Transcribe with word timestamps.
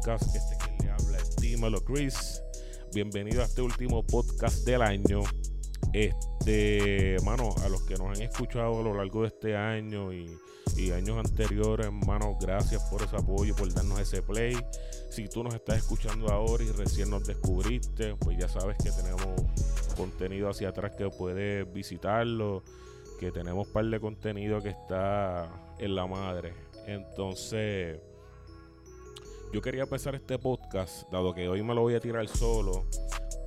Este 0.00 0.56
que 0.56 0.82
le 0.82 0.90
habla 0.90 1.18
es 1.18 1.36
Dímelo 1.36 1.84
Chris. 1.84 2.42
Bienvenido 2.94 3.42
a 3.42 3.44
este 3.44 3.60
último 3.60 4.02
podcast 4.02 4.64
del 4.64 4.80
año. 4.80 5.20
Este, 5.92 7.18
mano, 7.22 7.50
a 7.62 7.68
los 7.68 7.82
que 7.82 7.96
nos 7.96 8.16
han 8.16 8.22
escuchado 8.22 8.80
a 8.80 8.82
lo 8.82 8.94
largo 8.94 9.20
de 9.20 9.28
este 9.28 9.54
año 9.54 10.10
y, 10.10 10.30
años 10.90 11.18
anteriores, 11.18 11.92
mano, 11.92 12.38
gracias 12.40 12.82
por 12.84 13.02
ese 13.02 13.14
apoyo, 13.14 13.54
por 13.54 13.70
darnos 13.74 14.00
ese 14.00 14.22
play. 14.22 14.56
Si 15.10 15.28
tú 15.28 15.44
nos 15.44 15.54
estás 15.54 15.76
escuchando 15.76 16.32
ahora 16.32 16.64
y 16.64 16.70
recién 16.70 17.10
nos 17.10 17.26
descubriste, 17.26 18.14
pues 18.16 18.38
ya 18.38 18.48
sabes 18.48 18.78
que 18.78 18.90
tenemos 18.90 19.28
contenido 19.98 20.48
hacia 20.48 20.70
atrás 20.70 20.92
que 20.96 21.10
puedes 21.10 21.70
visitarlo, 21.74 22.64
que 23.18 23.30
tenemos 23.32 23.68
par 23.68 23.84
de 23.84 24.00
contenido 24.00 24.62
que 24.62 24.70
está 24.70 25.76
en 25.78 25.94
la 25.94 26.06
madre. 26.06 26.54
Entonces, 26.86 28.00
yo 29.52 29.60
quería 29.60 29.82
empezar 29.82 30.14
este 30.14 30.38
podcast, 30.38 31.10
dado 31.10 31.34
que 31.34 31.48
hoy 31.48 31.62
me 31.62 31.74
lo 31.74 31.82
voy 31.82 31.94
a 31.94 32.00
tirar 32.00 32.28
solo, 32.28 32.86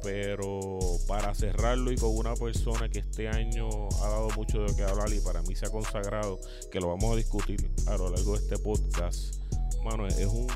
pero 0.02 0.80
para 1.08 1.34
cerrarlo 1.34 1.92
y 1.92 1.96
con 1.96 2.16
una 2.16 2.36
persona 2.36 2.90
que 2.90 3.00
este 3.00 3.30
año 3.30 3.70
ha 4.02 4.10
dado 4.10 4.30
mucho 4.36 4.64
de 4.64 4.76
qué 4.76 4.84
hablar 4.84 5.14
y 5.14 5.20
para 5.22 5.42
mí 5.44 5.56
se 5.56 5.66
ha 5.66 5.70
consagrado, 5.70 6.40
que 6.72 6.82
lo 6.82 6.90
vamos 6.90 7.14
a 7.14 7.16
discutir 7.16 7.72
a 7.88 7.98
lo 7.98 8.10
largo 8.10 8.34
de 8.34 8.40
este 8.40 8.58
podcast. 8.58 9.36
Mano, 9.84 10.08
es 10.08 10.26
un 10.26 10.48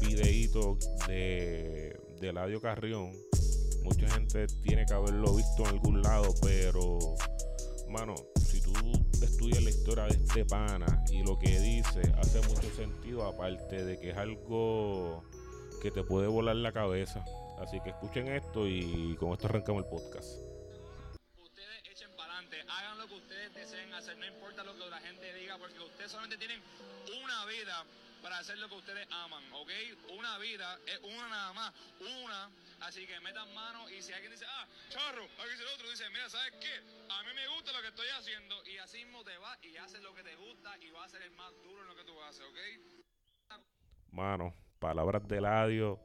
videíto 0.00 0.76
de, 1.06 1.98
de 2.20 2.28
Eladio 2.28 2.60
Carrión. 2.60 3.10
Mucha 3.82 4.08
gente 4.10 4.46
tiene 4.62 4.84
que 4.84 4.92
haberlo 4.92 5.34
visto 5.34 5.62
en 5.62 5.68
algún 5.68 6.02
lado, 6.02 6.34
pero, 6.42 6.98
mano, 7.88 8.14
tú 8.72 9.24
estudias 9.24 9.62
la 9.62 9.70
historia 9.70 10.04
de 10.04 10.14
este 10.14 10.44
pana 10.44 11.04
y 11.10 11.22
lo 11.22 11.38
que 11.38 11.58
dice, 11.60 12.00
hace 12.18 12.40
mucho 12.48 12.70
sentido, 12.74 13.24
aparte 13.24 13.84
de 13.84 13.98
que 13.98 14.10
es 14.10 14.16
algo 14.16 15.24
que 15.82 15.90
te 15.90 16.02
puede 16.02 16.28
volar 16.28 16.56
la 16.56 16.72
cabeza. 16.72 17.24
Así 17.60 17.80
que 17.80 17.90
escuchen 17.90 18.28
esto 18.28 18.66
y 18.66 19.16
con 19.18 19.32
esto 19.32 19.46
arrancamos 19.46 19.84
el 19.84 19.90
podcast. 19.90 20.28
Ustedes 21.42 21.82
echen 21.90 22.08
para 22.16 22.32
adelante, 22.32 22.56
hagan 22.68 22.98
lo 22.98 23.06
que 23.06 23.14
ustedes 23.14 23.54
deseen 23.54 23.92
hacer, 23.92 24.16
no 24.16 24.26
importa 24.26 24.64
lo 24.64 24.74
que 24.74 24.88
la 24.88 25.00
gente 25.00 25.34
diga, 25.34 25.58
porque 25.58 25.78
ustedes 25.78 26.10
solamente 26.10 26.38
tienen 26.38 26.60
una 27.22 27.44
vida 27.46 27.84
para 28.22 28.38
hacer 28.38 28.58
lo 28.58 28.68
que 28.68 28.74
ustedes 28.76 29.06
aman, 29.10 29.42
¿ok? 29.52 29.70
Una 30.18 30.38
vida 30.38 30.78
es 30.86 30.98
una 31.00 31.28
nada 31.28 31.52
más, 31.52 31.74
una. 32.24 32.50
Así 32.80 33.06
que 33.06 33.20
metan 33.20 33.52
mano 33.54 33.88
y 33.90 34.00
si 34.02 34.12
alguien 34.12 34.32
dice, 34.32 34.46
ah, 34.48 34.66
charro, 34.88 35.24
aquí 35.24 35.50
dice 35.50 35.62
el 35.62 35.68
otro, 35.68 35.90
dice, 35.90 36.08
mira, 36.10 36.28
¿sabes 36.28 36.52
qué? 36.60 36.74
A 37.10 37.22
mí 37.22 37.28
me 37.34 37.46
gusta 37.48 37.72
lo 37.72 37.82
que 37.82 37.88
estoy 37.88 38.08
haciendo 38.08 38.64
y 38.66 38.78
así 38.78 39.04
mismo 39.04 39.22
te 39.24 39.36
vas 39.38 39.58
y 39.62 39.76
haces 39.76 40.02
lo 40.02 40.14
que 40.14 40.22
te 40.22 40.34
gusta 40.36 40.78
y 40.78 40.90
vas 40.90 41.06
a 41.06 41.08
ser 41.10 41.22
el 41.22 41.32
más 41.32 41.52
duro 41.62 41.82
en 41.82 41.88
lo 41.88 41.96
que 41.96 42.04
tú 42.04 42.20
haces, 42.22 42.42
¿ok? 42.46 43.60
Mano, 44.12 44.54
palabras 44.78 45.26
de 45.28 45.38
Eladio. 45.38 46.00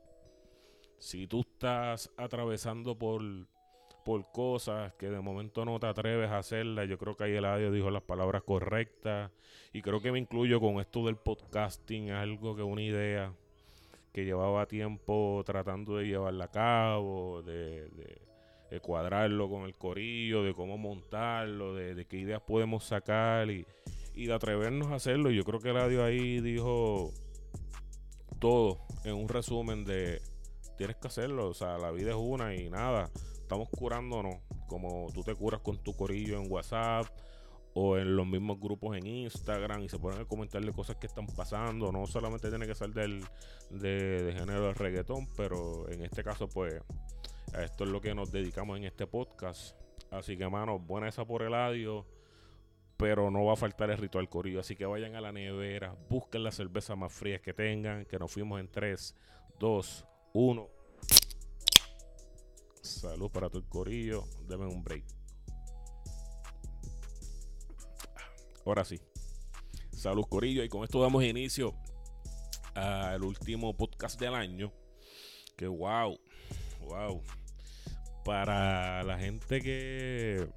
Si 1.00 1.28
tú 1.28 1.42
estás 1.42 2.12
atravesando 2.18 2.98
por, 2.98 3.22
por 4.06 4.32
cosas 4.32 4.94
que 4.94 5.10
de 5.10 5.20
momento 5.20 5.66
no 5.66 5.80
te 5.80 5.88
atreves 5.88 6.30
a 6.30 6.38
hacerlas, 6.38 6.88
yo 6.88 6.98
creo 6.98 7.18
que 7.18 7.24
ahí 7.26 7.34
Eladio 7.36 7.72
dijo 7.72 7.90
las 7.90 8.04
palabras 8.04 8.44
correctas. 8.44 9.32
Y 9.74 9.82
creo 9.82 10.00
que 10.00 10.12
me 10.12 10.20
incluyo 10.20 10.62
con 10.62 10.80
esto 10.80 11.06
del 11.06 11.18
podcasting, 11.18 12.12
algo 12.12 12.56
que 12.56 12.62
una 12.64 12.84
idea 12.84 13.34
que 14.14 14.24
llevaba 14.24 14.68
tiempo 14.68 15.44
tratando 15.46 15.98
de 15.98 16.06
llevarla 16.08 16.46
a 16.46 16.52
cabo, 16.52 17.42
de, 17.42 17.90
de- 17.90 18.80
cuadrarlo 18.82 19.50
con 19.50 19.64
el 19.64 19.74
corillo, 19.74 20.44
de 20.44 20.54
cómo 20.54 20.78
montarlo, 20.78 21.74
de, 21.76 21.96
de 21.96 22.06
qué 22.06 22.18
ideas 22.18 22.42
podemos 22.42 22.84
sacar 22.84 23.50
y, 23.50 23.66
y 24.14 24.26
de 24.26 24.34
atrevernos 24.34 24.90
a 24.90 24.96
hacerlo. 24.96 25.32
Yo 25.32 25.46
creo 25.46 25.62
que 25.62 25.70
Eladio 25.70 26.04
ahí 26.04 26.42
dijo 26.42 27.12
todo 28.40 28.80
en 29.06 29.14
un 29.16 29.30
resumen 29.30 29.86
de 29.86 30.22
tienes 30.78 30.98
que 30.98 31.08
hacerlo, 31.08 31.48
o 31.48 31.54
sea, 31.54 31.78
la 31.78 31.92
vida 31.92 32.10
es 32.12 32.18
una 32.18 32.54
y 32.54 32.70
nada, 32.70 33.10
estamos 33.46 33.70
curándonos 33.70 34.38
como 34.68 35.08
tú 35.14 35.24
te 35.24 35.36
curas 35.36 35.62
con 35.62 35.78
tu 35.78 35.96
corillo 35.96 36.42
en 36.42 36.52
WhatsApp 36.52 37.06
o 37.76 37.98
en 37.98 38.16
los 38.16 38.26
mismos 38.26 38.60
grupos 38.60 38.98
en 38.98 39.06
Instagram 39.06 39.84
y 39.84 39.90
se 39.90 40.00
ponen 40.00 40.22
a 40.22 40.26
comentarle 40.26 40.72
cosas 40.74 40.96
que 40.96 41.06
están 41.06 41.28
pasando, 41.28 41.92
no 41.92 42.08
solamente 42.08 42.50
tiene 42.50 42.66
que 42.66 42.74
ser 42.74 42.90
del 42.90 43.24
de, 43.70 44.34
género 44.36 44.68
de 44.68 44.74
reggaetón, 44.74 45.28
pero 45.38 45.88
en 45.90 46.02
este 46.04 46.24
caso 46.24 46.50
pues 46.50 46.74
a 47.54 47.64
esto 47.64 47.84
es 47.84 47.92
lo 47.92 48.02
que 48.02 48.16
nos 48.16 48.32
dedicamos 48.32 48.78
en 48.78 48.86
este 48.86 49.06
podcast. 49.06 49.78
Así 50.10 50.38
que 50.38 50.50
mano, 50.50 50.80
buena 50.80 51.08
esa 51.08 51.26
por 51.26 51.44
el 51.44 51.54
audio 51.54 52.06
pero 52.98 53.30
no 53.30 53.44
va 53.44 53.54
a 53.54 53.58
faltar 53.58 53.92
el 53.92 53.98
ritual 53.98 54.30
corillo. 54.30 54.62
Así 54.62 54.76
que 54.76 54.86
vayan 54.86 55.16
a 55.16 55.22
la 55.22 55.32
nevera, 55.32 55.96
busquen 56.10 56.44
las 56.44 56.56
cervezas 56.56 56.98
más 56.98 57.12
frías 57.12 57.42
que 57.42 57.54
tengan, 57.54 58.06
que 58.06 58.18
nos 58.18 58.32
fuimos 58.32 58.60
en 58.60 58.70
3, 58.72 59.16
2, 59.60 60.08
1. 60.34 60.75
Salud 62.86 63.32
para 63.32 63.50
todo 63.50 63.60
el 63.60 63.68
corillo. 63.68 64.26
Deme 64.48 64.68
un 64.68 64.84
break. 64.84 65.04
Ahora 68.64 68.86
sí. 68.86 69.02
Salud 69.92 70.26
corillo. 70.30 70.64
Y 70.64 70.70
con 70.70 70.84
esto 70.84 71.02
damos 71.02 71.24
inicio 71.24 71.74
al 72.76 73.24
último 73.24 73.76
podcast 73.76 74.20
del 74.20 74.36
año. 74.36 74.72
Que 75.58 75.68
wow. 75.68 76.20
Wow. 76.82 77.24
Para 78.24 79.04
la 79.04 79.18
gente 79.18 79.62
que 79.62 80.48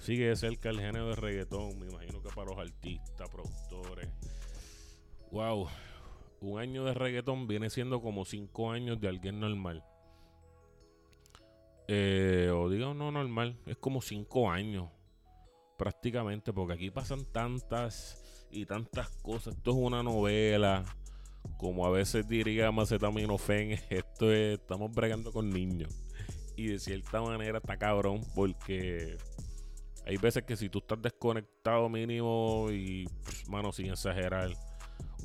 sigue 0.00 0.28
de 0.28 0.36
cerca 0.36 0.70
el 0.70 0.80
género 0.80 1.08
de 1.08 1.16
reggaetón, 1.16 1.78
me 1.80 1.88
imagino 1.88 2.22
que 2.22 2.28
para 2.28 2.50
los 2.50 2.58
artistas, 2.58 3.28
productores. 3.28 4.08
Wow, 5.32 5.68
un 6.40 6.60
año 6.60 6.84
de 6.84 6.94
reggaetón 6.94 7.48
viene 7.48 7.70
siendo 7.70 8.00
como 8.00 8.24
cinco 8.24 8.70
años 8.70 9.00
de 9.00 9.08
alguien 9.08 9.40
normal. 9.40 9.84
Eh, 11.88 12.50
o 12.52 12.68
digo 12.68 12.94
no 12.94 13.12
normal, 13.12 13.60
es 13.66 13.76
como 13.76 14.00
cinco 14.00 14.50
años 14.50 14.90
prácticamente, 15.76 16.52
porque 16.52 16.74
aquí 16.74 16.90
pasan 16.90 17.24
tantas 17.32 18.46
y 18.50 18.66
tantas 18.66 19.10
cosas. 19.22 19.54
Esto 19.56 19.70
es 19.70 19.76
una 19.76 20.02
novela, 20.02 20.84
como 21.58 21.86
a 21.86 21.90
veces 21.90 22.26
diría 22.28 22.72
Macetaminofen, 22.72 23.72
esto 23.90 24.32
es, 24.32 24.58
estamos 24.58 24.92
bregando 24.92 25.32
con 25.32 25.50
niños. 25.50 25.94
Y 26.56 26.68
de 26.68 26.78
cierta 26.78 27.20
manera 27.20 27.58
está 27.58 27.76
cabrón, 27.76 28.22
porque 28.34 29.18
hay 30.06 30.16
veces 30.16 30.44
que 30.44 30.56
si 30.56 30.68
tú 30.68 30.78
estás 30.78 31.02
desconectado 31.02 31.88
mínimo 31.88 32.68
y, 32.70 33.04
pff, 33.06 33.48
mano, 33.48 33.72
sin 33.72 33.90
exagerar, 33.90 34.50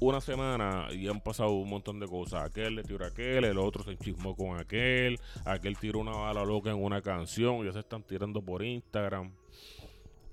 una 0.02 0.20
semana 0.20 0.88
y 0.92 1.08
han 1.08 1.22
pasado 1.22 1.52
un 1.52 1.70
montón 1.70 2.00
de 2.00 2.08
cosas. 2.08 2.44
Aquel 2.44 2.76
le 2.76 2.84
tiró 2.84 3.06
a 3.06 3.10
aquel, 3.10 3.46
el 3.46 3.58
otro 3.58 3.84
se 3.84 3.92
enchismó 3.92 4.36
con 4.36 4.60
aquel, 4.60 5.20
aquel 5.46 5.78
tiró 5.78 6.00
una 6.00 6.12
bala 6.12 6.44
loca 6.44 6.72
en 6.72 6.84
una 6.84 7.02
canción, 7.02 7.64
ya 7.64 7.72
se 7.72 7.80
están 7.80 8.04
tirando 8.04 8.42
por 8.42 8.64
Instagram. 8.64 9.32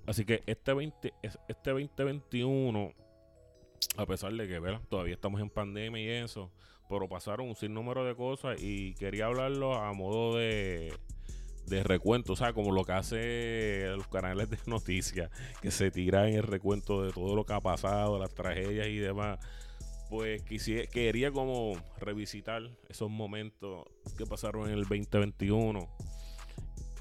Así 0.06 0.24
que 0.24 0.42
este 0.46 0.72
20, 0.72 1.12
es- 1.22 1.38
este 1.48 1.70
2021, 1.70 2.92
a 3.98 4.06
pesar 4.06 4.32
de 4.32 4.48
que 4.48 4.58
¿verdad? 4.58 4.80
todavía 4.88 5.14
estamos 5.14 5.40
en 5.40 5.50
pandemia 5.50 6.00
y 6.02 6.08
eso, 6.24 6.50
pero 6.88 7.06
pasaron 7.08 7.48
un 7.48 7.54
sinnúmero 7.56 8.04
de 8.04 8.14
cosas 8.16 8.62
y 8.62 8.94
quería 8.94 9.26
hablarlo 9.26 9.74
a 9.74 9.92
modo 9.92 10.38
de, 10.38 10.94
de 11.68 11.82
recuento, 11.82 12.32
o 12.32 12.36
sea, 12.36 12.52
como 12.52 12.72
lo 12.72 12.84
que 12.84 12.92
hace 12.92 13.86
los 13.96 14.08
canales 14.08 14.48
de 14.50 14.58
noticias, 14.66 15.30
que 15.60 15.70
se 15.70 15.90
tiran 15.90 16.28
el 16.28 16.42
recuento 16.42 17.02
de 17.02 17.12
todo 17.12 17.34
lo 17.36 17.44
que 17.44 17.52
ha 17.52 17.60
pasado, 17.60 18.18
las 18.18 18.34
tragedias 18.34 18.86
y 18.88 18.96
demás. 18.96 19.38
Pues 20.10 20.42
quisi- 20.46 20.88
quería 20.88 21.30
como 21.30 21.74
revisitar 21.98 22.62
esos 22.88 23.10
momentos 23.10 23.84
que 24.16 24.24
pasaron 24.24 24.68
en 24.68 24.74
el 24.74 24.84
2021. 24.84 25.86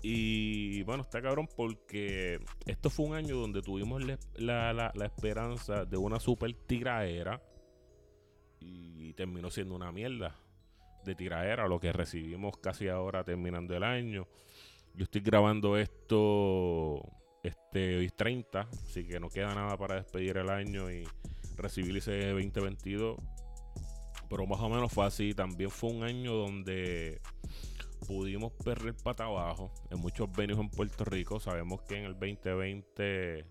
Y 0.03 0.83
bueno, 0.83 1.03
está 1.03 1.21
cabrón 1.21 1.47
porque 1.55 2.39
esto 2.65 2.89
fue 2.89 3.05
un 3.07 3.15
año 3.15 3.37
donde 3.37 3.61
tuvimos 3.61 4.03
la- 4.35 4.73
la- 4.73 4.91
la 4.93 5.05
esperanza 5.05 5.85
de 5.85 5.97
una 5.97 6.19
super 6.19 6.53
tiraera 6.53 7.41
y 8.59 9.13
terminó 9.13 9.49
siendo 9.49 9.75
una 9.75 9.91
mierda 9.91 10.35
de 11.03 11.15
tiraera 11.15 11.67
lo 11.67 11.79
que 11.79 11.91
recibimos 11.93 12.57
casi 12.57 12.89
ahora 12.89 13.23
terminando 13.23 13.75
el 13.75 13.83
año. 13.83 14.27
Yo 14.97 15.03
estoy 15.03 15.21
grabando 15.21 15.77
esto 15.77 17.03
este 17.43 17.97
hoy 17.97 18.05
es 18.05 18.15
30, 18.15 18.61
así 18.61 19.05
que 19.05 19.19
no 19.19 19.29
queda 19.29 19.53
nada 19.53 19.77
para 19.77 19.93
despedir 19.93 20.37
el 20.37 20.49
año 20.49 20.89
y 20.91 21.07
recibir 21.55 21.95
ese 21.97 22.31
2022. 22.31 23.19
Pero 24.27 24.47
más 24.47 24.59
o 24.59 24.69
menos 24.69 24.91
fue 24.91 25.05
así. 25.05 25.35
También 25.35 25.69
fue 25.69 25.91
un 25.91 26.01
año 26.01 26.33
donde 26.33 27.21
pudimos 28.07 28.53
perder 28.53 28.95
pata 28.95 29.25
abajo 29.25 29.71
en 29.91 29.99
muchos 29.99 30.31
venues 30.31 30.59
en 30.59 30.69
Puerto 30.69 31.05
Rico. 31.05 31.39
Sabemos 31.39 31.83
que 31.83 31.97
en 31.97 32.05
el 32.05 32.13
2020 32.13 33.45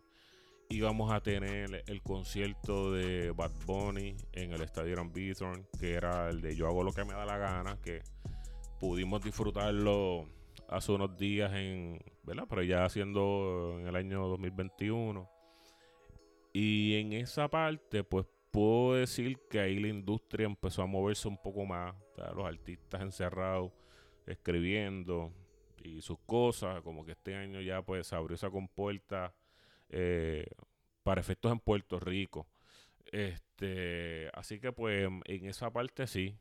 íbamos 0.70 1.12
a 1.12 1.20
tener 1.20 1.84
el 1.86 2.02
concierto 2.02 2.90
de 2.90 3.30
Bad 3.30 3.52
Bunny 3.64 4.16
en 4.32 4.50
el 4.50 4.62
Estadio 4.62 4.96
Gran 4.96 5.12
Bithorn, 5.12 5.64
que 5.78 5.92
era 5.92 6.28
el 6.28 6.40
de 6.40 6.56
Yo 6.56 6.66
hago 6.66 6.82
lo 6.82 6.92
que 6.92 7.04
me 7.04 7.12
da 7.12 7.24
la 7.24 7.38
gana, 7.38 7.78
que 7.80 8.02
pudimos 8.80 9.22
disfrutarlo 9.22 10.26
hace 10.68 10.92
unos 10.92 11.16
días 11.16 11.52
en, 11.54 12.00
¿verdad? 12.22 12.44
Pero 12.48 12.62
ya 12.62 12.84
haciendo 12.84 13.76
en 13.80 13.86
el 13.86 13.96
año 13.96 14.26
2021. 14.28 15.30
Y 16.52 16.94
en 16.96 17.12
esa 17.12 17.48
parte, 17.48 18.02
pues 18.04 18.26
puedo 18.50 18.94
decir 18.94 19.38
que 19.50 19.60
ahí 19.60 19.78
la 19.78 19.88
industria 19.88 20.46
empezó 20.46 20.82
a 20.82 20.86
moverse 20.86 21.28
un 21.28 21.36
poco 21.36 21.66
más. 21.66 21.94
los 22.34 22.46
artistas 22.46 23.02
encerrados, 23.02 23.72
escribiendo 24.26 25.32
y 25.82 26.00
sus 26.00 26.18
cosas. 26.26 26.82
Como 26.82 27.04
que 27.04 27.12
este 27.12 27.34
año 27.34 27.60
ya 27.60 27.82
pues 27.82 28.12
abrió 28.12 28.34
esa 28.34 28.50
compuerta 28.50 29.34
eh, 29.90 30.46
para 31.02 31.20
efectos 31.20 31.52
en 31.52 31.60
Puerto 31.60 32.00
Rico. 32.00 32.48
Este, 33.12 34.30
así 34.32 34.58
que 34.58 34.72
pues 34.72 35.08
en 35.26 35.46
esa 35.46 35.70
parte 35.70 36.06
sí. 36.06 36.38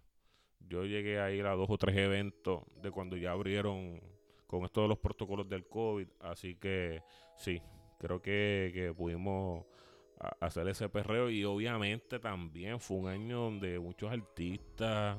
Yo 0.67 0.85
llegué 0.85 1.19
a 1.19 1.31
ir 1.31 1.45
a 1.45 1.53
dos 1.53 1.69
o 1.69 1.77
tres 1.77 1.95
eventos 1.97 2.63
de 2.81 2.89
cuando 2.89 3.17
ya 3.17 3.31
abrieron 3.31 4.01
con 4.55 4.65
esto 4.65 4.83
de 4.83 4.87
los 4.87 4.99
protocolos 4.99 5.47
del 5.49 5.67
COVID. 5.67 6.07
Así 6.21 6.55
que 6.55 7.03
sí, 7.37 7.61
creo 7.99 8.21
que, 8.21 8.71
que 8.73 8.93
pudimos 8.93 9.65
hacer 10.39 10.67
ese 10.69 10.87
perreo 10.89 11.29
y 11.29 11.43
obviamente 11.43 12.19
también 12.19 12.79
fue 12.79 12.97
un 12.97 13.07
año 13.09 13.41
donde 13.41 13.79
muchos 13.79 14.11
artistas 14.11 15.17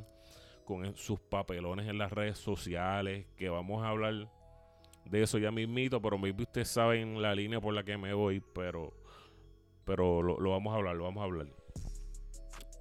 con 0.64 0.96
sus 0.96 1.20
papelones 1.20 1.86
en 1.86 1.98
las 1.98 2.10
redes 2.10 2.38
sociales, 2.38 3.26
que 3.36 3.48
vamos 3.48 3.84
a 3.84 3.90
hablar 3.90 4.28
de 5.04 5.22
eso 5.22 5.38
ya 5.38 5.52
mismito, 5.52 6.00
pero 6.00 6.18
maybe 6.18 6.42
ustedes 6.42 6.68
saben 6.68 7.22
la 7.22 7.34
línea 7.34 7.60
por 7.60 7.74
la 7.74 7.84
que 7.84 7.96
me 7.96 8.12
voy, 8.14 8.42
pero 8.54 8.92
pero 9.84 10.20
lo, 10.20 10.40
lo 10.40 10.50
vamos 10.50 10.72
a 10.72 10.76
hablar, 10.76 10.96
lo 10.96 11.04
vamos 11.04 11.20
a 11.20 11.24
hablar. 11.24 11.46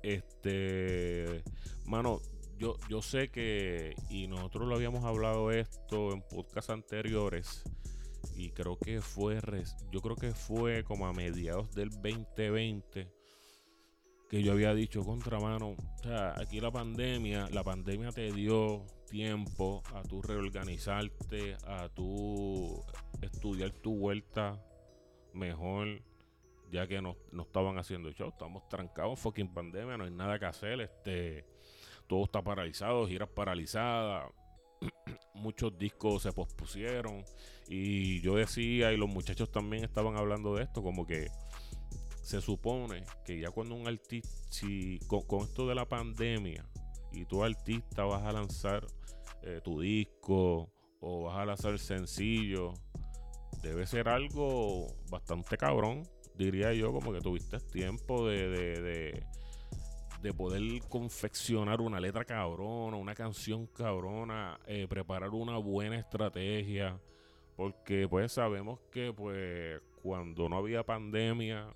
Este, 0.02 1.44
mano, 1.86 2.20
yo, 2.58 2.78
yo 2.90 3.02
sé 3.02 3.30
que, 3.30 3.96
y 4.10 4.28
nosotros 4.28 4.68
lo 4.68 4.76
habíamos 4.76 5.04
hablado 5.04 5.52
esto 5.52 6.14
en 6.14 6.22
podcasts 6.22 6.70
anteriores, 6.70 7.64
y 8.36 8.52
creo 8.52 8.78
que 8.78 9.02
fue, 9.02 9.40
yo 9.92 10.02
creo 10.02 10.16
que 10.16 10.32
fue 10.32 10.84
como 10.84 11.08
a 11.08 11.14
mediados 11.14 11.74
del 11.74 11.90
2020 11.90 13.12
que 14.30 14.42
yo 14.42 14.54
había 14.54 14.74
dicho 14.74 15.04
contramano, 15.04 15.70
o 15.70 16.04
sea, 16.04 16.34
aquí 16.40 16.60
la 16.60 16.72
pandemia, 16.72 17.48
la 17.52 17.64
pandemia 17.64 18.12
te 18.12 18.32
dio 18.32 18.84
tiempo 19.08 19.84
a 19.94 20.02
tu 20.02 20.22
reorganizarte, 20.22 21.56
a 21.68 21.90
tu 21.90 22.84
estudiar 23.22 23.72
tu 23.72 23.96
vuelta 23.98 24.60
mejor, 25.34 26.02
ya 26.72 26.88
que 26.88 27.02
no, 27.02 27.16
no 27.32 27.44
estaban 27.44 27.78
haciendo 27.78 28.12
show, 28.12 28.30
estamos 28.30 28.68
trancados, 28.68 29.20
fucking 29.20 29.54
pandemia, 29.54 29.98
no 29.98 30.06
hay 30.06 30.12
nada 30.12 30.40
que 30.40 30.46
hacer, 30.46 30.82
este, 30.82 31.46
todo 32.08 32.26
está 32.26 32.42
paralizado, 32.42 33.08
giras 33.08 33.30
paralizadas, 33.30 34.32
muchos 35.34 35.78
discos 35.78 36.24
se 36.24 36.32
pospusieron. 36.32 37.24
Y 37.68 38.22
yo 38.22 38.36
decía 38.36 38.92
y 38.92 38.98
los 38.98 39.10
muchachos 39.10 39.52
también 39.52 39.84
estaban 39.84 40.18
hablando 40.18 40.56
de 40.56 40.64
esto 40.64 40.84
como 40.84 41.06
que 41.06 41.28
se 42.22 42.42
supone 42.42 43.04
que 43.24 43.40
ya 43.40 43.52
cuando 43.52 43.76
un 43.76 43.88
artista 43.88 44.30
si 44.50 45.00
con, 45.08 45.42
esto 45.42 45.68
de 45.68 45.76
la 45.76 45.88
pandemia 45.88 46.66
y 47.12 47.26
tu 47.26 47.44
artista 47.44 48.04
vas 48.04 48.24
a 48.24 48.32
lanzar 48.32 48.86
eh, 49.44 49.62
tu 49.64 49.80
disco 49.80 50.72
o 51.02 51.24
vas 51.26 51.38
a 51.38 51.46
lanzar 51.46 51.78
sencillo 51.78 52.74
debe 53.62 53.86
ser 53.86 54.10
algo 54.10 54.88
bastante 55.12 55.56
cabrón 55.56 56.02
diría 56.36 56.74
yo 56.74 56.92
como 56.92 57.14
que 57.14 57.22
tuviste 57.22 57.60
tiempo 57.60 58.28
de 58.28 59.24
poder 60.34 60.62
confeccionar 60.90 61.82
una 61.82 62.00
letra 62.00 62.26
cabrona, 62.26 62.98
una 62.98 63.16
canción 63.16 63.68
cabrona, 63.68 64.60
eh, 64.66 64.88
preparar 64.88 65.30
una 65.30 65.58
buena 65.58 65.98
estrategia, 65.98 67.00
porque 67.56 68.08
pues 68.08 68.32
sabemos 68.32 68.80
que 68.92 69.14
pues 69.14 69.82
cuando 70.02 70.50
no 70.50 70.58
había 70.58 70.84
pandemia, 70.84 71.68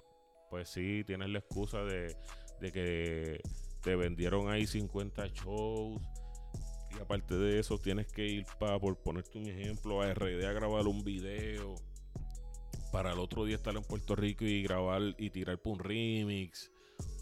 pues 0.50 0.69
sí, 0.69 1.04
tienes 1.06 1.30
la 1.30 1.40
excusa 1.40 1.84
de, 1.84 2.16
de 2.60 2.72
que 2.72 3.42
te 3.81 3.96
vendieron 3.96 4.50
ahí 4.50 4.66
50 4.66 5.28
shows. 5.28 6.01
Y 6.92 7.01
aparte 7.01 7.36
de 7.36 7.60
eso, 7.60 7.78
tienes 7.78 8.07
que 8.07 8.25
ir 8.25 8.46
para, 8.60 8.80
por 8.80 8.98
ponerte 8.98 9.38
un 9.38 9.48
ejemplo, 9.48 10.01
a 10.01 10.13
RD 10.13 10.44
a 10.46 10.54
grabar 10.54 10.88
un 10.88 11.04
video. 11.04 11.75
Para 12.92 13.13
el 13.13 13.19
otro 13.19 13.46
día 13.46 13.56
estar 13.56 13.75
en 13.75 13.84
Puerto 13.84 14.16
Rico 14.16 14.46
y 14.46 14.63
grabar 14.63 15.01
y 15.18 15.30
tirar 15.30 15.62
por 15.62 15.74
un 15.74 15.80
remix 15.80 16.72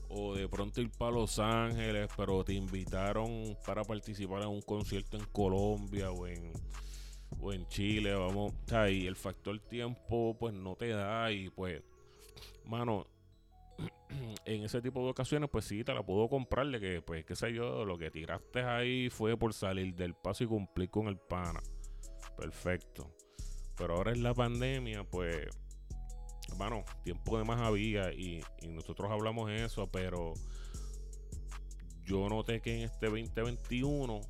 o 0.09 0.36
de 0.36 0.48
pronto 0.48 0.81
ir 0.81 0.89
para 0.92 1.12
Los 1.12 1.39
Ángeles, 1.39 2.09
pero 2.15 2.44
te 2.44 2.54
invitaron 2.54 3.57
para 3.65 3.83
participar 3.83 4.44
en 4.44 4.50
un 4.50 4.62
concierto 4.62 5.18
en 5.18 5.25
Colombia 5.25 6.12
o 6.12 6.27
en, 6.27 6.54
o 7.39 7.54
en 7.54 7.68
Chile, 7.68 8.13
vamos, 8.13 8.54
y 8.89 9.06
el 9.06 9.15
factor 9.15 9.59
tiempo 9.59 10.36
pues 10.39 10.54
no 10.54 10.75
te 10.75 10.89
da 10.89 11.31
y 11.31 11.50
pues, 11.50 11.81
mano, 12.65 13.07
en 14.45 14.63
ese 14.63 14.81
tipo 14.81 15.04
de 15.04 15.12
ocasiones 15.12 15.50
pues 15.50 15.65
sí 15.65 15.83
te 15.83 15.94
la 15.94 16.04
puedo 16.04 16.27
comprar 16.30 16.68
de 16.68 16.80
que 16.80 17.01
pues 17.01 17.25
qué 17.25 17.36
sé 17.36 17.54
yo, 17.54 17.86
lo 17.86 17.98
que 17.98 18.09
tiraste 18.09 18.62
ahí 18.62 19.09
fue 19.09 19.38
por 19.38 19.54
salir 19.54 19.94
del 19.95 20.13
paso 20.13 20.44
y 20.44 20.48
cumplir 20.48 20.89
con 20.89 21.07
el 21.07 21.18
pana. 21.18 21.62
Perfecto. 22.38 23.12
Pero 23.75 23.95
ahora 23.95 24.12
es 24.12 24.19
la 24.19 24.33
pandemia, 24.33 25.04
pues 25.04 25.48
bueno, 26.56 26.84
tiempo 27.04 27.38
de 27.38 27.44
más 27.44 27.60
había 27.62 28.14
y, 28.14 28.42
nosotros 28.70 29.12
hablamos 29.12 29.50
eso, 29.52 29.88
pero 29.92 30.34
yo 32.04 32.30
noté 32.30 32.62
que 32.62 32.76
en 32.76 32.82
este 32.84 33.08
2021 33.08 34.22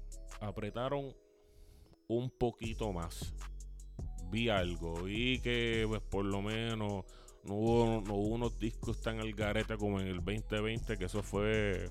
apretaron 0.42 1.14
un 2.08 2.30
poquito 2.30 2.92
más. 2.92 3.34
Vi 4.30 4.50
algo, 4.50 5.04
vi 5.04 5.40
que 5.40 5.86
pues 5.88 6.02
por 6.02 6.26
lo 6.26 6.42
menos 6.42 7.06
no 7.44 7.54
hubo, 7.54 8.02
no 8.02 8.16
unos 8.16 8.60
discos 8.60 9.02
tan 9.02 9.20
al 9.20 9.34
garete 9.34 9.78
como 9.78 10.02
en 10.02 10.08
el 10.08 10.24
2020, 10.24 10.98
que 10.98 11.06
eso 11.06 11.24
fue 11.24 11.90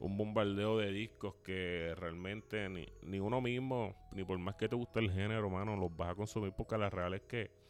un 0.00 0.16
bombardeo 0.16 0.78
de 0.78 0.92
discos 0.92 1.34
que 1.44 1.94
realmente 1.96 2.68
ni, 2.68 2.86
ni 3.02 3.20
uno 3.20 3.40
mismo, 3.40 3.94
ni 4.12 4.24
por 4.24 4.38
más 4.38 4.56
que 4.56 4.68
te 4.68 4.76
guste 4.76 5.00
el 5.00 5.10
género, 5.10 5.50
mano, 5.50 5.76
los 5.76 5.96
vas 5.96 6.10
a 6.10 6.14
consumir 6.14 6.52
porque 6.56 6.78
la 6.78 6.90
real 6.90 7.14
es 7.14 7.22
que 7.22 7.61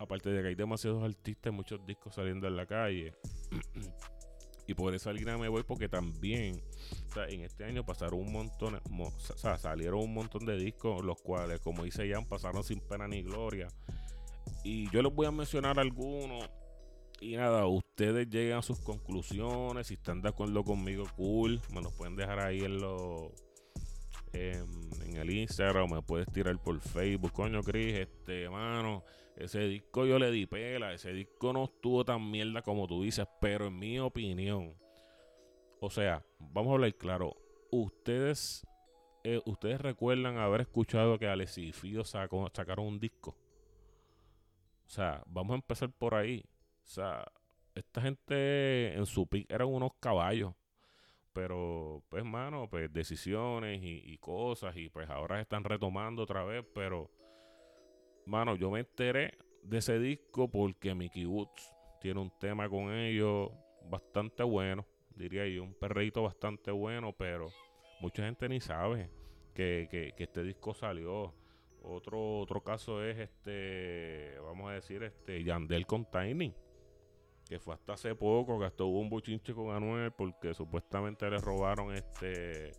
aparte 0.00 0.30
de 0.30 0.40
que 0.40 0.48
hay 0.48 0.54
demasiados 0.54 1.04
artistas, 1.04 1.52
muchos 1.52 1.84
discos 1.86 2.14
saliendo 2.14 2.48
en 2.48 2.56
la 2.56 2.64
calle. 2.64 3.12
y 4.66 4.72
por 4.72 4.94
esa 4.94 5.12
línea 5.12 5.36
me 5.36 5.48
voy 5.48 5.62
porque 5.62 5.90
también, 5.90 6.62
en 7.28 7.40
este 7.42 7.64
año 7.64 7.84
pasaron 7.84 8.20
un 8.20 8.32
montón, 8.32 8.76
o 8.76 9.10
sea, 9.36 9.58
salieron 9.58 10.00
un 10.00 10.14
montón 10.14 10.46
de 10.46 10.56
discos, 10.56 11.04
los 11.04 11.20
cuales, 11.20 11.60
como 11.60 11.84
dice 11.84 12.10
Jan, 12.10 12.24
pasaron 12.24 12.64
sin 12.64 12.80
pena 12.80 13.06
ni 13.06 13.22
gloria. 13.22 13.68
Y 14.64 14.90
yo 14.90 15.02
les 15.02 15.14
voy 15.14 15.26
a 15.26 15.30
mencionar 15.30 15.78
algunos. 15.78 16.48
Y 17.20 17.36
nada, 17.36 17.66
ustedes 17.66 18.30
lleguen 18.30 18.56
a 18.56 18.62
sus 18.62 18.80
conclusiones. 18.80 19.88
Si 19.88 19.94
están 19.94 20.22
de 20.22 20.30
acuerdo 20.30 20.64
conmigo, 20.64 21.04
cool. 21.16 21.60
Me 21.74 21.82
los 21.82 21.92
pueden 21.92 22.16
dejar 22.16 22.40
ahí 22.40 22.60
en 22.60 22.80
los 22.80 23.32
en, 24.32 25.16
el 25.16 25.30
Instagram, 25.30 25.90
me 25.90 26.02
puedes 26.02 26.30
tirar 26.32 26.56
por 26.62 26.80
Facebook, 26.80 27.32
coño 27.32 27.62
Chris, 27.62 27.94
este 27.94 28.48
mano, 28.48 29.04
ese 29.36 29.60
disco 29.60 30.06
yo 30.06 30.18
le 30.18 30.30
di 30.30 30.46
pela, 30.46 30.94
ese 30.94 31.12
disco 31.12 31.52
no 31.52 31.64
estuvo 31.64 32.04
tan 32.04 32.30
mierda 32.30 32.62
como 32.62 32.86
tú 32.86 33.02
dices, 33.02 33.26
pero 33.40 33.66
en 33.66 33.78
mi 33.78 33.98
opinión, 33.98 34.74
o 35.80 35.90
sea, 35.90 36.24
vamos 36.38 36.70
a 36.70 36.74
hablar 36.74 36.94
claro, 36.94 37.36
ustedes, 37.70 38.66
eh, 39.24 39.40
ustedes 39.44 39.80
recuerdan 39.80 40.38
haber 40.38 40.62
escuchado 40.62 41.18
que 41.18 41.28
Alex 41.28 41.58
y 41.58 41.72
Fido 41.72 42.04
sacaron 42.04 42.86
un 42.86 43.00
disco. 43.00 43.36
O 44.86 44.92
sea, 44.92 45.22
vamos 45.26 45.52
a 45.52 45.56
empezar 45.56 45.90
por 45.92 46.14
ahí. 46.16 46.44
O 46.84 46.88
sea, 46.88 47.24
esta 47.74 48.00
gente 48.00 48.94
en 48.94 49.06
su 49.06 49.26
pick 49.26 49.50
eran 49.50 49.68
unos 49.68 49.92
caballos. 50.00 50.52
Pero, 51.32 52.02
pues, 52.08 52.24
mano, 52.24 52.68
pues 52.68 52.92
decisiones 52.92 53.80
y, 53.82 54.18
cosas, 54.18 54.76
y 54.76 54.88
pues 54.88 55.08
ahora 55.08 55.40
están 55.40 55.62
retomando 55.64 56.22
otra 56.22 56.44
vez, 56.44 56.64
pero, 56.74 57.10
mano, 58.26 58.56
yo 58.56 58.70
me 58.70 58.80
enteré 58.80 59.38
de 59.62 59.78
ese 59.78 59.98
disco 59.98 60.50
porque 60.50 60.94
Mickey 60.94 61.26
Woods 61.26 61.72
tiene 62.00 62.20
un 62.20 62.32
tema 62.38 62.68
con 62.68 62.92
ellos 62.92 63.50
bastante 63.88 64.42
bueno, 64.42 64.86
diría 65.14 65.46
yo, 65.46 65.62
un 65.62 65.74
perrito 65.74 66.22
bastante 66.22 66.72
bueno, 66.72 67.12
pero 67.12 67.48
mucha 68.00 68.24
gente 68.24 68.48
ni 68.48 68.60
sabe 68.60 69.08
que, 69.54 69.86
que, 69.90 70.12
que 70.16 70.24
este 70.24 70.42
disco 70.42 70.74
salió. 70.74 71.34
Otro, 71.82 72.40
otro 72.40 72.62
caso 72.62 73.02
es 73.02 73.18
este, 73.18 74.38
vamos 74.40 74.70
a 74.70 74.74
decir, 74.74 75.02
este 75.02 75.42
Yandel 75.44 75.86
con 75.86 76.04
Tiny 76.10 76.52
que 77.50 77.58
fue 77.58 77.74
hasta 77.74 77.94
hace 77.94 78.14
poco 78.14 78.60
que 78.60 78.66
hasta 78.66 78.84
hubo 78.84 79.00
un 79.00 79.10
bochinche 79.10 79.52
con 79.52 79.74
Anuel 79.74 80.12
porque 80.12 80.54
supuestamente 80.54 81.28
le 81.28 81.38
robaron 81.38 81.92
este 81.92 82.70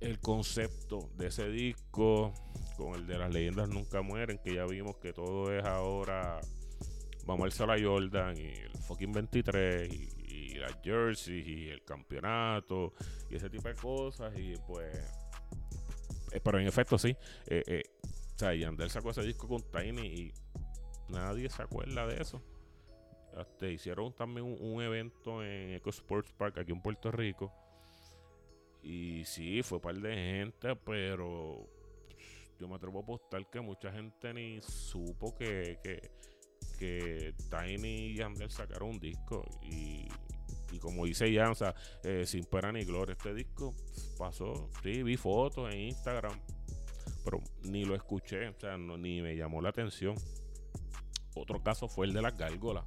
el 0.00 0.20
concepto 0.20 1.08
de 1.16 1.28
ese 1.28 1.48
disco 1.48 2.34
con 2.76 2.94
el 2.94 3.06
de 3.06 3.16
las 3.16 3.32
leyendas 3.32 3.70
nunca 3.70 4.02
mueren 4.02 4.38
que 4.44 4.54
ya 4.54 4.66
vimos 4.66 4.98
que 4.98 5.14
todo 5.14 5.50
es 5.50 5.64
ahora 5.64 6.42
vamos 7.24 7.58
a 7.58 7.66
la 7.66 7.82
Jordan 7.82 8.36
y 8.36 8.48
el 8.48 8.76
fucking 8.86 9.12
23 9.12 9.90
y, 9.90 10.14
las 10.56 10.78
jerseys 10.82 11.46
y 11.46 11.68
el 11.68 11.82
campeonato 11.84 12.92
y 13.28 13.36
ese 13.36 13.50
tipo 13.50 13.68
de 13.68 13.74
cosas 13.74 14.32
y 14.38 14.54
pues 14.66 14.94
eh, 16.32 16.40
pero 16.42 16.60
en 16.60 16.66
efecto 16.66 16.96
sí 16.96 17.16
eh, 17.46 17.62
eh, 17.66 17.82
o 18.34 18.38
sea 18.38 18.54
Yandel 18.54 18.88
sacó 18.88 19.10
ese 19.10 19.22
disco 19.22 19.48
con 19.48 19.62
Tiny 19.70 20.06
y 20.06 20.32
nadie 21.08 21.50
se 21.50 21.62
acuerda 21.62 22.06
de 22.06 22.22
eso 22.22 22.42
Este, 23.38 23.72
hicieron 23.72 24.12
también 24.12 24.46
un, 24.46 24.80
evento 24.82 25.42
en 25.42 25.74
Eco 25.74 25.90
Sports 25.90 26.32
Park 26.32 26.58
aquí 26.58 26.72
en 26.72 26.80
Puerto 26.80 27.10
Rico. 27.10 27.52
Y 28.82 29.24
sí, 29.24 29.62
fue 29.62 29.78
un 29.78 29.82
par 29.82 29.96
de 29.96 30.14
gente, 30.14 30.76
pero 30.76 31.66
yo 32.60 32.68
me 32.68 32.76
atrevo 32.76 33.00
a 33.00 33.02
apostar 33.02 33.48
que 33.50 33.60
mucha 33.60 33.90
gente 33.90 34.32
ni 34.34 34.60
supo 34.60 35.34
que, 35.34 35.78
que, 36.78 37.34
Tiny 37.50 37.88
y 37.88 38.16
Yandel 38.16 38.50
sacaron 38.50 38.90
un 38.90 39.00
disco. 39.00 39.44
Y, 39.62 40.06
y 40.70 40.78
como 40.78 41.06
dice 41.06 41.34
Jan, 41.34 41.50
o 41.50 41.54
sea, 41.54 41.74
eh, 42.02 42.24
sin 42.26 42.44
pena 42.44 42.72
ni 42.72 42.84
gloria, 42.84 43.14
este 43.14 43.34
disco 43.34 43.74
pasó. 44.18 44.70
Sí, 44.82 45.02
vi 45.02 45.16
fotos 45.16 45.72
en 45.72 45.80
Instagram, 45.80 46.38
pero 47.24 47.40
ni 47.62 47.84
lo 47.84 47.94
escuché, 47.94 48.48
o 48.48 48.60
sea, 48.60 48.76
ni 48.76 49.22
me 49.22 49.34
llamó 49.34 49.60
la 49.62 49.70
atención. 49.70 50.14
Otro 51.34 51.62
caso 51.62 51.88
fue 51.88 52.06
el 52.06 52.12
de 52.12 52.22
las 52.22 52.36
gárgolas. 52.36 52.84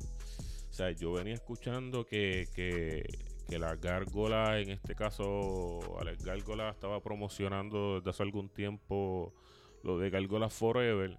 Sea, 0.77 0.91
yo 0.91 1.11
venía 1.11 1.33
escuchando 1.33 2.05
que, 2.05 2.47
que, 2.53 3.03
que 3.49 3.57
la 3.57 3.75
gárgola, 3.77 4.59
en 4.59 4.69
este 4.69 4.93
caso, 4.93 5.79
Alex 5.99 6.23
Gárgola 6.23 6.69
estaba 6.69 7.01
promocionando 7.01 7.95
desde 7.95 8.11
hace 8.11 8.21
algún 8.21 8.47
tiempo 8.47 9.33
lo 9.81 9.97
de 9.97 10.11
Gárgola 10.11 10.51
Forever. 10.51 11.17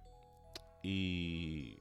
Y, 0.81 1.77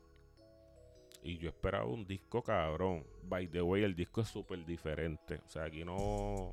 y 1.22 1.38
yo 1.38 1.50
esperaba 1.50 1.84
un 1.84 2.04
disco 2.04 2.42
cabrón. 2.42 3.06
By 3.22 3.46
the 3.46 3.62
way, 3.62 3.84
el 3.84 3.94
disco 3.94 4.22
es 4.22 4.28
súper 4.28 4.66
diferente. 4.66 5.36
O 5.46 5.48
sea, 5.48 5.66
aquí 5.66 5.84
no, 5.84 6.52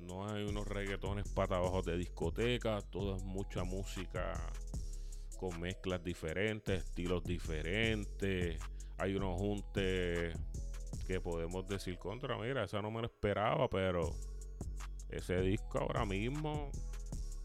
no 0.00 0.26
hay 0.26 0.42
unos 0.42 0.66
reggaetones 0.66 1.28
para 1.28 1.58
abajo 1.58 1.80
de 1.82 1.96
discoteca. 1.96 2.80
Todo 2.90 3.14
es 3.14 3.22
mucha 3.22 3.62
música 3.62 4.34
con 5.38 5.60
mezclas 5.60 6.02
diferentes, 6.02 6.82
estilos 6.82 7.22
diferentes. 7.22 8.58
Hay 8.98 9.14
unos 9.14 9.38
juntes 9.38 10.36
que 11.06 11.20
podemos 11.20 11.66
decir 11.66 11.98
contra, 11.98 12.38
mira, 12.38 12.64
esa 12.64 12.80
no 12.80 12.90
me 12.90 13.00
lo 13.00 13.06
esperaba, 13.06 13.68
pero 13.68 14.10
ese 15.10 15.40
disco 15.40 15.78
ahora 15.78 16.04
mismo, 16.06 16.70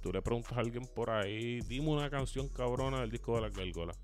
tú 0.02 0.12
le 0.12 0.22
preguntas 0.22 0.54
a 0.54 0.62
alguien 0.62 0.86
por 0.96 1.10
ahí, 1.10 1.60
dime 1.62 1.90
una 1.90 2.10
canción 2.10 2.48
cabrona 2.50 3.02
del 3.02 3.12
disco 3.12 3.36
de 3.36 3.42
la 3.42 3.50
gárgolas. 3.50 4.00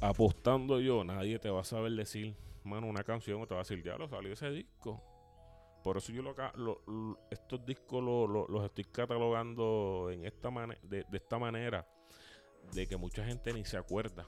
Apostando 0.00 0.78
yo, 0.80 1.04
nadie 1.04 1.38
te 1.38 1.50
va 1.50 1.62
a 1.62 1.64
saber 1.64 1.92
decir, 1.92 2.36
mano, 2.64 2.86
una 2.86 3.02
canción 3.02 3.40
o 3.40 3.46
te 3.46 3.54
va 3.54 3.60
a 3.60 3.64
decir, 3.64 3.82
ya 3.82 3.96
lo 3.96 4.08
salió 4.08 4.32
ese 4.32 4.50
disco. 4.50 5.02
Por 5.82 5.96
eso 5.96 6.12
yo 6.12 6.22
lo, 6.22 6.34
lo, 6.56 6.82
lo 6.86 7.18
estos 7.30 7.64
discos 7.64 8.02
lo, 8.02 8.26
los 8.26 8.64
estoy 8.64 8.84
catalogando 8.84 10.10
en 10.10 10.24
esta 10.24 10.50
de, 10.82 11.04
de 11.08 11.16
esta 11.16 11.38
manera, 11.38 11.88
de 12.72 12.86
que 12.86 12.96
mucha 12.96 13.24
gente 13.24 13.52
ni 13.52 13.64
se 13.64 13.76
acuerda 13.76 14.26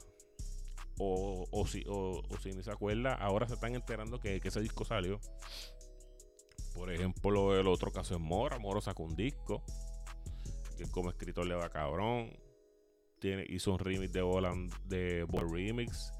o, 0.99 1.47
o, 1.49 1.65
si, 1.65 1.83
o, 1.87 2.21
o, 2.29 2.37
si 2.37 2.51
ni 2.51 2.61
se 2.61 2.71
acuerda, 2.71 3.15
ahora 3.15 3.47
se 3.47 3.55
están 3.55 3.73
enterando 3.73 4.19
que, 4.19 4.39
que 4.39 4.49
ese 4.49 4.61
disco 4.61 4.85
salió. 4.85 5.19
Por 6.75 6.91
ejemplo, 6.91 7.59
el 7.59 7.67
otro 7.67 7.91
caso 7.91 8.15
es 8.15 8.21
Mora. 8.21 8.59
Moro 8.59 8.81
sacó 8.81 9.03
un 9.03 9.15
disco. 9.15 9.63
Que 10.77 10.89
como 10.91 11.09
escritor 11.09 11.45
le 11.45 11.55
va 11.55 11.69
cabrón. 11.69 12.31
Tiene, 13.19 13.45
hizo 13.49 13.73
un 13.73 13.79
remix 13.79 14.13
de 14.13 14.21
Boland 14.21 14.73
de 14.85 15.25
Remix. 15.51 16.11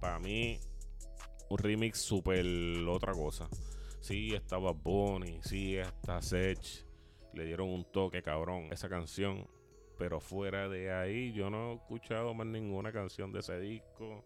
Para 0.00 0.18
mí, 0.18 0.58
un 1.50 1.58
remix 1.58 2.00
super 2.00 2.44
otra 2.88 3.12
cosa. 3.12 3.48
Sí, 4.00 4.34
estaba 4.34 4.72
Bonnie, 4.72 5.40
sí, 5.42 5.76
está 5.76 6.22
Sech. 6.22 6.84
Le 7.34 7.44
dieron 7.44 7.68
un 7.68 7.84
toque 7.84 8.22
cabrón 8.22 8.72
esa 8.72 8.88
canción. 8.88 9.46
Pero 9.98 10.20
fuera 10.20 10.68
de 10.68 10.92
ahí, 10.92 11.32
yo 11.32 11.50
no 11.50 11.72
he 11.72 11.74
escuchado 11.74 12.32
más 12.32 12.46
ninguna 12.46 12.92
canción 12.92 13.32
de 13.32 13.40
ese 13.40 13.58
disco. 13.58 14.24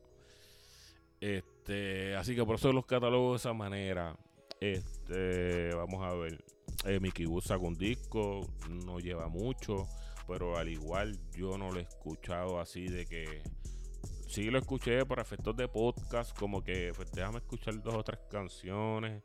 Este, 1.19 2.14
así 2.17 2.35
que 2.35 2.45
por 2.45 2.57
eso 2.57 2.73
los 2.73 2.85
catálogos 2.85 3.33
de 3.33 3.49
esa 3.49 3.55
manera. 3.55 4.17
Este, 4.61 5.75
vamos 5.75 6.05
a 6.05 6.14
ver. 6.14 6.45
Eh, 6.85 7.00
Mickey 7.00 7.26
Wood 7.26 7.43
sacó 7.43 7.67
un 7.67 7.75
disco, 7.75 8.47
no 8.69 8.99
lleva 8.99 9.29
mucho, 9.29 9.87
pero 10.26 10.57
al 10.57 10.69
igual 10.69 11.19
yo 11.33 11.57
no 11.57 11.71
lo 11.71 11.79
he 11.79 11.83
escuchado 11.83 12.61
así 12.61 12.87
de 12.87 13.07
que. 13.07 13.43
Sí 14.29 14.50
lo 14.50 14.59
escuché 14.59 15.05
por 15.05 15.21
efectos 15.21 15.57
de 15.57 15.69
podcast, 15.69 16.37
como 16.38 16.62
que 16.62 16.93
pues 16.97 17.12
déjame 17.12 17.38
escuchar 17.38 17.83
dos 17.83 17.95
o 17.95 18.02
tres 18.02 18.21
canciones. 18.31 19.23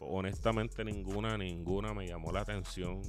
Honestamente 0.00 0.84
ninguna, 0.84 1.38
ninguna 1.38 1.94
me 1.94 2.06
llamó 2.06 2.32
la 2.32 2.40
atención. 2.40 3.00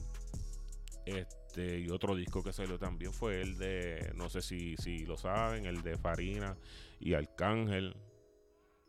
Este, 1.06 1.43
y 1.56 1.90
otro 1.90 2.16
disco 2.16 2.44
que 2.44 2.52
salió 2.52 2.80
también 2.80 3.14
fue 3.14 3.42
el 3.42 3.58
de, 3.58 4.12
no 4.16 4.30
sé 4.30 4.42
si, 4.42 4.76
si 4.78 5.06
lo 5.06 5.18
saben, 5.18 5.66
el 5.66 5.84
de 5.84 5.98
Farina 5.98 6.58
y 7.00 7.14
Arcángel. 7.14 7.96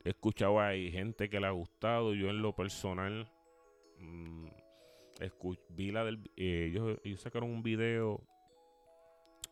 He 0.02 0.10
escuchado 0.10 0.60
ahí 0.60 0.90
gente 0.90 1.28
que 1.28 1.40
le 1.40 1.46
ha 1.46 1.50
gustado. 1.50 2.14
Yo 2.14 2.30
en 2.30 2.40
lo 2.40 2.54
personal 2.54 3.30
mmm, 3.98 4.46
vi 5.70 5.92
la 5.92 6.04
del... 6.04 6.18
Eh, 6.36 6.70
ellos, 6.70 6.98
ellos, 7.04 7.20
sacaron 7.20 7.50
un 7.50 7.62
video 7.62 8.22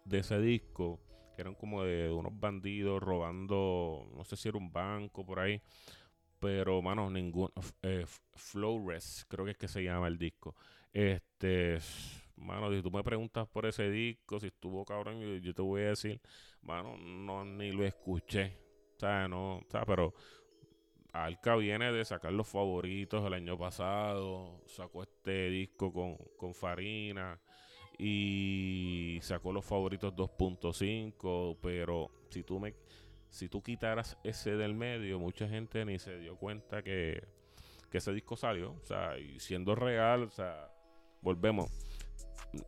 de 0.05 0.19
ese 0.19 0.41
disco 0.41 0.99
que 1.35 1.43
eran 1.43 1.55
como 1.55 1.83
de 1.85 2.11
unos 2.11 2.39
bandidos 2.39 3.03
robando, 3.03 4.11
no 4.15 4.25
sé 4.25 4.37
si 4.37 4.49
era 4.49 4.59
un 4.59 4.73
banco 4.73 5.25
por 5.25 5.39
ahí. 5.39 5.61
Pero, 6.41 6.81
mano, 6.83 7.11
ningún... 7.11 7.51
Eh, 7.83 8.05
Flowrest, 8.35 9.29
creo 9.29 9.45
que 9.45 9.53
es 9.53 9.59
que 9.59 9.69
se 9.69 9.85
llama 9.85 10.09
el 10.09 10.19
disco. 10.19 10.55
Este 10.93 11.79
mano, 12.43 12.71
si 12.73 12.83
tú 12.83 12.91
me 12.91 13.03
preguntas 13.03 13.49
por 13.49 13.67
ese 13.67 13.91
disco, 13.91 14.41
si 14.41 14.49
estuvo 14.49 14.85
cabrón, 14.85 15.21
yo, 15.41 15.55
te 15.55 15.63
voy 15.63 15.83
a 15.83 15.89
decir, 15.91 16.21
mano, 16.63 16.97
no, 16.97 17.45
ni 17.45 17.73
lo 17.73 17.85
escuché. 17.85 18.59
O 18.97 19.01
sea, 19.01 19.29
no, 19.29 19.57
o 19.59 19.87
pero 19.87 20.15
Alca 21.13 21.57
viene 21.57 21.93
de 21.93 22.05
sacar 22.05 22.33
los 22.33 22.49
favoritos 22.49 23.25
el 23.27 23.35
año 23.35 23.59
pasado, 23.59 24.63
sacó 24.67 25.03
este 25.03 25.51
disco 25.51 25.93
con, 25.93 26.17
con 26.37 26.55
Farina 26.55 27.41
y 27.99 29.19
sacó 29.23 29.53
los 29.53 29.65
favoritos 29.65 30.15
2.5, 30.15 31.59
pero 31.61 32.11
si 32.31 32.43
tú 32.43 32.59
me 32.59 32.75
si 33.29 33.49
tú 33.49 33.63
quitaras 33.63 34.19
ese 34.25 34.57
del 34.57 34.75
medio, 34.75 35.19
mucha 35.19 35.49
gente 35.49 35.85
ni 35.87 35.99
se 35.99 36.19
dio 36.19 36.37
cuenta 36.37 36.83
que, 36.83 37.27
que 37.91 37.99
ese 37.99 38.13
disco 38.13 38.37
salió, 38.37 38.73
o 38.73 38.85
sea, 38.85 39.19
y 39.19 39.41
siendo 39.41 39.75
real, 39.75 40.25
o 40.25 40.31
sea, 40.31 40.71
volvemos 41.23 41.71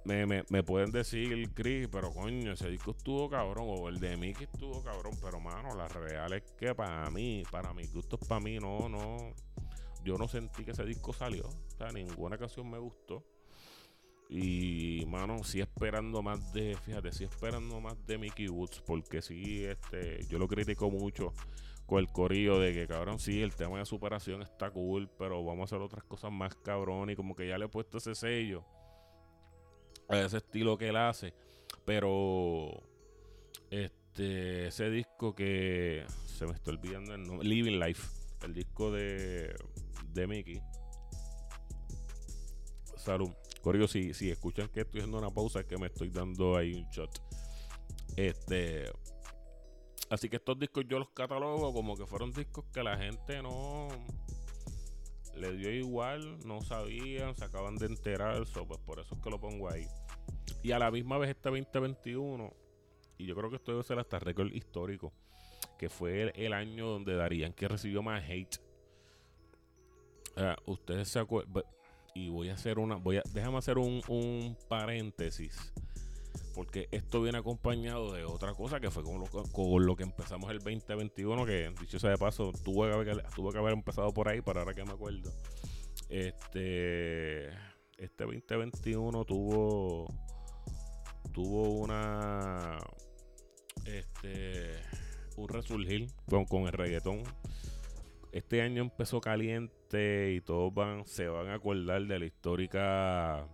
me, 0.04 0.26
me, 0.26 0.44
me, 0.48 0.62
pueden 0.62 0.90
decir, 0.90 1.52
Chris, 1.52 1.88
pero 1.90 2.12
coño, 2.12 2.52
ese 2.52 2.70
disco 2.70 2.92
estuvo 2.92 3.28
cabrón, 3.28 3.66
o 3.68 3.88
el 3.88 3.98
de 4.00 4.16
Mickey 4.16 4.44
estuvo 4.50 4.82
cabrón, 4.82 5.14
pero 5.22 5.40
mano, 5.40 5.74
la 5.74 5.88
real 5.88 6.32
es 6.32 6.42
que 6.58 6.74
para 6.74 7.10
mí, 7.10 7.42
para 7.50 7.74
mis 7.74 7.92
gustos, 7.92 8.20
para 8.26 8.40
mí, 8.40 8.58
no, 8.58 8.88
no, 8.88 9.34
yo 10.02 10.16
no 10.16 10.26
sentí 10.26 10.64
que 10.64 10.70
ese 10.70 10.84
disco 10.84 11.12
salió, 11.12 11.46
o 11.46 11.70
sea, 11.76 11.90
ninguna 11.92 12.38
canción 12.38 12.70
me 12.70 12.78
gustó. 12.78 13.24
Y, 14.30 15.04
mano, 15.06 15.44
sí 15.44 15.60
esperando 15.60 16.22
más 16.22 16.52
de, 16.54 16.76
fíjate, 16.76 17.12
sí 17.12 17.24
esperando 17.24 17.78
más 17.80 18.06
de 18.06 18.16
Mickey 18.16 18.48
Woods, 18.48 18.82
porque 18.86 19.20
sí, 19.20 19.64
este, 19.64 20.24
yo 20.28 20.38
lo 20.38 20.48
critico 20.48 20.90
mucho 20.90 21.34
con 21.84 21.98
el 21.98 22.08
corillo 22.08 22.58
de 22.58 22.72
que, 22.72 22.86
cabrón, 22.86 23.18
sí, 23.18 23.42
el 23.42 23.54
tema 23.54 23.78
de 23.78 23.84
superación 23.84 24.40
está 24.40 24.70
cool, 24.70 25.10
pero 25.18 25.44
vamos 25.44 25.60
a 25.60 25.64
hacer 25.76 25.84
otras 25.84 26.04
cosas 26.04 26.32
más 26.32 26.54
cabrón 26.54 27.10
y 27.10 27.16
como 27.16 27.36
que 27.36 27.46
ya 27.46 27.58
le 27.58 27.66
he 27.66 27.68
puesto 27.68 27.98
ese 27.98 28.14
sello 28.14 28.64
a 30.08 30.18
ese 30.18 30.38
estilo 30.38 30.76
que 30.76 30.88
él 30.88 30.96
hace. 30.96 31.34
Pero 31.84 32.82
este 33.70 34.68
ese 34.68 34.90
disco 34.90 35.34
que 35.34 36.04
se 36.26 36.46
me 36.46 36.52
está 36.52 36.70
olvidando 36.70 37.14
el 37.14 37.26
nombre, 37.26 37.46
Living 37.46 37.78
Life, 37.78 38.08
el 38.42 38.54
disco 38.54 38.90
de, 38.90 39.54
de 40.12 40.26
Mickey. 40.26 40.60
Salud. 42.96 43.30
Corrigo, 43.60 43.88
si, 43.88 44.14
si 44.14 44.30
escuchan 44.30 44.68
que 44.68 44.82
estoy 44.82 45.00
haciendo 45.00 45.18
una 45.18 45.30
pausa, 45.30 45.60
es 45.60 45.66
que 45.66 45.78
me 45.78 45.86
estoy 45.86 46.10
dando 46.10 46.56
ahí 46.56 46.74
un 46.74 46.88
shot. 46.90 47.10
Este. 48.16 48.90
Así 50.10 50.28
que 50.28 50.36
estos 50.36 50.58
discos 50.58 50.84
yo 50.86 50.98
los 50.98 51.10
catalogo 51.10 51.72
como 51.72 51.96
que 51.96 52.06
fueron 52.06 52.30
discos 52.30 52.66
que 52.72 52.82
la 52.82 52.96
gente 52.96 53.42
no 53.42 53.88
le 55.36 55.52
dio 55.56 55.70
igual, 55.70 56.38
no 56.46 56.60
sabían, 56.60 57.34
se 57.34 57.44
acaban 57.44 57.76
de 57.76 57.86
enterar, 57.86 58.40
eso 58.40 58.66
pues 58.66 58.80
por 58.80 59.00
eso 59.00 59.14
es 59.14 59.20
que 59.20 59.30
lo 59.30 59.40
pongo 59.40 59.70
ahí. 59.70 59.86
Y 60.62 60.72
a 60.72 60.78
la 60.78 60.90
misma 60.90 61.18
vez 61.18 61.30
este 61.30 61.50
2021, 61.50 62.52
y 63.18 63.26
yo 63.26 63.34
creo 63.34 63.50
que 63.50 63.56
esto 63.56 63.72
debe 63.72 63.84
ser 63.84 63.98
hasta 63.98 64.18
récord 64.18 64.52
histórico, 64.52 65.12
que 65.78 65.88
fue 65.88 66.32
el, 66.34 66.52
año 66.52 66.86
donde 66.86 67.14
Darían 67.16 67.52
que 67.52 67.68
recibió 67.68 68.02
más 68.02 68.22
hate. 68.28 68.56
Ustedes 70.66 71.08
se 71.08 71.18
acuerdan, 71.18 71.64
y 72.14 72.28
voy 72.28 72.48
a 72.48 72.54
hacer 72.54 72.78
una, 72.78 72.96
voy 72.96 73.18
a, 73.18 73.22
déjame 73.32 73.58
hacer 73.58 73.78
un, 73.78 74.00
un 74.08 74.56
paréntesis 74.68 75.72
porque 76.54 76.88
esto 76.92 77.20
viene 77.20 77.38
acompañado 77.38 78.12
de 78.12 78.24
otra 78.24 78.54
cosa 78.54 78.80
que 78.80 78.90
fue 78.90 79.02
con 79.02 79.18
lo, 79.18 79.26
con 79.26 79.86
lo 79.86 79.96
que 79.96 80.04
empezamos 80.04 80.50
el 80.50 80.58
2021, 80.58 81.44
que 81.44 81.72
dicho 81.80 81.98
sea 81.98 82.10
de 82.10 82.18
paso, 82.18 82.52
tuvo 82.64 82.86
que, 82.86 82.92
haber, 82.92 83.24
tuvo 83.34 83.50
que 83.50 83.58
haber 83.58 83.72
empezado 83.72 84.12
por 84.12 84.28
ahí, 84.28 84.40
para 84.40 84.60
ahora 84.60 84.74
que 84.74 84.84
me 84.84 84.92
acuerdo. 84.92 85.32
Este, 86.08 87.48
este 87.98 88.24
2021 88.24 89.24
tuvo, 89.24 90.06
tuvo 91.32 91.70
una, 91.70 92.78
este, 93.84 94.76
un 95.36 95.48
resurgir 95.48 96.06
con, 96.28 96.44
con 96.44 96.62
el 96.62 96.72
reggaetón. 96.72 97.22
este 98.32 98.62
año 98.62 98.82
empezó 98.82 99.20
caliente 99.20 100.32
y 100.34 100.40
todos 100.40 100.72
van, 100.72 101.04
se 101.06 101.28
van 101.28 101.48
a 101.48 101.54
acordar 101.54 102.06
de 102.06 102.18
la 102.18 102.26
histórica 102.26 103.48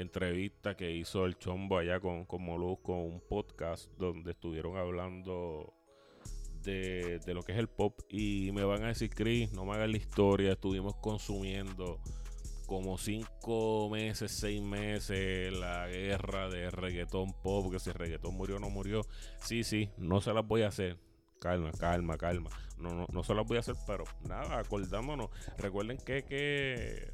entrevista 0.00 0.76
que 0.76 0.92
hizo 0.92 1.26
el 1.26 1.38
Chombo 1.38 1.78
allá 1.78 2.00
con, 2.00 2.24
con 2.24 2.42
Molusco, 2.42 2.94
un 2.94 3.20
podcast 3.20 3.90
donde 3.98 4.32
estuvieron 4.32 4.76
hablando 4.76 5.74
de, 6.62 7.18
de, 7.18 7.34
lo 7.34 7.42
que 7.42 7.52
es 7.52 7.58
el 7.58 7.68
pop. 7.68 8.00
Y 8.08 8.50
me 8.52 8.64
van 8.64 8.84
a 8.84 8.88
decir, 8.88 9.10
Chris, 9.10 9.52
no 9.52 9.64
me 9.64 9.74
hagas 9.74 9.90
la 9.90 9.96
historia, 9.96 10.52
estuvimos 10.52 10.96
consumiendo 10.96 12.00
como 12.68 12.98
cinco 12.98 13.88
meses, 13.90 14.30
seis 14.30 14.60
meses 14.60 15.52
la 15.58 15.88
guerra 15.88 16.50
de 16.50 16.70
reggaetón 16.70 17.32
pop, 17.42 17.72
que 17.72 17.78
si 17.78 17.90
reggaetón 17.90 18.34
murió 18.34 18.56
o 18.56 18.58
no 18.60 18.68
murió. 18.68 19.06
Sí, 19.40 19.64
sí, 19.64 19.90
no 19.96 20.20
se 20.20 20.34
las 20.34 20.46
voy 20.46 20.62
a 20.62 20.68
hacer. 20.68 20.98
Calma, 21.40 21.70
calma, 21.72 22.18
calma. 22.18 22.50
No, 22.76 22.94
no, 22.94 23.06
no 23.10 23.24
se 23.24 23.34
las 23.34 23.46
voy 23.46 23.56
a 23.56 23.60
hacer, 23.60 23.74
pero 23.86 24.04
nada, 24.28 24.58
acordámonos. 24.58 25.30
Recuerden 25.56 25.96
que, 25.98 26.24
que 26.24 27.10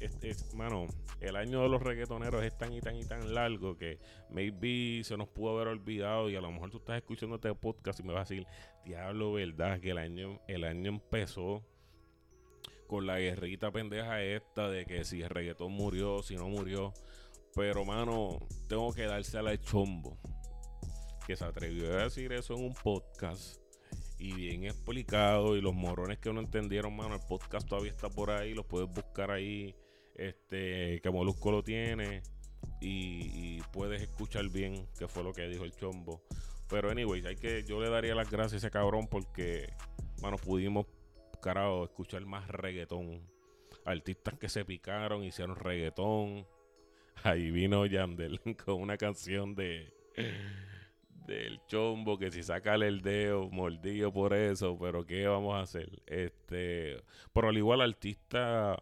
es, 0.00 0.54
mano, 0.54 0.86
el 1.20 1.36
año 1.36 1.62
de 1.62 1.68
los 1.68 1.82
reggaetoneros 1.82 2.44
es 2.44 2.56
tan 2.56 2.72
y 2.72 2.80
tan 2.80 2.96
y 2.96 3.04
tan 3.04 3.34
largo 3.34 3.76
que 3.76 3.98
maybe 4.30 5.02
se 5.04 5.16
nos 5.16 5.28
pudo 5.28 5.56
haber 5.56 5.68
olvidado 5.68 6.28
y 6.28 6.36
a 6.36 6.40
lo 6.40 6.50
mejor 6.50 6.70
tú 6.70 6.78
estás 6.78 6.96
escuchando 6.96 7.36
este 7.36 7.54
podcast 7.54 8.00
y 8.00 8.02
me 8.02 8.12
vas 8.12 8.30
a 8.30 8.34
decir, 8.34 8.46
diablo, 8.84 9.32
verdad, 9.32 9.80
que 9.80 9.90
el 9.90 9.98
año, 9.98 10.40
el 10.48 10.64
año 10.64 10.90
empezó 10.90 11.64
con 12.86 13.06
la 13.06 13.18
guerrita 13.18 13.70
pendeja 13.70 14.22
esta 14.22 14.68
de 14.68 14.86
que 14.86 15.04
si 15.04 15.22
el 15.22 15.30
reggaetón 15.30 15.72
murió, 15.72 16.22
si 16.22 16.36
no 16.36 16.48
murió. 16.48 16.92
Pero, 17.54 17.84
mano, 17.84 18.38
tengo 18.68 18.92
que 18.92 19.02
darse 19.02 19.38
a 19.38 19.42
la 19.42 19.58
chombo. 19.58 20.18
Que 21.26 21.36
se 21.36 21.44
atrevió 21.44 21.92
a 21.92 22.04
decir 22.04 22.32
eso 22.32 22.54
en 22.54 22.64
un 22.64 22.74
podcast. 22.74 23.60
Y 24.18 24.32
bien 24.34 24.64
explicado. 24.64 25.56
Y 25.56 25.60
los 25.60 25.74
morones 25.74 26.18
que 26.18 26.32
no 26.32 26.40
entendieron, 26.40 26.94
mano, 26.94 27.14
el 27.14 27.22
podcast 27.28 27.68
todavía 27.68 27.90
está 27.90 28.08
por 28.08 28.30
ahí. 28.30 28.54
Lo 28.54 28.66
puedes 28.66 28.88
buscar 28.88 29.30
ahí. 29.30 29.74
Este, 30.16 31.00
que 31.00 31.10
Molusco 31.10 31.50
lo 31.50 31.62
tiene. 31.62 32.22
Y, 32.80 33.60
puedes 33.72 34.02
escuchar 34.02 34.48
bien 34.48 34.86
qué 34.98 35.08
fue 35.08 35.22
lo 35.22 35.32
que 35.32 35.48
dijo 35.48 35.64
el 35.64 35.72
chombo. 35.72 36.22
Pero, 36.68 36.90
anyways, 36.90 37.24
hay 37.24 37.36
que, 37.36 37.64
yo 37.64 37.80
le 37.80 37.88
daría 37.88 38.14
las 38.14 38.30
gracias 38.30 38.54
a 38.54 38.66
ese 38.66 38.70
cabrón 38.70 39.06
porque, 39.08 39.72
mano, 40.20 40.36
pudimos 40.36 40.86
carajo, 41.40 41.84
escuchar 41.84 42.24
más 42.26 42.48
reggaetón. 42.48 43.22
Artistas 43.84 44.34
que 44.38 44.48
se 44.48 44.64
picaron, 44.64 45.22
hicieron 45.22 45.56
reggaetón. 45.56 46.46
Ahí 47.22 47.50
vino 47.50 47.86
Yandel 47.86 48.40
con 48.64 48.80
una 48.80 48.96
canción 48.96 49.54
de 49.54 49.94
del 51.26 51.60
chombo 51.66 52.18
que 52.18 52.30
si 52.30 52.42
saca 52.42 52.76
el 52.76 53.02
dedo 53.02 53.50
mordido 53.50 54.12
por 54.12 54.32
eso, 54.32 54.78
pero 54.78 55.04
qué 55.04 55.26
vamos 55.26 55.56
a 55.56 55.60
hacer. 55.60 56.02
Este, 56.06 57.02
pero 57.32 57.48
al 57.48 57.56
igual 57.56 57.80
artistas 57.80 58.78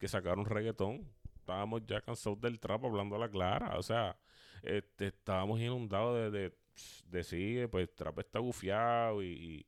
que 0.00 0.08
sacaron 0.08 0.46
reggaetón, 0.46 1.08
estábamos 1.36 1.86
ya 1.86 2.00
cansados 2.00 2.40
del 2.40 2.58
trap 2.58 2.84
hablando 2.84 3.14
a 3.14 3.20
la 3.20 3.30
clara, 3.30 3.78
o 3.78 3.82
sea, 3.82 4.18
este, 4.62 5.08
estábamos 5.08 5.60
inundados 5.60 6.32
de, 6.32 6.40
de, 6.40 6.58
de 7.06 7.22
sí, 7.22 7.58
pues 7.70 7.94
trap 7.94 8.18
está 8.18 8.40
gufiado 8.40 9.22
y 9.22 9.64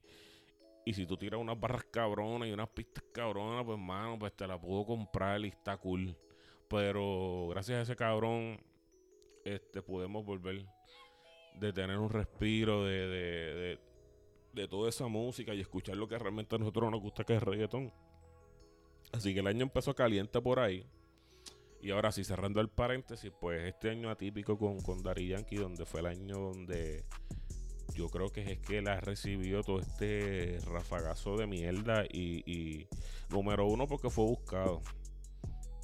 y 0.85 0.95
si 0.95 1.07
tú 1.07 1.17
tiras 1.17 1.41
unas 1.41 1.59
barras 1.59 1.85
cabronas 1.85 2.49
y 2.49 2.53
unas 2.53 2.69
pistas 2.71 3.05
cabronas, 3.13 3.65
pues 3.65 3.79
mano, 3.79 4.19
pues 4.19 4.35
te 4.35 4.47
la 4.47 4.61
puedo 4.61 4.85
comprar 4.85 5.41
y 5.45 5.49
está 5.49 5.77
cool. 5.77 6.17
Pero 6.69 7.49
gracias 7.51 7.79
a 7.79 7.83
ese 7.83 7.97
cabrón, 7.97 8.61
este, 9.45 9.83
podemos 9.83 10.25
volver 10.25 10.65
de 11.55 11.73
tener 11.73 11.99
un 11.99 12.11
respiro 12.11 12.85
de, 12.85 13.07
de, 13.07 13.79
de, 14.53 14.69
toda 14.69 14.89
esa 14.89 15.07
música 15.07 15.55
y 15.55 15.61
escuchar 15.61 15.97
lo 15.97 16.09
que 16.09 16.19
realmente 16.19 16.57
a 16.57 16.59
nosotros 16.59 16.91
nos 16.91 17.01
gusta 17.01 17.25
que 17.25 17.37
es 17.37 17.43
reggaetón. 17.43 17.93
Así 19.13 19.35
que 19.35 19.41
el 19.41 19.47
año 19.47 19.63
empezó 19.63 19.95
caliente 19.95 20.41
por 20.41 20.59
ahí. 20.59 20.87
Y 21.81 21.91
ahora 21.91 22.13
sí, 22.13 22.25
cerrando 22.25 22.61
el 22.61 22.69
paréntesis, 22.69 23.33
pues 23.41 23.65
este 23.65 23.91
año 23.91 24.09
atípico 24.11 24.57
con, 24.57 24.81
con 24.81 25.03
Yankee, 25.03 25.57
donde 25.57 25.85
fue 25.85 26.01
el 26.01 26.07
año 26.07 26.39
donde 26.39 27.05
yo 27.95 28.09
creo 28.09 28.31
que 28.31 28.53
es 28.53 28.59
que 28.61 28.79
él 28.79 28.89
ha 28.89 29.01
recibido 29.01 29.63
todo 29.63 29.81
este 29.81 30.59
rafagazo 30.67 31.37
de 31.37 31.47
mierda 31.47 32.05
y, 32.05 32.87
número 33.29 33.67
uno 33.67 33.87
porque 33.87 34.11
fue 34.11 34.25
buscado. 34.25 34.81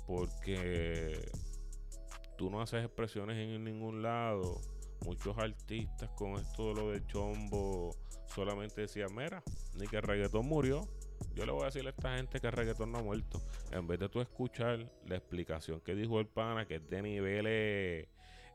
Porque 0.06 1.30
tú 2.36 2.50
no 2.50 2.62
haces 2.62 2.84
expresiones 2.84 3.36
en 3.36 3.64
ningún 3.64 4.02
lado. 4.02 4.60
Muchos 5.04 5.36
artistas 5.38 6.10
con 6.10 6.34
esto 6.34 6.68
de 6.68 6.74
lo 6.74 6.90
de 6.90 7.06
chombo 7.06 7.94
solamente 8.26 8.82
decían, 8.82 9.14
mira, 9.14 9.42
ni 9.74 9.86
que 9.86 9.96
el 9.96 10.02
reggaetón 10.02 10.46
murió. 10.46 10.88
Yo 11.34 11.46
le 11.46 11.52
voy 11.52 11.62
a 11.62 11.66
decir 11.66 11.86
a 11.86 11.90
esta 11.90 12.16
gente 12.16 12.40
que 12.40 12.46
el 12.46 12.52
reggaetón 12.52 12.92
no 12.92 12.98
ha 12.98 13.02
muerto. 13.02 13.40
En 13.70 13.86
vez 13.86 13.98
de 14.00 14.08
tú 14.08 14.20
escuchar 14.20 14.90
la 15.06 15.16
explicación 15.16 15.80
que 15.80 15.94
dijo 15.94 16.20
el 16.20 16.26
pana, 16.26 16.66
que 16.66 16.76
es 16.76 16.88
de 16.88 17.02
nivel 17.02 18.08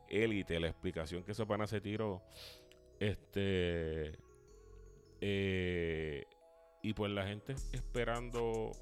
élite, 0.08 0.60
la 0.60 0.68
explicación 0.68 1.22
que 1.24 1.32
ese 1.32 1.46
pana 1.46 1.66
se 1.66 1.80
tiró 1.80 2.22
este. 3.00 4.18
Eh, 5.20 6.24
y 6.82 6.92
pues 6.92 7.10
la 7.12 7.26
gente 7.26 7.54
esperando 7.72 8.72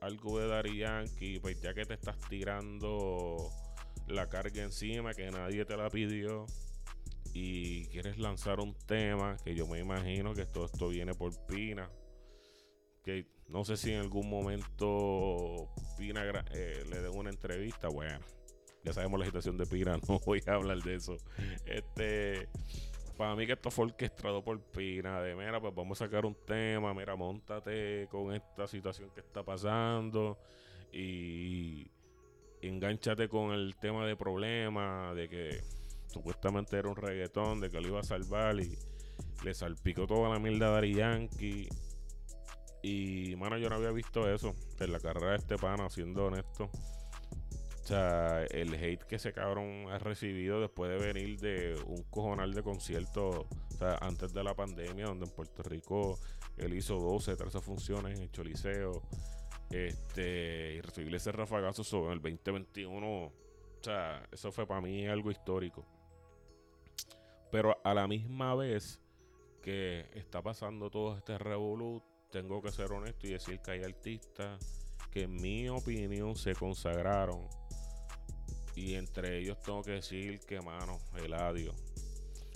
algo 0.00 0.40
de 0.40 0.48
Dari 0.48 0.78
Yankee, 0.78 1.38
pues 1.38 1.60
ya 1.60 1.72
que 1.74 1.84
te 1.84 1.94
estás 1.94 2.18
tirando 2.28 3.36
la 4.08 4.28
carga 4.28 4.62
encima, 4.62 5.14
que 5.14 5.30
nadie 5.30 5.64
te 5.64 5.76
la 5.76 5.88
pidió, 5.88 6.46
y 7.32 7.86
quieres 7.86 8.18
lanzar 8.18 8.60
un 8.60 8.74
tema, 8.74 9.36
que 9.44 9.54
yo 9.54 9.66
me 9.66 9.78
imagino 9.78 10.34
que 10.34 10.44
todo 10.44 10.66
esto 10.66 10.88
viene 10.88 11.14
por 11.14 11.32
Pina, 11.46 11.88
que 13.02 13.26
no 13.48 13.64
sé 13.64 13.76
si 13.76 13.92
en 13.92 14.00
algún 14.00 14.28
momento 14.28 15.68
Pina 15.98 16.22
eh, 16.52 16.84
le 16.88 17.00
dé 17.00 17.08
una 17.08 17.30
entrevista, 17.30 17.88
bueno, 17.88 18.20
ya 18.84 18.92
sabemos 18.92 19.20
la 19.20 19.26
situación 19.26 19.56
de 19.58 19.66
Pina, 19.66 19.98
no 20.08 20.18
voy 20.20 20.42
a 20.46 20.54
hablar 20.54 20.78
de 20.82 20.94
eso. 20.94 21.16
Este 21.66 22.48
para 23.16 23.36
mí 23.36 23.46
que 23.46 23.52
esto 23.52 23.70
fue 23.70 23.86
orquestado 23.86 24.42
por 24.42 24.60
Pina, 24.60 25.20
de 25.20 25.36
mira, 25.36 25.60
pues 25.60 25.74
vamos 25.74 26.00
a 26.00 26.06
sacar 26.06 26.24
un 26.24 26.34
tema, 26.46 26.94
mira, 26.94 27.14
montate 27.14 28.08
con 28.10 28.34
esta 28.34 28.66
situación 28.66 29.10
que 29.10 29.20
está 29.20 29.44
pasando 29.44 30.38
y 30.92 31.90
enganchate 32.62 33.28
con 33.28 33.52
el 33.52 33.76
tema 33.76 34.06
de 34.06 34.16
problema, 34.16 35.12
de 35.14 35.28
que 35.28 35.60
supuestamente 36.06 36.76
era 36.76 36.88
un 36.88 36.96
reggaetón, 36.96 37.60
de 37.60 37.70
que 37.70 37.80
lo 37.80 37.88
iba 37.88 38.00
a 38.00 38.04
salvar 38.04 38.58
y 38.60 38.76
le 39.44 39.54
salpicó 39.54 40.06
toda 40.06 40.30
la 40.30 40.38
mierda 40.38 40.68
a 40.68 40.70
Dari 40.70 40.94
Yankee. 40.94 41.68
Y, 42.82 43.36
mano, 43.36 43.58
yo 43.58 43.70
no 43.70 43.76
había 43.76 43.92
visto 43.92 44.28
eso 44.28 44.54
en 44.80 44.92
la 44.92 44.98
carrera 44.98 45.30
de 45.30 45.36
este 45.36 45.56
pana, 45.56 45.88
siendo 45.88 46.26
honesto. 46.26 46.68
O 47.82 47.84
sea, 47.84 48.44
el 48.44 48.74
hate 48.74 49.02
que 49.04 49.16
ese 49.16 49.32
cabrón 49.32 49.86
ha 49.90 49.98
recibido 49.98 50.60
después 50.60 50.90
de 50.90 51.12
venir 51.12 51.40
de 51.40 51.80
un 51.86 52.02
cojonal 52.04 52.54
de 52.54 52.62
conciertos, 52.62 53.44
o 53.46 53.76
sea, 53.76 53.98
antes 54.00 54.32
de 54.32 54.44
la 54.44 54.54
pandemia, 54.54 55.06
donde 55.06 55.26
en 55.26 55.32
Puerto 55.32 55.62
Rico 55.64 56.18
él 56.56 56.74
hizo 56.74 56.98
12, 56.98 57.36
13 57.36 57.60
funciones 57.60 58.16
en 58.16 58.22
el 58.22 58.30
Choliseo, 58.30 59.02
este, 59.70 60.74
y 60.74 60.80
recibir 60.80 61.14
ese 61.14 61.32
rafagazo 61.32 61.82
sobre 61.82 62.14
el 62.14 62.20
2021, 62.20 63.24
o 63.24 63.32
sea, 63.80 64.22
eso 64.30 64.52
fue 64.52 64.66
para 64.66 64.80
mí 64.80 65.06
algo 65.06 65.30
histórico. 65.30 65.84
Pero 67.50 67.76
a 67.82 67.94
la 67.94 68.06
misma 68.06 68.54
vez 68.54 69.00
que 69.60 70.08
está 70.14 70.40
pasando 70.40 70.88
todo 70.88 71.16
este 71.16 71.36
revolut, 71.36 72.04
tengo 72.32 72.62
que 72.62 72.72
ser 72.72 72.90
honesto 72.90 73.26
y 73.26 73.32
decir 73.32 73.60
que 73.60 73.72
hay 73.72 73.84
artistas 73.84 74.58
que 75.12 75.24
en 75.24 75.36
mi 75.36 75.68
opinión 75.68 76.34
se 76.34 76.54
consagraron 76.54 77.46
y 78.74 78.94
entre 78.94 79.38
ellos 79.38 79.60
tengo 79.60 79.82
que 79.82 79.92
decir 79.92 80.40
que, 80.40 80.60
mano, 80.62 80.98
Eladio. 81.22 81.74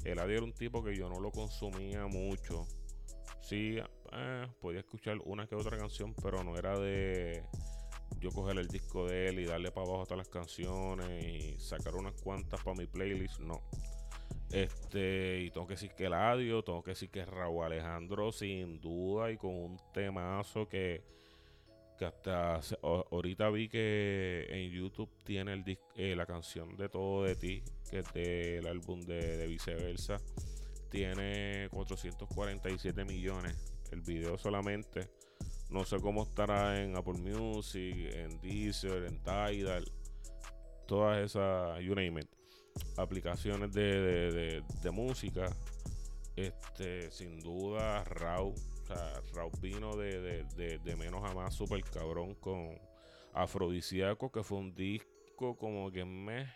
Eladio 0.02 0.36
era 0.36 0.44
un 0.44 0.54
tipo 0.54 0.82
que 0.82 0.96
yo 0.96 1.10
no 1.10 1.20
lo 1.20 1.30
consumía 1.30 2.06
mucho. 2.06 2.66
Sí, 3.42 3.76
eh, 4.12 4.46
podía 4.60 4.80
escuchar 4.80 5.18
una 5.26 5.46
que 5.46 5.54
otra 5.54 5.76
canción, 5.76 6.14
pero 6.22 6.42
no 6.42 6.56
era 6.56 6.78
de 6.78 7.44
yo 8.18 8.30
coger 8.30 8.58
el 8.58 8.68
disco 8.68 9.06
de 9.06 9.28
él 9.28 9.40
y 9.40 9.44
darle 9.44 9.70
para 9.70 9.86
abajo 9.86 10.04
todas 10.04 10.18
las 10.18 10.28
canciones 10.28 11.22
y 11.22 11.60
sacar 11.60 11.94
unas 11.94 12.14
cuantas 12.22 12.62
para 12.64 12.78
mi 12.78 12.86
playlist. 12.86 13.40
No. 13.40 13.62
Este, 14.52 15.40
y 15.40 15.50
tengo 15.50 15.66
que 15.66 15.74
decir 15.74 15.92
que 15.96 16.06
Eladio, 16.06 16.62
tengo 16.62 16.82
que 16.82 16.92
decir 16.92 17.10
que 17.10 17.24
Raúl 17.24 17.64
Alejandro, 17.64 18.32
sin 18.32 18.80
duda, 18.80 19.30
y 19.30 19.36
con 19.36 19.54
un 19.54 19.80
temazo 19.92 20.68
que 20.68 21.02
que 21.96 22.04
hasta 22.04 22.60
ahorita 22.82 23.48
vi 23.50 23.68
que 23.68 24.46
en 24.50 24.70
YouTube 24.70 25.10
tiene 25.24 25.54
el 25.54 25.78
eh, 25.94 26.14
la 26.14 26.26
canción 26.26 26.76
de 26.76 26.88
Todo 26.88 27.24
de 27.24 27.36
Ti, 27.36 27.62
que 27.90 28.00
es 28.00 28.12
del 28.12 28.66
álbum 28.66 29.00
de, 29.00 29.46
Viceversa. 29.46 30.18
Tiene 30.90 31.68
447 31.70 33.04
millones 33.04 33.56
el 33.90 34.02
video 34.02 34.38
solamente. 34.38 35.08
No 35.70 35.84
sé 35.84 36.00
cómo 36.00 36.22
estará 36.24 36.82
en 36.82 36.96
Apple 36.96 37.14
Music, 37.14 37.94
en 38.12 38.40
Deezer, 38.40 39.04
en 39.04 39.18
Tidal, 39.22 39.90
todas 40.86 41.24
esas, 41.24 41.80
you 41.80 41.94
name 41.94 42.20
it, 42.20 42.35
aplicaciones 42.96 43.72
de, 43.72 44.62
de, 44.82 44.90
música. 44.90 45.48
Este, 46.34 47.10
sin 47.10 47.40
duda, 47.40 48.04
Raw 48.04 48.48
O 48.48 48.86
sea, 48.86 49.22
vino 49.60 49.96
de, 49.96 50.44
de 50.54 50.96
menos 50.96 51.24
a 51.24 51.34
más 51.34 51.54
super 51.54 51.82
cabrón 51.84 52.34
con 52.34 52.78
Afrodisíaco, 53.32 54.30
que 54.30 54.42
fue 54.42 54.58
un 54.58 54.74
disco 54.74 55.56
como 55.56 55.90
que 55.90 56.04
me 56.04 56.50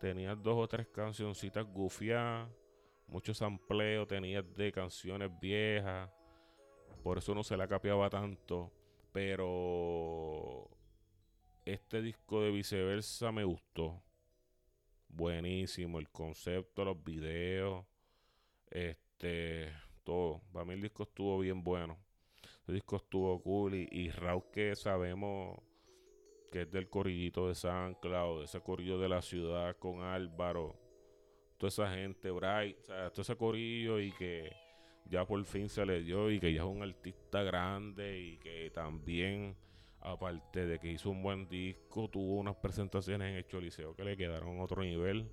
tenía 0.00 0.34
dos 0.34 0.56
o 0.56 0.68
tres 0.68 0.86
cancioncitas 0.88 1.64
gufiadas, 1.66 2.48
muchos 3.06 3.40
amplios, 3.42 4.06
tenía 4.06 4.42
de 4.42 4.70
canciones 4.72 5.30
viejas, 5.40 6.10
por 7.02 7.18
eso 7.18 7.34
no 7.34 7.42
se 7.42 7.56
la 7.56 7.66
capeaba 7.66 8.10
tanto, 8.10 8.70
pero 9.12 10.68
este 11.64 12.02
disco 12.02 12.42
de 12.42 12.50
viceversa 12.50 13.32
me 13.32 13.44
gustó. 13.44 14.02
Buenísimo, 15.18 15.98
el 15.98 16.08
concepto, 16.10 16.84
los 16.84 17.02
videos, 17.02 17.84
este, 18.70 19.72
todo. 20.04 20.42
Para 20.52 20.64
mí 20.64 20.74
el 20.74 20.80
disco 20.80 21.02
estuvo 21.02 21.40
bien 21.40 21.64
bueno. 21.64 21.98
El 22.68 22.74
disco 22.76 22.98
estuvo 22.98 23.42
cool 23.42 23.74
y, 23.74 23.88
y 23.90 24.10
Raúl 24.10 24.44
que 24.52 24.76
sabemos 24.76 25.58
que 26.52 26.62
es 26.62 26.70
del 26.70 26.88
corillito 26.88 27.48
de 27.48 27.56
San 27.56 27.94
Cloud, 27.94 28.44
ese 28.44 28.60
corillo 28.60 29.00
de 29.00 29.08
la 29.08 29.20
ciudad 29.20 29.76
con 29.78 30.02
Álvaro, 30.02 30.78
toda 31.56 31.66
esa 31.66 31.90
gente, 31.90 32.30
Bright, 32.30 32.78
o 32.78 32.84
sea, 32.84 33.10
todo 33.10 33.22
ese 33.22 33.34
corillo 33.34 33.98
y 33.98 34.12
que 34.12 34.52
ya 35.04 35.26
por 35.26 35.44
fin 35.44 35.68
se 35.68 35.84
le 35.84 36.00
dio 36.00 36.30
y 36.30 36.38
que 36.38 36.52
ya 36.52 36.60
es 36.60 36.68
un 36.68 36.84
artista 36.84 37.42
grande 37.42 38.20
y 38.20 38.38
que 38.38 38.70
también, 38.70 39.56
aparte 40.10 40.66
de 40.66 40.78
que 40.78 40.92
hizo 40.92 41.10
un 41.10 41.22
buen 41.22 41.48
disco, 41.48 42.08
tuvo 42.08 42.36
unas 42.36 42.56
presentaciones 42.56 43.30
en 43.30 43.36
el 43.36 43.46
Choliseo 43.46 43.94
que 43.94 44.04
le 44.04 44.16
quedaron 44.16 44.60
otro 44.60 44.82
nivel. 44.82 45.28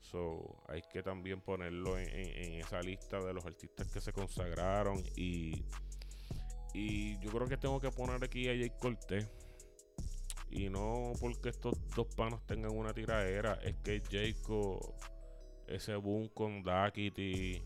So, 0.00 0.62
hay 0.68 0.82
que 0.90 1.02
también 1.02 1.40
ponerlo 1.40 1.98
en, 1.98 2.54
esa 2.54 2.80
lista 2.80 3.20
de 3.22 3.34
los 3.34 3.44
artistas 3.44 3.86
que 3.92 4.00
se 4.00 4.12
consagraron 4.12 5.02
y, 5.14 5.62
y 6.72 7.18
yo 7.20 7.30
creo 7.30 7.46
que 7.46 7.58
tengo 7.58 7.78
que 7.80 7.90
poner 7.90 8.24
aquí 8.24 8.48
a 8.48 8.52
Jay 8.52 8.72
Cortés 8.80 9.28
y 10.50 10.68
no 10.68 11.12
porque 11.20 11.50
estos 11.50 11.74
dos 11.94 12.08
panos 12.16 12.44
tengan 12.46 12.76
una 12.76 12.92
tiradera, 12.92 13.58
es 13.62 13.76
que 13.76 14.00
Jacob, 14.10 14.80
ese 15.68 15.94
boom 15.96 16.28
con 16.28 16.62
Dakity, 16.62 17.62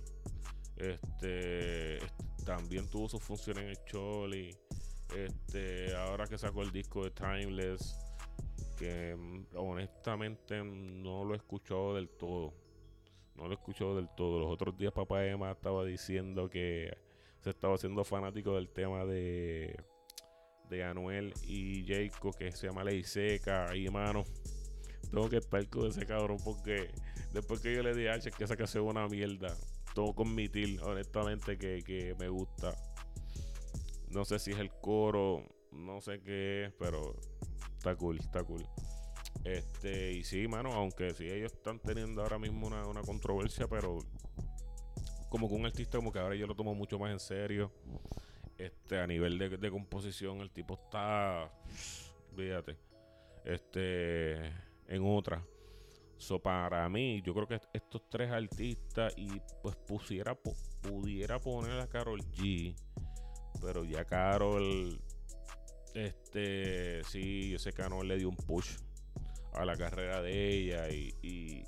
este, 0.77 1.99
también 2.45 2.89
tuvo 2.89 3.09
su 3.09 3.19
función 3.19 3.59
en 3.59 3.69
el 3.69 3.85
Choli. 3.85 4.55
Este, 5.17 5.95
ahora 5.97 6.27
que 6.27 6.39
sacó 6.39 6.63
el 6.63 6.73
disco 6.73 7.05
de 7.05 7.11
Timeless, 7.11 7.97
que 8.79 9.15
mm, 9.17 9.57
honestamente 9.57 10.63
no 10.63 11.25
lo 11.25 11.35
he 11.35 11.37
escuchado 11.37 11.95
del 11.95 12.09
todo. 12.09 12.55
No 13.37 13.47
lo 13.47 13.53
he 13.53 13.55
escuchado 13.55 13.97
del 13.97 14.09
todo. 14.17 14.39
Los 14.41 14.51
otros 14.51 14.77
días 14.77 14.93
papá 14.93 15.25
Emma 15.25 15.51
estaba 15.51 15.85
diciendo 15.85 16.49
que 16.49 16.97
se 17.41 17.51
estaba 17.51 17.75
haciendo 17.75 18.05
fanático 18.05 18.55
del 18.55 18.69
tema 18.71 19.05
de 19.05 19.77
de 20.69 20.85
Anuel 20.85 21.33
y 21.47 21.85
Jacob 21.87 22.37
que 22.37 22.53
se 22.53 22.67
llama 22.67 22.85
Ley 22.85 23.03
Seca 23.05 23.75
y 23.77 23.89
mano 23.89 24.25
tengo 25.11 25.29
que 25.29 25.37
estar 25.39 25.69
con 25.69 25.87
ese 25.87 26.07
cabrón 26.07 26.39
porque 26.45 26.91
después 27.33 27.61
que 27.61 27.75
yo 27.75 27.83
le 27.83 27.95
di 27.95 28.07
a 28.07 28.15
H 28.15 28.31
que 28.31 28.45
esa 28.45 28.57
que 28.57 28.81
una 28.81 29.07
mierda 29.09 29.55
tengo 29.95 30.15
que 30.15 30.23
admitir 30.23 30.81
honestamente 30.83 31.57
que, 31.57 32.15
me 32.19 32.29
gusta 32.29 32.75
no 34.15 34.25
sé 34.25 34.39
si 34.39 34.53
es 34.53 34.59
el 34.59 34.71
coro 34.71 35.45
no 35.73 36.01
sé 36.01 36.21
qué 36.23 36.67
es 36.67 36.73
pero 36.79 37.17
está 37.77 37.97
cool 37.97 38.19
está 38.19 38.43
cool 38.45 38.67
este 39.45 40.13
y 40.13 40.25
sí 40.25 40.47
mano 40.49 40.73
aunque 40.73 41.13
sí 41.13 41.29
ellos 41.29 41.53
están 41.53 41.81
teniendo 41.81 42.23
ahora 42.23 42.39
mismo 42.39 42.67
una, 42.67 42.87
una 42.87 43.03
controversia 43.03 43.67
pero 43.69 43.99
como 45.29 45.49
que 45.49 45.55
un 45.55 45.67
artista 45.67 45.99
como 45.99 46.13
que 46.13 46.19
ahora 46.19 46.37
yo 46.37 46.47
lo 46.47 46.55
tomo 46.55 46.75
mucho 46.75 46.99
más 46.99 47.11
en 47.11 47.21
serio 47.21 47.73
este, 48.59 49.01
a 49.01 49.07
nivel 49.07 49.39
de, 49.39 49.71
composición, 49.71 50.41
el 50.41 50.51
tipo 50.51 50.75
está. 50.75 51.51
Fíjate. 52.37 52.77
Este. 53.45 54.47
En 54.87 55.05
otra. 55.05 55.45
So, 56.17 56.41
para 56.41 56.89
mí, 56.89 57.21
yo 57.23 57.35
creo 57.35 57.47
que 57.47 57.61
estos 57.73 58.09
tres 58.09 58.31
artistas, 58.31 59.13
y 59.17 59.29
pues 59.63 59.77
pusiera, 59.77 60.37
pudiera 60.81 61.41
poner 61.41 61.81
a 61.81 61.89
Carol 61.89 62.21
G. 62.21 62.77
Pero 63.65 63.85
ya 63.85 64.05
Carol. 64.05 65.01
Este. 65.95 67.03
Sí, 67.05 67.51
yo 67.51 67.59
sé 67.59 67.73
no 67.89 68.03
le 68.03 68.17
dio 68.19 68.29
un 68.29 68.37
push 68.37 68.77
a 69.53 69.65
la 69.65 69.77
carrera 69.77 70.23
de 70.23 70.49
ella. 70.51 70.89
y 70.91 71.65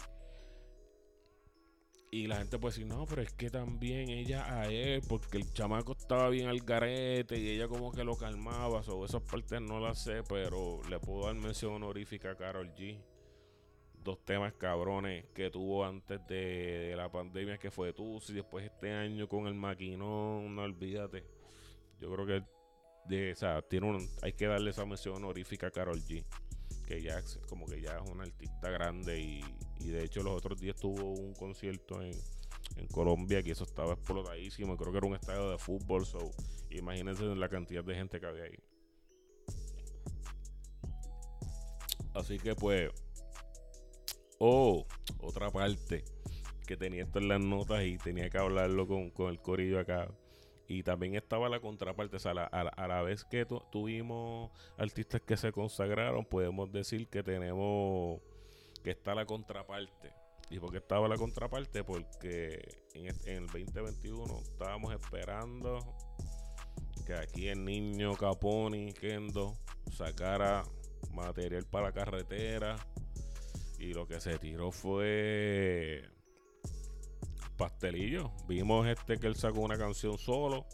y 2.17 2.27
la 2.29 2.37
gente 2.37 2.59
puede 2.59 2.73
decir, 2.73 2.87
no, 2.87 3.05
pero 3.05 3.21
es 3.21 3.33
que 3.35 3.51
también 3.51 4.09
ella 4.09 4.61
a 4.61 4.69
él, 4.71 5.03
porque 5.07 5.37
el 5.37 5.53
chamaco 5.53 5.93
estaba 5.93 6.31
bien 6.31 6.49
al 6.49 6.61
garete 6.61 7.37
y 7.39 7.49
ella 7.51 7.69
como 7.69 7.93
que 7.93 8.05
lo 8.05 8.17
calmaba. 8.17 8.83
Sobre 8.83 9.07
esas 9.07 9.23
partes 9.23 9.61
no 9.61 9.81
las 9.81 10.03
sé, 10.03 10.23
pero 10.27 10.81
le 10.89 10.99
puedo 10.99 11.27
dar 11.27 11.35
mención 11.35 11.75
honorífica 11.75 12.31
a 12.31 12.37
Carol 12.37 12.73
G. 12.75 13.03
Dos 14.03 14.25
temas 14.25 14.55
cabrones 14.55 15.27
que 15.35 15.51
tuvo 15.51 15.85
antes 15.85 16.27
de, 16.27 16.95
la 16.97 17.11
pandemia, 17.11 17.59
que 17.59 17.71
fue 17.71 17.93
y 17.93 18.33
después 18.33 18.65
este 18.65 18.93
año 18.93 19.29
con 19.29 19.47
el 19.47 19.55
maquinón, 19.55 20.55
no 20.55 20.63
olvídate. 20.63 21.36
Yo 22.01 22.13
creo 22.13 22.27
que 22.27 22.45
de, 23.09 23.33
o 23.33 23.37
sea, 23.37 23.63
tiene 23.63 23.89
un, 23.89 24.09
hay 24.23 24.33
que 24.33 24.47
darle 24.47 24.71
esa 24.71 24.85
mención 24.85 25.17
honorífica 25.17 25.69
a 25.69 25.71
Carol 25.71 26.01
G 26.03 26.25
que 26.87 27.03
ya 27.03 27.21
como 27.49 27.67
que 27.67 27.81
ya 27.81 27.99
es 27.99 28.11
un 28.11 28.21
artista 28.21 28.71
grande 28.71 29.21
y, 29.21 29.43
de 29.91 30.05
hecho 30.05 30.23
los 30.23 30.35
otros 30.35 30.59
días 30.59 30.77
tuvo 30.77 31.13
un 31.13 31.35
concierto 31.35 32.01
en, 32.03 32.13
Colombia 32.93 33.43
que 33.43 33.53
eso 33.53 33.65
estaba 33.65 33.95
explotadísimo, 33.95 34.77
creo 34.77 34.93
que 34.93 34.99
era 34.99 35.07
un 35.07 35.15
estadio 35.15 35.51
de 35.51 35.59
fútbol, 35.59 36.05
so 36.05 36.31
imagínense 36.71 37.25
la 37.25 37.49
cantidad 37.49 37.83
de 37.83 37.95
gente 37.95 38.21
que 38.21 38.27
había 38.27 38.45
ahí. 38.45 38.59
Así 42.15 42.39
que 42.39 42.55
pues, 42.55 42.91
oh, 44.39 44.87
otra 45.21 45.51
parte 45.51 46.05
que 46.67 46.77
tenía 46.77 47.05
esto 47.05 47.19
en 47.19 47.29
las 47.29 47.41
notas 47.41 47.83
y 47.85 47.97
tenía 47.97 48.29
que 48.29 48.39
hablarlo 48.39 48.87
con, 48.87 49.11
con 49.11 49.31
el 49.31 49.41
corillo 49.41 49.81
acá 49.81 50.09
y 50.69 50.83
también 50.83 51.15
estaba 51.15 51.49
la 51.49 51.61
contraparte, 51.61 52.17
o 52.17 52.19
sea, 52.19 52.33
a, 52.33 52.87
la, 52.89 53.03
vez 53.03 53.25
que 53.25 53.47
tuvimos 53.71 54.51
artistas 54.77 55.21
que 55.23 55.37
se 55.37 55.53
consagraron, 55.53 56.25
podemos 56.25 56.73
decir 56.73 57.09
que 57.09 57.23
tenemos, 57.23 58.21
que 58.83 58.91
está 58.91 59.15
la 59.15 59.27
contraparte. 59.27 60.13
¿Y 60.51 60.59
por 60.59 60.71
qué 60.71 60.79
estaba 60.79 61.09
la 61.09 61.17
contraparte? 61.17 61.85
Porque 61.85 62.61
en, 62.95 63.07
el 63.27 63.47
2021 63.47 64.39
estábamos 64.43 64.93
esperando 64.93 65.79
que 67.05 67.15
aquí 67.15 67.49
el 67.49 67.65
niño 67.65 68.15
Caponi 68.15 68.93
Kendo 68.93 69.55
sacara 69.93 70.65
material 71.13 71.65
para 71.65 71.87
la 71.87 71.93
carretera 71.93 72.77
y 73.79 73.93
lo 73.93 74.07
que 74.07 74.21
se 74.21 74.39
tiró 74.39 74.73
fue 74.73 76.16
pastelillo. 77.57 78.33
Vimos 78.49 78.87
este 78.87 79.19
que 79.19 79.27
él 79.27 79.37
sacó 79.37 79.61
una 79.61 79.79
canción 79.79 80.19
solo. 80.19 80.67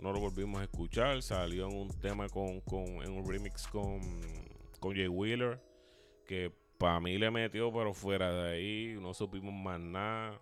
No 0.00 0.12
lo 0.12 0.20
volvimos 0.20 0.60
a 0.60 0.64
escuchar. 0.64 1.22
Salió 1.22 1.68
en 1.68 1.76
un 1.76 1.88
tema 2.00 2.28
con, 2.28 2.60
con 2.60 2.84
en 3.02 3.12
un 3.12 3.28
remix 3.28 3.66
con, 3.68 4.00
con 4.80 4.94
Jay 4.94 5.08
Wheeler. 5.08 5.60
Que 6.26 6.52
para 6.78 7.00
mí 7.00 7.18
le 7.18 7.30
metió, 7.30 7.72
pero 7.72 7.94
fuera 7.94 8.32
de 8.32 8.52
ahí. 8.52 8.96
No 9.00 9.14
supimos 9.14 9.54
más 9.54 9.80
nada. 9.80 10.40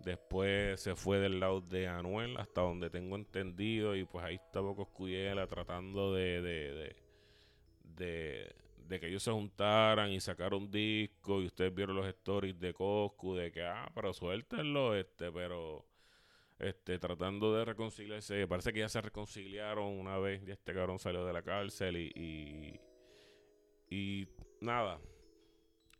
Después 0.00 0.80
se 0.80 0.94
fue 0.94 1.18
del 1.18 1.40
lado 1.40 1.60
de 1.60 1.88
Anuel, 1.88 2.36
hasta 2.36 2.60
donde 2.60 2.90
tengo 2.90 3.16
entendido. 3.16 3.96
Y 3.96 4.04
pues 4.04 4.24
ahí 4.24 4.36
estaba 4.36 4.74
Coscuyela 4.74 5.46
tratando 5.46 6.14
de, 6.14 6.40
de 6.40 7.08
de 7.98 8.54
que 8.88 9.08
ellos 9.08 9.22
se 9.22 9.30
juntaran 9.30 10.10
y 10.10 10.20
sacaron 10.20 10.64
un 10.64 10.70
disco 10.70 11.42
y 11.42 11.46
ustedes 11.46 11.74
vieron 11.74 11.96
los 11.96 12.06
stories 12.06 12.58
de 12.58 12.72
Coscu 12.72 13.34
de 13.34 13.52
que 13.52 13.62
ah 13.62 13.90
pero 13.94 14.12
suéltenlo 14.12 14.94
este 14.94 15.30
pero 15.30 15.86
este 16.58 16.98
tratando 16.98 17.54
de 17.54 17.64
reconciliarse 17.64 18.46
parece 18.48 18.72
que 18.72 18.80
ya 18.80 18.88
se 18.88 19.00
reconciliaron 19.00 19.86
una 19.86 20.18
vez 20.18 20.44
ya 20.44 20.54
este 20.54 20.72
cabrón 20.74 20.98
salió 20.98 21.24
de 21.24 21.32
la 21.32 21.42
cárcel 21.42 21.96
y, 21.96 22.80
y 23.90 24.28
nada 24.60 24.98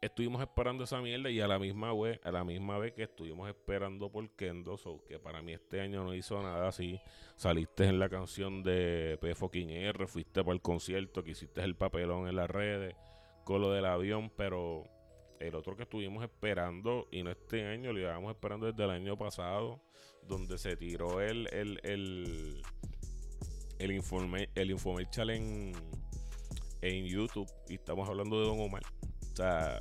estuvimos 0.01 0.41
esperando 0.41 0.85
esa 0.85 1.01
mierda 1.01 1.31
y 1.31 1.41
a 1.41 1.49
la 1.49 1.59
misma 1.59 1.93
vez, 1.93 2.21
a 2.25 2.31
la 2.31 2.45
misma 2.45 2.79
vez 2.79 2.93
que 2.93 3.05
estuvimos 3.05 3.49
esperando 3.49 4.11
por 4.11 4.29
Kendo, 4.31 4.77
que 5.09 5.19
para 5.19 5.43
mí 5.43 5.53
este 5.53 5.81
año 5.81 6.05
no 6.05 6.15
hizo 6.15 6.41
nada 6.43 6.69
así. 6.69 7.01
Saliste 7.37 7.85
en 7.85 7.99
la 7.99 8.09
canción 8.09 8.63
de 8.63 9.19
P 9.21 9.35
fucking 9.35 9.71
R, 9.71 10.07
fuiste 10.07 10.43
para 10.43 10.55
el 10.55 10.61
concierto, 10.61 11.23
que 11.23 11.33
hiciste 11.33 11.63
el 11.63 11.75
papelón 11.77 12.29
en 12.29 12.37
las 12.37 12.51
redes, 12.51 12.95
con 13.45 13.61
lo 13.61 13.73
del 13.73 13.87
avión, 13.87 14.31
pero 14.37 14.85
el 15.41 15.55
otro 15.55 15.77
que 15.77 15.85
estuvimos 15.85 16.23
esperando, 16.23 17.09
y 17.11 17.23
no 17.23 17.31
este 17.31 17.67
año, 17.67 17.93
lo 17.93 18.01
íbamos 18.01 18.33
esperando 18.33 18.67
desde 18.67 18.85
el 18.85 18.91
año 18.91 19.17
pasado, 19.17 19.81
donde 20.27 20.59
se 20.59 20.77
tiró 20.77 21.21
el, 21.21 21.49
el, 21.53 21.81
el, 21.85 22.63
el 23.79 23.93
informe, 23.93 24.49
el 24.55 24.71
en, 25.31 25.73
en 26.83 27.07
YouTube, 27.07 27.49
y 27.69 27.75
estamos 27.75 28.09
hablando 28.09 28.41
de 28.41 28.47
Don 28.47 28.61
Omar. 28.61 28.98
O 29.39 29.41
sea, 29.41 29.79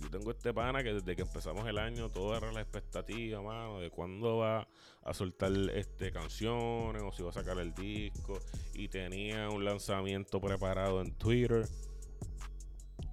yo 0.00 0.10
tengo 0.10 0.30
este 0.30 0.54
pana 0.54 0.80
que 0.84 0.94
desde 0.94 1.16
que 1.16 1.22
empezamos 1.22 1.66
el 1.66 1.76
año 1.76 2.08
todo 2.08 2.36
era 2.36 2.52
la 2.52 2.60
expectativa, 2.60 3.42
mano, 3.42 3.80
de 3.80 3.90
cuándo 3.90 4.36
va 4.36 4.68
a 5.02 5.12
soltar 5.12 5.50
este 5.74 6.12
canciones 6.12 7.02
o 7.02 7.10
si 7.10 7.24
va 7.24 7.30
a 7.30 7.32
sacar 7.32 7.58
el 7.58 7.74
disco 7.74 8.38
y 8.74 8.86
tenía 8.86 9.48
un 9.48 9.64
lanzamiento 9.64 10.40
preparado 10.40 11.00
en 11.00 11.18
Twitter. 11.18 11.66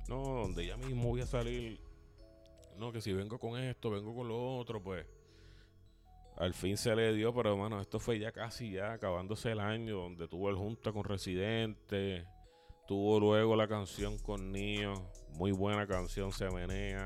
No, 0.08 0.22
donde 0.42 0.68
ya 0.68 0.78
mismo 0.78 1.10
voy 1.10 1.22
a 1.22 1.26
salir. 1.26 1.80
No, 2.78 2.92
que 2.92 3.02
si 3.02 3.12
vengo 3.12 3.40
con 3.40 3.60
esto, 3.60 3.90
vengo 3.90 4.14
con 4.14 4.28
lo 4.28 4.58
otro, 4.60 4.84
pues 4.84 5.08
al 6.38 6.54
fin 6.54 6.78
se 6.78 6.96
le 6.96 7.14
dio, 7.14 7.34
pero 7.34 7.58
bueno, 7.58 7.82
esto 7.82 8.00
fue 8.00 8.20
ya 8.20 8.32
casi 8.32 8.74
ya 8.74 8.94
acabándose 8.94 9.54
el 9.54 9.60
año, 9.60 9.98
donde 9.98 10.28
tuvo 10.28 10.52
el 10.52 10.56
junta 10.56 10.92
con 10.92 11.04
Residente, 11.04 12.28
tuvo 12.90 13.20
luego 13.20 13.56
la 13.56 13.68
canción 13.68 14.18
con 14.18 14.52
Nio, 14.52 14.96
muy 15.36 15.52
buena 15.52 15.86
canción, 15.86 16.32
se 16.32 16.50
menea. 16.50 17.06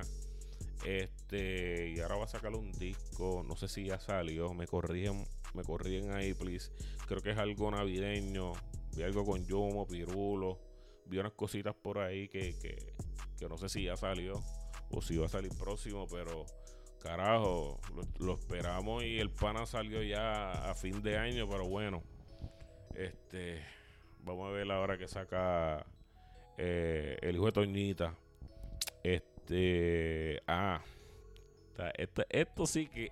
Este, 0.86 1.90
y 1.90 2.00
ahora 2.00 2.16
va 2.16 2.24
a 2.24 2.28
sacar 2.30 2.56
un 2.56 2.72
disco, 2.72 3.44
no 3.46 3.58
sé 3.58 3.68
si 3.68 3.84
ya 3.88 4.00
salió, 4.00 4.54
me 4.54 4.66
corrigen, 4.66 5.28
me 5.54 5.62
corrigen 5.62 6.14
ahí, 6.14 6.34
please. 6.34 6.72
Creo 7.06 7.22
que 7.22 7.32
es 7.32 7.38
algo 7.38 7.70
navideño, 7.70 8.54
vi 8.96 9.04
algo 9.04 9.26
con 9.26 9.46
Yomo, 9.46 9.86
Pirulo, 9.86 10.58
vi 11.08 11.18
unas 11.18 11.34
cositas 11.34 11.76
por 11.76 12.00
ahí 12.00 12.30
que, 12.30 12.58
que, 12.62 12.94
que 13.38 13.50
no 13.50 13.58
sé 13.58 13.68
si 13.68 13.84
ya 13.84 13.98
salió 13.98 14.42
o 14.90 15.02
si 15.02 15.18
va 15.18 15.26
a 15.26 15.30
salir 15.30 15.52
próximo, 15.60 16.08
pero 16.10 16.46
carajo, 17.02 17.82
lo, 18.20 18.36
esperamos 18.36 19.04
y 19.04 19.20
el 19.20 19.32
pana 19.32 19.66
salió 19.66 20.02
ya 20.02 20.50
a 20.50 20.76
fin 20.76 21.04
de 21.04 21.18
año, 21.18 21.46
pero 21.50 21.68
bueno, 21.68 22.04
este, 22.96 23.62
vamos 24.24 24.50
a 24.50 24.52
ver 24.52 24.72
ahora 24.72 24.98
que 24.98 25.08
saca 25.08 25.86
eh, 26.58 27.18
el 27.22 27.36
hijo 27.36 27.46
de 27.48 27.52
Toñita. 27.52 28.16
Este, 29.04 30.42
ah, 30.48 30.82
esto, 31.96 32.24
esto 32.30 32.66
sí 32.66 32.88
que, 32.88 33.12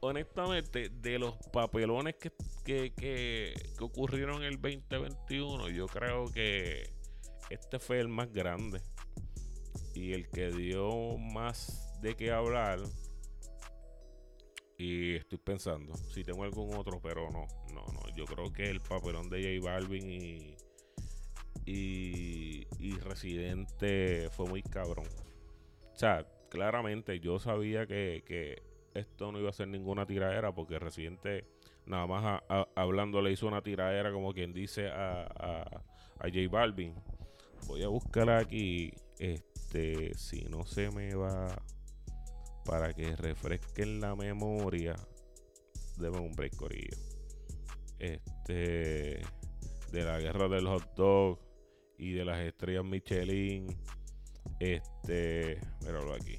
honestamente, 0.00 0.90
de 0.90 1.18
los 1.18 1.34
papelones 1.52 2.16
que, 2.16 2.32
que, 2.64 2.92
que, 2.94 3.54
que 3.76 3.84
ocurrieron 3.84 4.42
el 4.42 4.60
2021, 4.60 5.70
yo 5.70 5.86
creo 5.86 6.30
que 6.30 6.92
este 7.48 7.78
fue 7.78 8.00
el 8.00 8.08
más 8.08 8.32
grande 8.32 8.80
y 9.94 10.12
el 10.12 10.28
que 10.28 10.50
dio 10.50 11.16
más 11.18 11.98
de 12.00 12.14
qué 12.14 12.30
hablar 12.30 12.80
y 14.80 15.16
estoy 15.16 15.36
pensando 15.36 15.94
si 15.94 16.24
tengo 16.24 16.42
algún 16.42 16.74
otro, 16.74 17.00
pero 17.02 17.28
no, 17.30 17.46
no, 17.74 17.84
no. 17.92 18.00
Yo 18.16 18.24
creo 18.24 18.50
que 18.50 18.70
el 18.70 18.80
papelón 18.80 19.28
de 19.28 19.60
J 19.60 19.70
Balvin 19.70 20.56
y, 21.66 22.66
y, 22.78 22.92
Residente 23.00 24.30
fue 24.30 24.46
muy 24.46 24.62
cabrón. 24.62 25.06
O 25.92 25.96
sea, 25.98 26.26
claramente 26.48 27.20
yo 27.20 27.38
sabía 27.38 27.86
que, 27.86 28.62
esto 28.94 29.30
no 29.30 29.38
iba 29.38 29.50
a 29.50 29.52
ser 29.52 29.68
ninguna 29.68 30.06
tiradera 30.06 30.52
porque 30.52 30.78
Residente 30.78 31.44
nada 31.84 32.06
más 32.06 32.42
hablando 32.74 33.20
le 33.20 33.32
hizo 33.32 33.46
una 33.46 33.62
tiradera 33.62 34.10
como 34.10 34.32
quien 34.32 34.54
dice 34.54 34.88
a, 34.88 35.24
a, 35.24 35.62
a 36.20 36.24
J 36.24 36.48
Balvin. 36.50 36.94
Voy 37.66 37.82
a 37.82 37.88
buscar 37.88 38.30
aquí, 38.30 38.94
este, 39.18 40.14
si 40.14 40.44
no 40.44 40.64
se 40.64 40.90
me 40.90 41.14
va 41.14 41.62
para 42.64 42.92
que 42.92 43.16
refresquen 43.16 44.00
la 44.00 44.14
memoria. 44.14 44.94
Deme 45.96 46.18
un 46.18 46.32
break, 46.32 46.56
corillo. 46.56 46.96
Este. 47.98 49.20
De 49.92 50.04
la 50.04 50.18
guerra 50.18 50.48
del 50.48 50.66
hot 50.66 50.94
dog 50.94 51.38
y 51.98 52.12
de 52.12 52.24
las 52.24 52.40
estrellas 52.40 52.84
Michelin. 52.84 53.66
Este. 54.58 55.60
Míralo 55.80 56.14
aquí. 56.14 56.38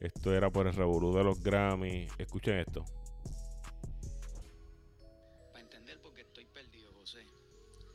Esto 0.00 0.34
era 0.34 0.50
por 0.50 0.66
el 0.66 0.74
revolú 0.74 1.14
de 1.14 1.22
los 1.22 1.40
Grammy. 1.40 2.08
Escuchen 2.18 2.58
esto. 2.58 2.84
Para 5.52 5.60
entender 5.60 6.00
por 6.00 6.12
qué 6.12 6.22
estoy 6.22 6.44
perdido, 6.46 6.92
José. 6.94 7.24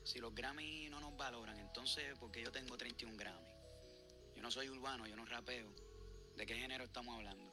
Si 0.03 0.19
los 0.19 0.34
Grammy 0.34 0.88
no 0.89 1.01
nos 1.01 1.17
valoran, 1.17 1.60
entonces, 1.60 2.06
porque 2.17 2.41
yo 2.41 2.51
tengo 2.51 2.77
31 2.77 3.17
Grammy? 3.17 3.47
Yo 4.38 4.41
no 4.41 4.49
soy 4.49 4.69
urbano, 4.69 5.06
yo 5.06 5.17
no 5.17 5.25
rapeo 5.25 5.87
¿De 6.38 6.45
qué 6.45 6.54
género 6.54 6.84
estamos 6.84 7.15
hablando? 7.15 7.52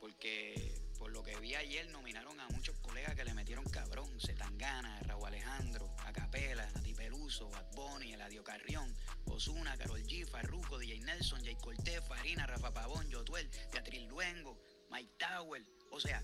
Porque 0.00 0.74
por 0.98 1.12
lo 1.12 1.22
que 1.22 1.38
vi 1.40 1.54
ayer 1.54 1.90
nominaron 1.90 2.40
a 2.40 2.48
muchos 2.48 2.78
colegas 2.78 3.14
que 3.14 3.22
le 3.22 3.34
metieron 3.34 3.64
cabrón, 3.66 4.08
Zetangana, 4.18 4.98
Raúl 5.00 5.26
Alejandro, 5.26 5.94
Acapela, 6.06 6.66
Nati 6.72 6.94
Peluso, 6.94 7.50
Bad 7.50 7.66
Bunny, 7.76 8.14
Eladio 8.14 8.42
Carrión, 8.42 8.94
Osuna, 9.26 9.76
Carol 9.76 10.02
G, 10.04 10.26
Farruko, 10.26 10.78
DJ 10.78 11.00
Nelson, 11.00 11.44
Jay 11.44 11.56
Cortez, 11.56 12.02
Farina, 12.08 12.46
Rafa 12.46 12.72
Pavón, 12.72 13.10
Yotuel, 13.10 13.46
Beatriz 13.72 14.08
Luengo, 14.08 14.58
Mike 14.90 15.12
Tower, 15.18 15.62
o 15.90 16.00
sea... 16.00 16.22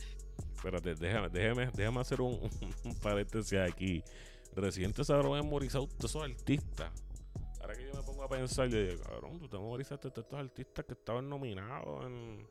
Espérate, 0.56 0.94
déjame, 0.94 1.28
déjame, 1.28 1.70
déjame 1.74 2.00
hacer 2.00 2.22
un, 2.22 2.50
paréntesis 3.02 3.58
aquí. 3.58 4.02
Reciente 4.56 5.04
se 5.04 5.12
habrá 5.12 5.28
memorizado 5.28 5.86
todos 5.86 6.16
artistas 6.16 6.90
Ahora 7.64 7.76
que 7.78 7.86
yo 7.86 7.94
me 7.94 8.02
pongo 8.02 8.22
a 8.22 8.28
pensar, 8.28 8.68
yo 8.68 8.78
digo, 8.78 9.02
cabrón, 9.02 9.38
tú 9.38 9.48
te 9.48 9.56
memorizaste 9.56 10.10
de 10.10 10.20
estos 10.20 10.38
artistas 10.38 10.84
que 10.84 10.92
estaban 10.92 11.30
nominados 11.30 12.04
en, 12.04 12.46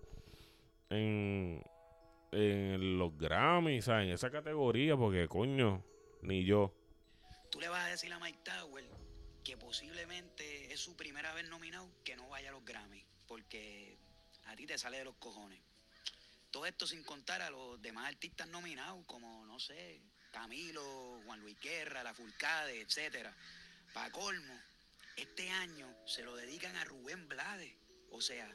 en, 0.90 1.64
en 2.32 2.98
los 2.98 3.16
Grammys, 3.16 3.88
en 3.90 4.10
esa 4.10 4.32
categoría, 4.32 4.98
porque 4.98 5.28
coño, 5.28 5.86
ni 6.24 6.44
yo. 6.44 6.74
Tú 7.52 7.60
le 7.60 7.70
vas 7.70 7.86
a 7.86 7.90
decir 7.90 8.12
a 8.12 8.18
Mike 8.18 8.40
Tower 8.44 8.84
que 9.44 9.56
posiblemente 9.56 10.74
es 10.74 10.80
su 10.80 10.96
primera 10.96 11.32
vez 11.36 11.48
nominado 11.48 11.88
que 12.04 12.16
no 12.16 12.30
vaya 12.30 12.50
a 12.50 12.54
los 12.54 12.66
Grammys, 12.66 13.06
porque 13.28 14.00
a 14.46 14.56
ti 14.56 14.66
te 14.66 14.80
sale 14.80 14.98
de 14.98 15.06
los 15.06 15.16
cojones. 15.18 15.62
Todo 16.50 16.66
esto 16.66 16.88
sin 16.88 17.04
contar 17.04 17.44
a 17.44 17.52
los 17.52 17.80
demás 17.84 18.08
artistas 18.08 18.48
nominados, 18.48 19.06
como, 19.06 19.46
no 19.46 19.60
sé, 19.60 20.02
Camilo, 20.32 21.22
Juan 21.28 21.40
Luis 21.42 21.60
Guerra, 21.60 22.02
La 22.02 22.16
Fulcade, 22.16 22.82
etcétera. 22.82 23.32
Para 23.94 24.12
colmo, 24.12 24.56
este 25.18 25.50
año 25.50 25.88
se 26.06 26.24
lo 26.24 26.36
dedican 26.36 26.76
a 26.76 26.84
Rubén 26.86 27.28
Blades. 27.28 27.74
O 28.12 28.22
sea, 28.22 28.50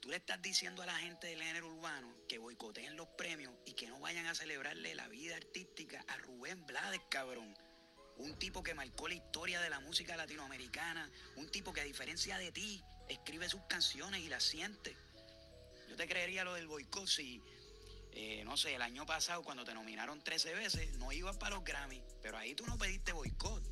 tú 0.00 0.08
le 0.08 0.16
estás 0.16 0.40
diciendo 0.40 0.82
a 0.82 0.86
la 0.86 0.98
gente 0.98 1.26
del 1.28 1.42
género 1.42 1.68
urbano 1.68 2.14
que 2.28 2.38
boicoteen 2.38 2.96
los 2.96 3.08
premios 3.08 3.52
y 3.66 3.74
que 3.74 3.88
no 3.88 4.00
vayan 4.00 4.26
a 4.26 4.34
celebrarle 4.34 4.94
la 4.94 5.08
vida 5.08 5.36
artística 5.36 6.04
a 6.08 6.16
Rubén 6.16 6.64
Blades, 6.66 7.00
cabrón. 7.10 7.54
Un 8.16 8.38
tipo 8.38 8.62
que 8.62 8.74
marcó 8.74 9.08
la 9.08 9.14
historia 9.14 9.60
de 9.60 9.70
la 9.70 9.80
música 9.80 10.16
latinoamericana, 10.16 11.10
un 11.36 11.48
tipo 11.48 11.72
que 11.72 11.80
a 11.80 11.84
diferencia 11.84 12.38
de 12.38 12.52
ti 12.52 12.82
escribe 13.08 13.48
sus 13.48 13.62
canciones 13.68 14.20
y 14.20 14.28
las 14.28 14.44
siente. 14.44 14.96
Yo 15.88 15.96
te 15.96 16.08
creería 16.08 16.44
lo 16.44 16.54
del 16.54 16.66
boicot 16.66 17.06
si, 17.06 17.42
eh, 18.12 18.42
no 18.44 18.56
sé, 18.56 18.74
el 18.74 18.82
año 18.82 19.04
pasado 19.06 19.42
cuando 19.42 19.64
te 19.64 19.74
nominaron 19.74 20.22
13 20.22 20.54
veces 20.54 20.92
no 20.98 21.12
ibas 21.12 21.36
para 21.36 21.56
los 21.56 21.64
Grammy, 21.64 22.02
pero 22.22 22.38
ahí 22.38 22.54
tú 22.54 22.66
no 22.66 22.78
pediste 22.78 23.12
boicot. 23.12 23.62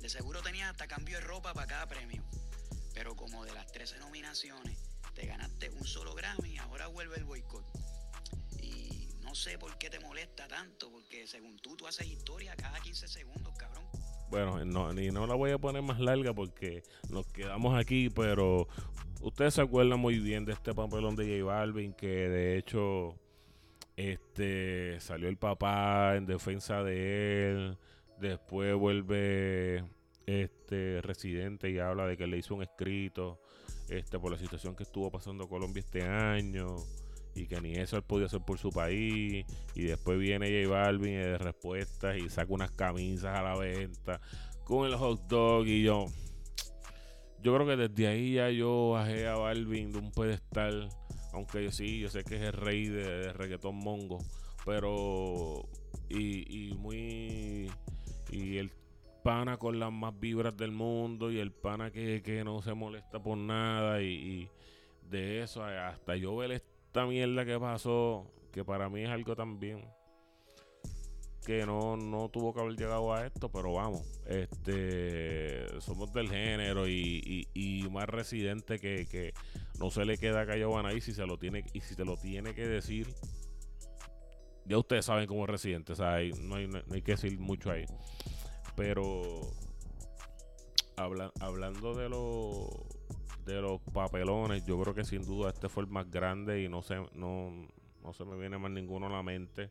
De 0.00 0.08
seguro 0.08 0.40
tenías 0.42 0.70
hasta 0.70 0.86
cambio 0.86 1.18
de 1.18 1.24
ropa 1.24 1.52
para 1.52 1.66
cada 1.66 1.86
premio. 1.86 2.22
Pero 2.94 3.14
como 3.14 3.44
de 3.44 3.52
las 3.52 3.70
13 3.70 3.98
nominaciones 3.98 4.78
te 5.14 5.26
ganaste 5.26 5.70
un 5.70 5.84
solo 5.84 6.14
Grammy, 6.14 6.56
ahora 6.58 6.86
vuelve 6.86 7.16
el 7.16 7.24
boicot. 7.24 7.64
Y 8.62 9.08
no 9.22 9.34
sé 9.34 9.58
por 9.58 9.76
qué 9.78 9.90
te 9.90 10.00
molesta 10.00 10.48
tanto, 10.48 10.90
porque 10.90 11.26
según 11.26 11.58
tú, 11.58 11.76
tú 11.76 11.86
haces 11.86 12.06
historia 12.06 12.56
cada 12.56 12.80
15 12.80 13.08
segundos, 13.08 13.52
cabrón. 13.58 13.84
Bueno, 14.30 14.64
no, 14.64 14.92
ni 14.92 15.10
no 15.10 15.26
la 15.26 15.34
voy 15.34 15.50
a 15.50 15.58
poner 15.58 15.82
más 15.82 15.98
larga 15.98 16.32
porque 16.32 16.82
nos 17.08 17.26
quedamos 17.26 17.78
aquí, 17.78 18.10
pero 18.10 18.68
ustedes 19.20 19.54
se 19.54 19.60
acuerdan 19.60 19.98
muy 19.98 20.18
bien 20.18 20.44
de 20.44 20.52
este 20.52 20.72
papelón 20.72 21.16
de 21.16 21.24
J 21.24 21.44
Balvin, 21.44 21.92
que 21.92 22.06
de 22.06 22.56
hecho 22.56 23.16
este 23.96 25.00
salió 25.00 25.28
el 25.28 25.36
papá 25.36 26.16
en 26.16 26.26
defensa 26.26 26.82
de 26.82 27.50
él 27.50 27.78
Después 28.20 28.74
vuelve 28.74 29.84
este 30.26 31.00
residente 31.02 31.70
y 31.70 31.78
habla 31.78 32.06
de 32.06 32.16
que 32.16 32.26
le 32.26 32.38
hizo 32.38 32.54
un 32.54 32.62
escrito 32.62 33.40
este 33.88 34.18
por 34.18 34.30
la 34.30 34.38
situación 34.38 34.76
que 34.76 34.84
estuvo 34.84 35.10
pasando 35.10 35.48
Colombia 35.48 35.80
este 35.80 36.02
año 36.02 36.76
y 37.34 37.46
que 37.46 37.60
ni 37.60 37.74
eso 37.74 37.96
él 37.96 38.02
podía 38.02 38.26
hacer 38.26 38.40
por 38.40 38.58
su 38.58 38.70
país 38.70 39.44
y 39.74 39.82
después 39.82 40.18
viene 40.18 40.64
J 40.64 40.72
Balvin 40.72 41.14
de 41.14 41.38
respuestas 41.38 42.18
y 42.18 42.28
saca 42.28 42.52
unas 42.52 42.70
camisas 42.70 43.36
a 43.36 43.42
la 43.42 43.56
venta 43.56 44.20
con 44.64 44.86
el 44.86 44.96
hot 44.96 45.26
dog 45.26 45.66
y 45.66 45.82
yo 45.82 46.06
yo 47.42 47.54
creo 47.54 47.66
que 47.66 47.76
desde 47.76 48.06
ahí 48.06 48.34
ya 48.34 48.50
yo 48.50 48.90
bajé 48.90 49.26
a 49.26 49.36
Balvin 49.36 49.92
de 49.92 49.98
un 49.98 50.12
pedestal 50.12 50.88
aunque 51.32 51.64
yo 51.64 51.72
sí 51.72 52.00
yo 52.00 52.08
sé 52.08 52.22
que 52.22 52.36
es 52.36 52.42
el 52.42 52.52
rey 52.52 52.86
de, 52.86 53.32
reggaetón 53.32 53.76
mongo 53.76 54.18
pero 54.64 55.68
pana 59.22 59.56
con 59.56 59.78
las 59.78 59.92
más 59.92 60.18
vibras 60.18 60.56
del 60.56 60.72
mundo 60.72 61.30
y 61.30 61.38
el 61.38 61.52
pana 61.52 61.90
que, 61.90 62.42
no 62.44 62.62
se 62.62 62.74
molesta 62.74 63.22
por 63.22 63.36
nada 63.36 64.02
y, 64.02 64.48
de 65.10 65.42
eso 65.42 65.64
hasta 65.64 66.16
yo 66.16 66.36
ver 66.36 66.52
esta 66.52 67.04
mierda 67.06 67.44
que 67.44 67.58
pasó, 67.58 68.30
que 68.52 68.64
para 68.64 68.88
mí 68.88 69.02
es 69.02 69.10
algo 69.10 69.34
también 69.34 69.84
que 71.44 71.64
no, 71.64 71.96
no 71.96 72.28
tuvo 72.28 72.52
que 72.52 72.60
haber 72.60 72.76
llegado 72.76 73.14
a 73.14 73.26
esto, 73.26 73.50
pero 73.50 73.72
vamos, 73.72 74.02
este 74.26 75.80
somos 75.80 76.12
del 76.12 76.28
género 76.28 76.86
y, 76.86 77.48
y, 77.54 77.88
más 77.88 78.08
residente 78.08 78.78
que, 78.78 79.06
que, 79.10 79.32
no 79.78 79.90
se 79.90 80.04
le 80.04 80.18
queda 80.18 80.46
callado 80.46 80.78
a 80.78 80.82
nadie 80.82 81.00
si 81.00 81.12
se 81.14 81.26
lo 81.26 81.38
tiene, 81.38 81.64
y 81.72 81.80
si 81.80 81.96
te 81.96 82.04
lo 82.04 82.16
tiene 82.16 82.54
que 82.54 82.66
decir. 82.66 83.08
Ya 84.66 84.78
ustedes 84.78 85.06
saben 85.06 85.26
cómo 85.26 85.44
es 85.44 85.50
residente, 85.50 85.92
o 85.92 85.96
sea, 85.96 86.18
no, 86.42 86.56
hay, 86.56 86.68
no 86.68 86.82
hay 86.92 87.02
que 87.02 87.12
decir 87.12 87.38
mucho 87.38 87.70
ahí. 87.70 87.86
Pero 88.76 89.40
hablando 91.40 91.94
de 91.94 92.08
los 92.08 92.68
de 93.44 93.60
los 93.60 93.80
papelones, 93.92 94.64
yo 94.66 94.80
creo 94.80 94.94
que 94.94 95.04
sin 95.04 95.24
duda 95.24 95.50
este 95.50 95.68
fue 95.68 95.84
el 95.84 95.88
más 95.88 96.10
grande 96.10 96.62
y 96.62 96.68
no 96.68 96.82
se, 96.82 96.96
no, 97.14 97.68
no 98.02 98.12
se 98.12 98.24
me 98.24 98.36
viene 98.36 98.58
más 98.58 98.70
ninguno 98.70 99.06
a 99.06 99.10
la 99.10 99.22
mente. 99.22 99.70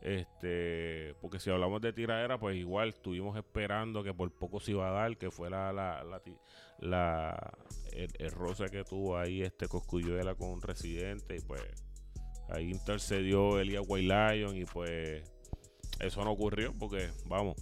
Este, 0.00 1.14
porque 1.20 1.38
si 1.38 1.50
hablamos 1.50 1.82
de 1.82 1.92
tiradera, 1.92 2.38
pues 2.38 2.56
igual 2.56 2.88
estuvimos 2.90 3.36
esperando 3.36 4.02
que 4.02 4.14
por 4.14 4.30
poco 4.32 4.58
se 4.58 4.70
iba 4.70 4.88
a 4.88 4.92
dar, 4.92 5.18
que 5.18 5.30
fue 5.30 5.50
la, 5.50 5.72
la, 5.72 6.02
la, 6.78 7.58
el, 7.92 8.30
roce 8.30 8.66
que 8.70 8.82
tuvo 8.84 9.18
ahí 9.18 9.42
este 9.42 9.68
Coscuyuela 9.68 10.34
con 10.34 10.48
un 10.48 10.62
residente 10.62 11.36
y 11.36 11.40
pues 11.40 11.62
ahí 12.48 12.70
intercedió 12.70 13.60
Elia 13.60 13.82
White 13.82 14.06
Lion 14.06 14.56
y 14.56 14.64
pues 14.64 15.22
eso 16.00 16.24
no 16.24 16.30
ocurrió 16.30 16.72
porque 16.78 17.10
vamos 17.26 17.56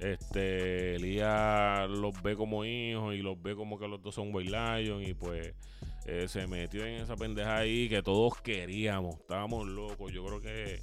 este 0.00 0.96
Elías 0.96 1.88
los 1.88 2.20
ve 2.22 2.36
como 2.36 2.64
hijos 2.64 3.14
y 3.14 3.18
los 3.18 3.40
ve 3.40 3.54
como 3.54 3.78
que 3.78 3.88
los 3.88 4.02
dos 4.02 4.14
son 4.14 4.34
White 4.34 4.50
Lion 4.50 5.02
y 5.02 5.14
pues 5.14 5.54
eh, 6.06 6.26
se 6.28 6.46
metió 6.46 6.86
en 6.86 7.02
esa 7.02 7.16
pendeja 7.16 7.58
ahí 7.58 7.88
que 7.88 8.02
todos 8.02 8.40
queríamos, 8.40 9.16
estábamos 9.16 9.66
locos. 9.66 10.12
Yo 10.12 10.24
creo 10.24 10.40
que 10.40 10.80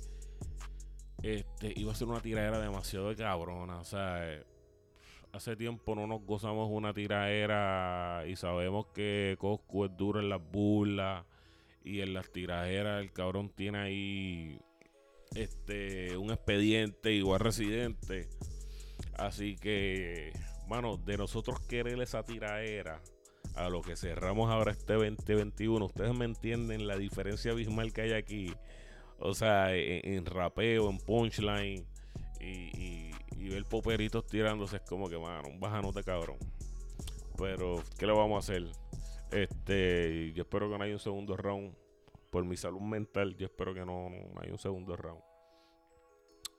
este 1.24 1.74
iba 1.76 1.92
a 1.92 1.96
ser 1.96 2.08
una 2.08 2.22
tiradera 2.22 2.60
demasiado 2.60 3.10
de 3.10 3.16
cabrona, 3.16 3.80
o 3.80 3.84
sea, 3.84 4.32
eh, 4.32 4.44
hace 5.32 5.56
tiempo 5.56 5.96
no 5.96 6.08
nos 6.08 6.22
gozamos 6.22 6.70
una 6.72 6.94
tiradera 6.94 8.24
y 8.28 8.36
sabemos 8.36 8.88
que 8.94 9.36
Coscu 9.40 9.86
es 9.86 9.98
duro 9.98 10.20
en 10.20 10.30
las 10.30 10.42
burlas 10.42 11.26
y 11.84 12.02
en 12.02 12.14
las 12.14 12.32
tiraderas 12.32 13.02
el 13.02 13.12
cabrón 13.12 13.50
tiene 13.50 13.78
ahí 13.80 14.60
este 15.36 16.16
un 16.18 16.32
expediente 16.32 17.12
igual 17.12 17.40
residente 17.40 18.30
Así 19.18 19.56
que, 19.56 20.34
mano, 20.68 20.98
de 20.98 21.18
nosotros 21.18 21.60
querer 21.62 22.00
esa 22.02 22.24
tiraera 22.24 23.02
a 23.56 23.70
lo 23.70 23.82
que 23.82 23.96
cerramos 23.96 24.52
ahora 24.52 24.72
este 24.72 24.94
2021, 24.94 25.86
ustedes 25.86 26.14
me 26.14 26.26
entienden 26.26 26.88
la 26.88 26.98
diferencia 26.98 27.52
abismal 27.52 27.94
que 27.94 28.02
hay 28.02 28.14
aquí. 28.14 28.54
O 29.20 29.34
sea, 29.34 29.74
en, 29.74 30.26
rapeo, 30.26 30.90
en 30.90 30.98
punchline 30.98 31.86
y, 32.42 33.12
y, 33.38 33.50
ver 33.50 33.64
poperitos 33.64 34.26
tirándose 34.26 34.78
es 34.78 34.82
como 34.82 35.08
que, 35.08 35.18
mano, 35.18 35.48
un 35.48 35.60
bajanote 35.60 36.04
cabrón. 36.04 36.38
Pero, 37.38 37.82
¿qué 37.98 38.06
le 38.06 38.14
vamos 38.14 38.36
a 38.36 38.52
hacer? 38.52 38.68
Este, 39.32 40.34
yo 40.34 40.44
espero 40.44 40.70
que 40.70 40.78
no 40.78 40.84
haya 40.84 40.94
un 40.94 41.00
segundo 41.00 41.38
round. 41.38 41.74
Por 42.30 42.44
mi 42.44 42.58
salud 42.58 42.82
mental, 42.82 43.38
yo 43.38 43.46
espero 43.46 43.74
que 43.74 43.86
no, 43.86 44.10
no 44.10 44.42
haya 44.42 44.52
un 44.52 44.60
segundo 44.60 44.98
round. 44.98 45.22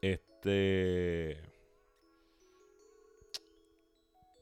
Este. 0.01 1.56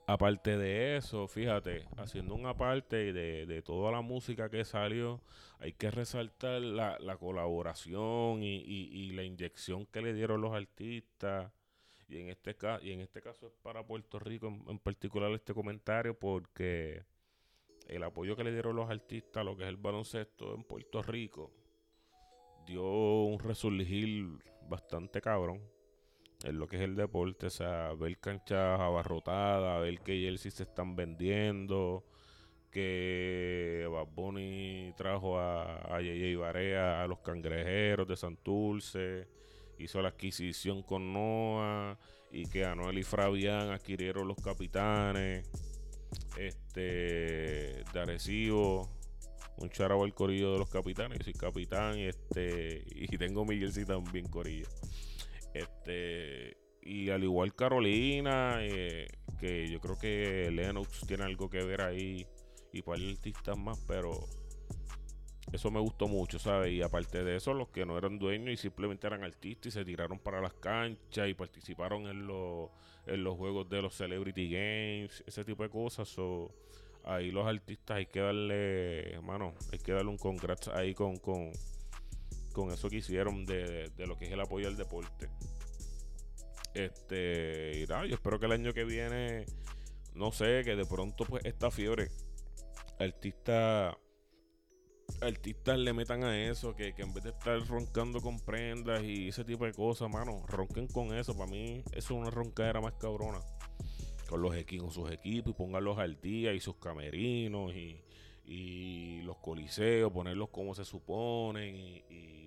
Aparte 0.07 0.59
de 0.59 0.97
eso, 0.99 1.27
fíjate, 1.29 1.87
haciendo 1.97 2.35
una 2.35 2.55
parte 2.55 3.15
de, 3.15 3.47
de 3.47 3.63
toda 3.63 3.91
la 3.91 4.03
música 4.03 4.51
que 4.51 4.65
salió, 4.65 5.23
hay 5.61 5.73
que 5.73 5.91
resaltar 5.91 6.61
la, 6.61 7.17
colaboración 7.17 8.43
y, 8.43 9.13
la 9.13 9.23
inyección 9.23 9.87
que 9.87 10.03
le 10.03 10.13
dieron 10.13 10.43
los 10.43 10.53
artistas. 10.53 11.51
Y 12.07 12.19
en 12.19 12.29
este, 12.29 12.55
y 12.83 12.93
en 12.93 13.01
este 13.01 13.23
caso 13.23 13.47
es 13.47 13.55
para 13.63 13.87
Puerto 13.87 14.19
Rico 14.19 14.47
en, 14.47 14.79
particular 14.79 15.33
este 15.33 15.55
comentario 15.55 16.19
porque 16.19 17.03
el 17.89 18.03
apoyo 18.03 18.37
que 18.37 18.45
le 18.45 18.53
dieron 18.53 18.77
los 18.77 18.91
artistas 18.91 19.41
a 19.41 19.45
lo 19.45 19.57
que 19.57 19.63
es 19.63 19.71
el 19.71 19.79
baloncesto 19.79 20.55
en 20.55 20.65
Puerto 20.65 21.03
Rico 21.03 21.51
dio 22.67 22.85
un 22.85 23.39
resurgir 23.39 24.27
bastante 24.69 25.23
cabrón 25.23 25.63
en 26.45 26.59
lo 26.59 26.67
que 26.67 26.77
es 26.77 26.83
el 26.83 26.95
deporte, 26.95 27.47
o 27.47 27.51
sea, 27.51 27.95
ver 27.95 28.19
canchas 28.19 28.79
abarrotadas, 28.79 29.81
ver 29.81 30.01
que 30.01 30.21
jerseys 30.21 30.55
se 30.55 30.65
están 30.65 30.95
vendiendo, 30.95 32.05
que 32.71 33.89
Bad 33.91 34.95
trajo 34.95 35.39
a, 35.39 35.97
a 35.97 36.01
Yeye 36.03 36.37
Barea 36.37 37.03
a 37.03 37.07
los 37.07 37.21
cangrejeros 37.21 38.07
de 38.07 38.17
Santurce, 38.17 39.27
hizo 39.79 40.03
la 40.03 40.11
adquisición 40.11 40.83
con 40.83 41.15
Noah, 41.15 41.99
y 42.31 42.47
que 42.47 42.67
Anuel 42.67 42.99
y 42.99 43.05
Fabián 43.05 43.71
adquirieron 43.71 44.29
los 44.29 44.37
capitanes, 44.37 45.49
este, 46.37 47.85
de 47.93 48.01
Arecibo, 48.01 48.91
un 49.57 49.71
charabo 49.71 50.05
al 50.05 50.13
corillo 50.13 50.53
de 50.53 50.59
los 50.59 50.69
capitanes, 50.69 51.19
yo 51.21 51.25
soy 51.25 51.33
capitán, 51.33 51.99
este, 51.99 52.85
y 52.91 53.17
tengo 53.17 53.47
mi 53.47 53.59
jersey 53.59 53.87
también 53.87 54.29
corillo. 54.29 54.67
Este, 55.55 56.57
y 56.83 57.09
al 57.11 57.25
igual 57.25 57.55
Carolina, 57.55 58.59
eh, 58.61 59.07
que 59.39 59.69
yo 59.69 59.81
creo 59.81 59.99
que 59.99 60.51
Lennox 60.51 61.07
tiene 61.07 61.25
algo 61.25 61.49
que 61.49 61.65
ver 61.65 61.83
ahí 61.83 62.27
y 62.73 62.83
para 62.83 63.01
artistas 63.01 63.57
más, 63.57 63.79
pero 63.87 64.11
eso 65.53 65.71
me 65.71 65.79
gustó 65.79 66.09
mucho, 66.09 66.39
¿sabes? 66.39 66.73
Y 66.73 66.83
aparte 66.83 67.23
de 67.23 67.37
eso, 67.37 67.55
los 67.55 67.69
que 67.69 67.87
no 67.87 67.97
eran 67.97 68.19
dueños 68.19 68.53
y 68.53 68.57
simplemente 68.57 69.07
eran 69.07 69.23
artistas 69.23 69.69
y 69.69 69.71
se 69.71 69.85
tiraron 69.85 70.19
para 70.19 70.41
las 70.41 70.55
canchas 70.55 71.29
y 71.29 71.35
participaron 71.35 72.09
en, 72.09 72.27
los 72.27 72.71
en 73.07 73.23
los 73.23 73.37
juegos 73.37 73.69
de 73.69 73.81
los 73.81 73.95
Celebrity 73.95 74.51
Games, 74.51 75.23
ese 75.27 75.45
tipo 75.45 75.63
de 75.63 75.71
cosas. 75.71 76.13
ahí 77.05 77.31
los 77.31 77.47
artistas 77.47 77.99
hay 77.99 78.07
que 78.07 78.21
darle, 78.21 79.13
hermano, 79.13 79.55
hay 79.73 79.79
que 79.79 79.93
darle 79.93 80.11
un 80.11 80.19
congrats 80.19 80.69
ahí 80.69 80.95
con, 80.95 81.17
con, 81.19 81.53
con 82.55 82.71
eso 82.71 82.89
que 82.89 82.97
hicieron 82.97 83.45
de, 83.45 83.93
lo 83.99 84.17
que 84.17 84.27
es 84.27 84.33
el 84.33 84.41
apoyo 84.41 84.69
al 84.69 84.77
deporte. 84.77 85.29
Este, 86.73 87.83
y 87.83 87.87
yo 87.87 88.15
espero 88.15 88.41
que 88.41 88.47
el 88.47 88.53
año 88.53 88.73
que 88.73 88.85
viene, 88.85 89.45
no 90.15 90.33
sé, 90.33 90.63
que 90.65 90.75
de 90.75 90.87
pronto 90.87 91.27
pues 91.27 91.45
esta 91.45 91.71
fiebre, 91.71 92.09
artistas 92.99 93.95
artistas 95.21 95.79
le 95.79 95.93
metan 95.93 96.25
a 96.25 96.49
eso, 96.49 96.75
que, 96.75 96.95
en 96.97 97.13
vez 97.13 97.25
de 97.25 97.31
estar 97.31 97.61
roncando 97.67 98.21
con 98.21 98.41
prendas 98.41 99.03
y 99.03 99.29
ese 99.29 99.45
tipo 99.45 99.65
de 99.65 99.73
cosas, 99.73 100.11
mano, 100.11 100.45
ronquen 100.47 100.87
con 100.89 101.15
eso. 101.15 101.37
Para 101.37 101.51
mí, 101.51 101.83
eso 101.93 101.97
es 101.97 102.11
una 102.11 102.31
roncadera 102.31 102.81
más 102.81 102.95
cabrona. 102.95 103.41
Con 104.29 104.41
los 104.41 104.57
equipos, 104.57 104.95
sus 104.95 105.11
equipos 105.11 105.51
y 105.51 105.55
pónganlos 105.55 105.99
al 105.99 106.21
día 106.21 106.55
y 106.55 106.61
sus 106.61 106.77
camerinos 106.77 107.75
y, 107.75 108.03
y 108.47 109.23
los 109.23 109.37
coliseos, 109.39 110.13
ponerlos 110.13 110.49
como 110.49 110.75
se 110.75 110.85
suponen 110.85 111.77
y 111.77 112.44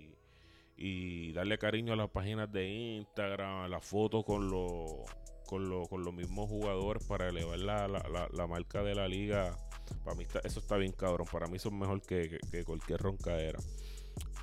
darle 1.34 1.58
cariño 1.58 1.94
a 1.94 1.96
las 1.96 2.10
páginas 2.10 2.52
de 2.52 2.68
Instagram, 2.68 3.64
a 3.64 3.68
las 3.68 3.86
fotos 3.86 4.24
con 4.26 4.50
los 4.50 5.04
con, 5.48 5.86
con 5.88 6.04
los 6.04 6.14
mismos 6.14 6.50
jugadores 6.50 7.04
para 7.06 7.30
elevar 7.30 7.60
la, 7.60 7.88
la, 7.88 8.28
la, 8.32 8.48
marca 8.48 8.84
de 8.84 8.94
la 8.94 9.08
liga. 9.08 9.58
Para 10.04 10.16
mí 10.16 10.26
eso 10.44 10.60
está 10.60 10.76
bien 10.78 10.92
cabrón. 10.92 11.26
Para 11.32 11.48
mí 11.48 11.58
son 11.58 11.80
mejor 11.80 12.02
que, 12.02 12.38
que, 12.52 12.64
cualquier 12.64 13.00
roncadera. 13.00 13.60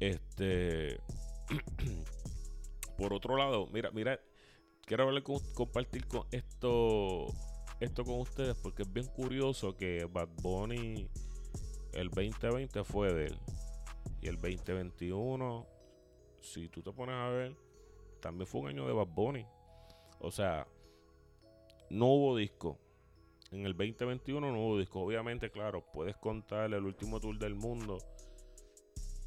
Este. 0.00 0.98
por 2.96 3.12
otro 3.12 3.36
lado, 3.36 3.68
mira, 3.72 3.90
mira, 3.90 4.18
quiero 4.86 5.04
hablar 5.04 5.22
compartir 5.54 6.06
con 6.06 6.26
esto, 6.30 7.26
esto 7.80 8.04
con 8.04 8.20
ustedes 8.20 8.56
porque 8.56 8.82
es 8.82 8.92
bien 8.92 9.06
curioso 9.06 9.76
que 9.76 10.06
Bad 10.10 10.28
Bunny 10.42 11.08
el 11.92 12.08
2020 12.10 12.84
fue 12.84 13.12
de 13.12 13.26
él 13.26 13.38
y 14.22 14.28
el 14.28 14.36
2021 14.36 15.73
si 16.44 16.68
tú 16.68 16.82
te 16.82 16.92
pones 16.92 17.14
a 17.14 17.28
ver, 17.30 17.56
también 18.20 18.46
fue 18.46 18.60
un 18.60 18.68
año 18.68 18.86
de 18.86 18.92
Bad 18.92 19.08
Bunny. 19.08 19.46
O 20.20 20.30
sea, 20.30 20.66
no 21.90 22.06
hubo 22.06 22.36
disco. 22.36 22.78
En 23.50 23.66
el 23.66 23.72
2021 23.72 24.52
no 24.52 24.60
hubo 24.66 24.78
disco. 24.78 25.00
Obviamente, 25.00 25.50
claro, 25.50 25.84
puedes 25.92 26.16
contar 26.16 26.72
el 26.72 26.84
último 26.84 27.18
tour 27.18 27.38
del 27.38 27.54
mundo. 27.54 27.98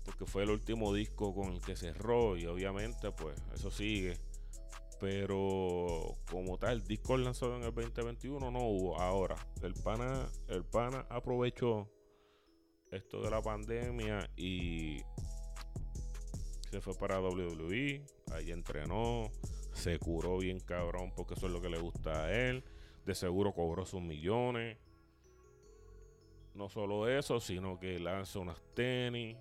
Porque 0.05 0.25
fue 0.25 0.43
el 0.43 0.51
último 0.51 0.93
disco 0.93 1.33
con 1.33 1.53
el 1.53 1.61
que 1.61 1.75
cerró. 1.75 2.37
Y 2.37 2.45
obviamente, 2.45 3.11
pues, 3.11 3.41
eso 3.53 3.71
sigue. 3.71 4.17
Pero 4.99 6.15
como 6.31 6.57
tal, 6.57 6.83
disco 6.83 7.17
lanzado 7.17 7.55
en 7.57 7.63
el 7.63 7.73
2021 7.73 8.51
no 8.51 8.59
hubo. 8.59 8.99
Ahora, 8.99 9.35
el 9.61 9.73
pana, 9.73 10.29
el 10.47 10.63
pana 10.63 11.05
aprovechó 11.09 11.89
esto 12.91 13.21
de 13.21 13.29
la 13.29 13.41
pandemia 13.41 14.29
y 14.35 15.01
se 16.69 16.81
fue 16.81 16.93
para 16.95 17.21
WWE, 17.21 18.05
ahí 18.31 18.51
entrenó, 18.51 19.31
se 19.73 19.97
curó 19.99 20.37
bien 20.39 20.59
cabrón 20.59 21.13
porque 21.15 21.35
eso 21.35 21.47
es 21.47 21.53
lo 21.53 21.61
que 21.61 21.69
le 21.69 21.79
gusta 21.79 22.25
a 22.25 22.33
él. 22.33 22.63
De 23.05 23.15
seguro 23.15 23.53
cobró 23.53 23.85
sus 23.85 24.01
millones. 24.01 24.77
No 26.53 26.69
solo 26.69 27.07
eso, 27.07 27.39
sino 27.39 27.79
que 27.79 27.99
lanzó 27.99 28.41
unas 28.41 28.61
tenis 28.73 29.37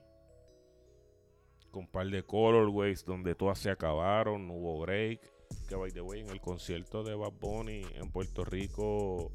con 1.71 1.85
un 1.85 1.91
par 1.91 2.07
de 2.09 2.23
colorways 2.23 3.05
donde 3.05 3.35
todas 3.35 3.59
se 3.59 3.71
acabaron, 3.71 4.47
no 4.47 4.55
hubo 4.55 4.81
break. 4.81 5.21
que 5.69 5.75
by 5.77 5.93
the 5.93 6.01
way, 6.01 6.21
en 6.21 6.31
el 6.31 6.41
concierto 6.41 7.03
de 7.03 7.15
Bad 7.15 7.33
Bunny 7.41 7.83
en 7.95 8.11
Puerto 8.11 8.45
Rico 8.45 9.31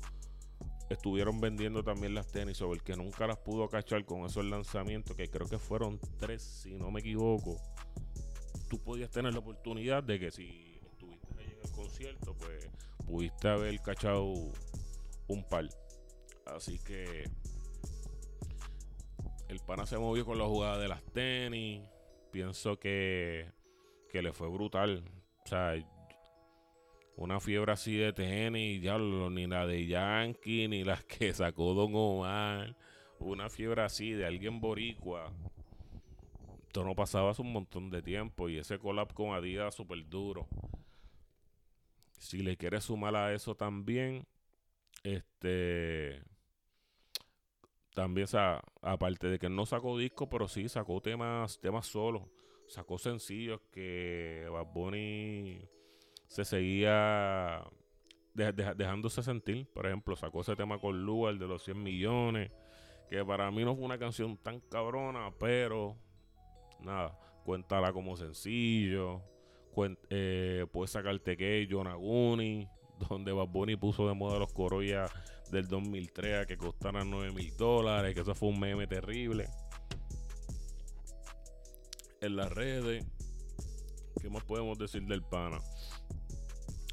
estuvieron 0.90 1.40
vendiendo 1.40 1.84
también 1.84 2.14
las 2.14 2.28
tenis 2.28 2.58
sobre 2.58 2.80
el 2.80 2.84
que 2.84 2.96
nunca 2.96 3.28
las 3.28 3.38
pudo 3.38 3.70
cachar 3.70 4.06
con 4.06 4.26
esos 4.26 4.46
lanzamientos, 4.46 5.16
que 5.16 5.30
creo 5.30 5.48
que 5.48 5.58
fueron 5.58 6.00
tres, 6.20 6.42
si 6.42 6.74
no 6.76 6.92
me 6.92 7.02
equivoco. 7.02 7.58
Tú 8.72 8.80
podías 8.80 9.12
tener 9.12 9.34
la 9.34 9.40
oportunidad 9.40 10.02
de 10.02 10.18
que 10.18 10.32
si 10.32 10.80
estuviste 10.82 11.28
ahí 11.38 11.52
en 11.52 11.60
el 11.62 11.72
concierto, 11.74 12.34
pues 12.36 12.70
pudiste 13.06 13.50
haber 13.50 13.78
cachado 13.82 14.32
un 15.28 15.44
par. 15.50 15.68
Así 16.46 16.80
que 16.80 17.26
el 19.50 19.60
pana 19.60 19.86
se 19.86 19.98
movió 19.98 20.26
con 20.26 20.38
la 20.38 20.46
jugada 20.46 20.78
de 20.78 20.88
las 20.88 21.04
tenis. 21.04 21.82
Pienso 22.32 22.80
que, 22.80 23.52
que 24.10 24.22
le 24.22 24.32
fue 24.32 24.48
brutal. 24.48 25.04
O 25.44 25.50
sea, 25.50 25.74
una 27.18 27.42
fiebre 27.42 27.74
así 27.74 27.98
de 27.98 28.14
tenis, 28.14 28.82
ya 28.82 28.98
ni 28.98 29.48
la 29.48 29.68
de 29.68 29.86
Yankee, 29.86 30.70
ni 30.70 30.86
las 30.86 31.04
que 31.04 31.34
sacó 31.34 31.74
Don 31.74 31.92
Omar. 31.94 32.78
Una 33.20 33.50
fiebre 33.50 33.82
así 33.82 34.14
de 34.14 34.26
alguien 34.26 34.62
boricua. 34.62 35.34
Esto 36.72 36.86
no 36.86 36.96
pasaba 36.96 37.32
hace 37.32 37.42
un 37.42 37.52
montón 37.52 37.90
de 37.90 38.02
tiempo 38.02 38.48
y 38.48 38.58
ese 38.58 38.80
collab 38.80 39.14
con 39.14 39.34
Adidas 39.34 39.76
súper 39.76 40.08
duro. 40.08 40.48
Si 42.18 42.38
le 42.38 42.56
quieres 42.56 42.86
sumar 42.86 43.14
a 43.14 43.34
eso 43.34 43.56
también, 43.56 44.26
este. 45.04 46.24
También, 47.94 48.26
o 48.34 48.62
aparte 48.84 49.28
de 49.28 49.38
que 49.38 49.50
no 49.50 49.66
sacó 49.66 49.98
disco, 49.98 50.30
pero 50.30 50.48
sí 50.48 50.70
sacó 50.70 51.02
temas, 51.02 51.60
temas 51.60 51.88
solos. 51.88 52.24
Sacó 52.68 52.98
sencillos 52.98 53.60
que 53.70 54.48
Bad 54.50 54.68
Bunny 54.68 55.68
se 56.28 56.46
seguía 56.46 57.66
dejándose 58.34 59.24
sentir. 59.24 59.68
Por 59.74 59.88
ejemplo, 59.88 60.16
sacó 60.16 60.40
ese 60.40 60.56
tema 60.56 60.80
con 60.80 61.04
Lua, 61.04 61.32
el 61.32 61.38
de 61.38 61.48
los 61.48 61.66
100 61.66 61.84
millones, 61.84 62.50
que 63.10 63.26
para 63.26 63.52
mí 63.52 63.66
no 63.66 63.76
fue 63.76 63.84
una 63.84 64.00
canción 64.00 64.38
tan 64.38 64.62
cabrona, 64.62 65.34
pero 65.38 65.98
nada, 66.84 67.18
cuéntala 67.44 67.94
como 67.94 68.18
sencillo. 68.18 69.22
eh, 70.10 70.66
puedes 70.72 70.92
sacarte 70.92 71.38
que 71.38 71.66
Yonaguni, 71.68 72.68
donde 73.10 73.32
Bad 73.32 73.48
Bunny 73.48 73.76
puso 73.76 74.08
de 74.08 74.14
moda 74.14 74.40
los 74.40 74.52
Corolla 74.54 75.06
del 75.52 75.68
2003 75.68 76.44
a 76.44 76.46
que 76.46 76.58
costaran 76.58 77.10
9 77.10 77.32
mil 77.34 77.56
dólares, 77.58 78.14
que 78.14 78.22
eso 78.22 78.36
fue 78.36 78.50
un 78.50 78.60
meme 78.60 78.88
terrible. 78.88 79.48
En 82.22 82.36
las 82.36 82.52
redes, 82.52 83.06
¿qué 84.22 84.30
más 84.30 84.44
podemos 84.44 84.78
decir 84.78 85.04
del 85.08 85.24
pana? 85.24 85.60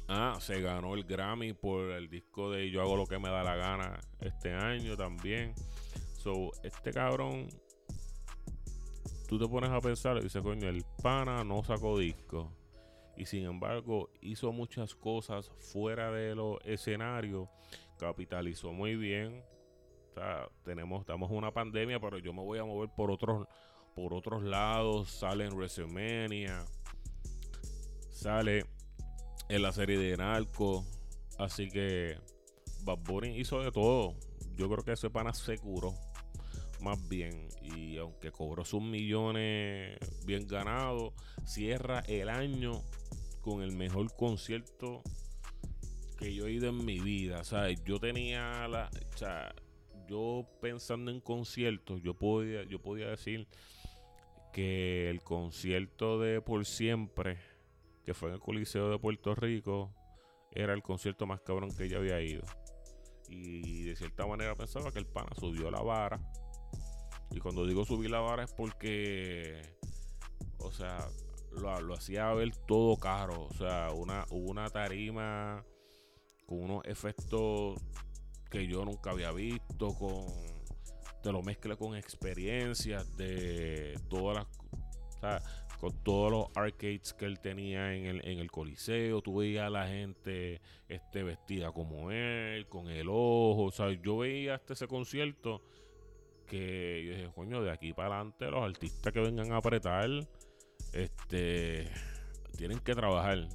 Ah, 0.07 0.37
se 0.41 0.59
ganó 0.59 0.95
el 0.95 1.03
Grammy 1.03 1.53
por 1.53 1.91
el 1.91 2.09
disco 2.09 2.49
de 2.49 2.71
Yo 2.71 2.81
hago 2.81 2.97
lo 2.97 3.05
que 3.05 3.19
me 3.19 3.29
da 3.29 3.43
la 3.43 3.55
gana 3.55 3.99
este 4.19 4.51
año 4.51 4.97
también. 4.97 5.53
So, 6.17 6.51
este 6.63 6.91
cabrón, 6.91 7.47
tú 9.29 9.37
te 9.37 9.47
pones 9.47 9.69
a 9.69 9.79
pensar 9.79 10.17
y 10.17 10.21
dices, 10.21 10.41
coño, 10.41 10.67
el 10.67 10.83
pana 11.03 11.43
no 11.43 11.63
sacó 11.63 11.99
disco. 11.99 12.51
Y 13.15 13.27
sin 13.27 13.45
embargo, 13.45 14.09
hizo 14.21 14.51
muchas 14.51 14.95
cosas 14.95 15.51
fuera 15.59 16.11
de 16.11 16.33
los 16.33 16.57
escenarios. 16.65 17.47
Capitalizó 17.99 18.73
muy 18.73 18.95
bien. 18.95 19.43
O 20.15 20.49
tenemos, 20.63 21.01
estamos 21.01 21.29
en 21.29 21.37
una 21.37 21.51
pandemia, 21.51 21.99
pero 21.99 22.17
yo 22.17 22.33
me 22.33 22.41
voy 22.41 22.57
a 22.57 22.65
mover 22.65 22.89
por 22.89 23.11
otros, 23.11 23.47
por 23.93 24.15
otros 24.15 24.41
lados. 24.41 25.11
Sale 25.11 25.45
en 25.45 25.53
WrestleMania. 25.53 26.65
Sale 28.09 28.65
en 29.47 29.61
la 29.61 29.71
serie 29.71 29.99
de 29.99 30.17
Narco. 30.17 30.83
Así 31.37 31.69
que 31.69 32.17
Bad 32.83 32.97
Bunny 33.03 33.37
hizo 33.37 33.61
de 33.61 33.71
todo. 33.71 34.15
Yo 34.55 34.67
creo 34.69 34.83
que 34.83 34.93
ese 34.93 35.11
pana 35.11 35.33
se 35.33 35.59
curó 35.59 35.93
más 36.81 37.07
bien. 37.07 37.49
Y 37.61 37.97
aunque 37.97 38.31
cobró 38.31 38.65
sus 38.65 38.81
millones 38.81 39.97
bien 40.25 40.47
ganados, 40.47 41.13
cierra 41.45 41.99
el 42.07 42.29
año 42.29 42.81
con 43.41 43.61
el 43.61 43.71
mejor 43.71 44.15
concierto 44.15 45.01
que 46.17 46.33
yo 46.33 46.47
he 46.47 46.53
ido 46.53 46.69
en 46.69 46.85
mi 46.85 46.99
vida. 46.99 47.41
O 47.41 47.67
yo 47.85 47.99
tenía 47.99 48.67
la. 48.67 48.89
O 49.13 49.17
sea, 49.17 49.53
yo 50.07 50.47
pensando 50.61 51.11
en 51.11 51.21
conciertos, 51.21 52.01
yo 52.01 52.13
podía, 52.13 52.63
yo 52.63 52.81
podía 52.81 53.07
decir 53.07 53.47
que 54.53 55.09
el 55.09 55.21
concierto 55.21 56.19
de 56.19 56.41
Por 56.41 56.65
Siempre 56.65 57.37
que 58.09 58.15
fue 58.15 58.29
en 58.29 58.35
el 58.35 58.41
Coliseo 58.41 58.89
de 58.89 58.97
Puerto 58.97 59.35
Rico, 59.35 59.93
era 60.51 60.73
el 60.73 60.81
concierto 60.81 61.27
más 61.27 61.41
cabrón 61.41 61.69
que 61.77 61.87
yo 61.87 61.99
había 61.99 62.19
ido. 62.19 62.43
Y 63.27 63.83
de 63.83 63.95
cierta 63.95 64.25
manera 64.25 64.55
pensaba 64.55 64.91
que 64.91 64.97
el 64.97 65.05
pana 65.05 65.29
subió 65.39 65.69
la 65.69 65.79
vara. 65.81 66.19
Y 67.31 67.39
cuando 67.39 67.65
digo 67.65 67.85
subir 67.85 68.09
la 68.09 68.19
vara 68.19 68.43
es 68.43 68.53
porque, 68.53 69.61
o 70.57 70.71
sea, 70.71 71.07
lo, 71.51 71.93
hacía 71.93 72.33
ver 72.33 72.55
todo 72.67 72.97
caro. 72.97 73.47
O 73.49 73.53
sea, 73.53 73.89
una, 73.93 74.25
una 74.31 74.69
tarima 74.69 75.63
con 76.45 76.61
unos 76.63 76.85
efectos 76.85 77.79
que 78.49 78.65
yo 78.67 78.83
nunca 78.83 79.11
había 79.11 79.31
visto, 79.31 79.93
con 79.93 80.25
te 81.21 81.31
lo 81.31 81.41
mezcla 81.41 81.75
con 81.75 81.95
experiencias 81.95 83.17
de 83.17 83.99
todas 84.09 84.37
las 84.37 84.47
o 84.47 85.19
sea, 85.19 85.41
con 85.79 85.93
todos 86.03 86.31
los 86.31 86.47
arcades 86.55 87.13
que 87.13 87.25
él 87.25 87.39
tenía 87.39 87.93
en 87.93 88.05
el, 88.05 88.25
en 88.25 88.39
el 88.39 88.51
Coliseo. 88.51 89.21
Tú 89.21 89.37
veías 89.37 89.65
a 89.65 89.69
la 89.69 89.87
gente 89.87 90.61
este, 90.87 91.23
vestida 91.23 91.71
como 91.71 92.11
él, 92.11 92.67
con 92.67 92.89
el 92.89 93.07
ojo. 93.09 93.63
O 93.63 93.71
sea, 93.71 93.91
yo 93.91 94.19
veía 94.19 94.55
hasta 94.55 94.73
ese 94.73 94.87
concierto 94.87 95.61
que 96.49 97.03
yo 97.05 97.11
dije, 97.15 97.31
coño, 97.33 97.61
de 97.61 97.71
aquí 97.71 97.93
para 97.93 98.15
adelante 98.15 98.51
los 98.51 98.63
artistas 98.63 99.13
que 99.13 99.19
vengan 99.21 99.51
a 99.53 99.57
apretar, 99.57 100.09
este, 100.93 101.89
tienen 102.57 102.79
que 102.79 102.95
trabajar. 102.95 103.47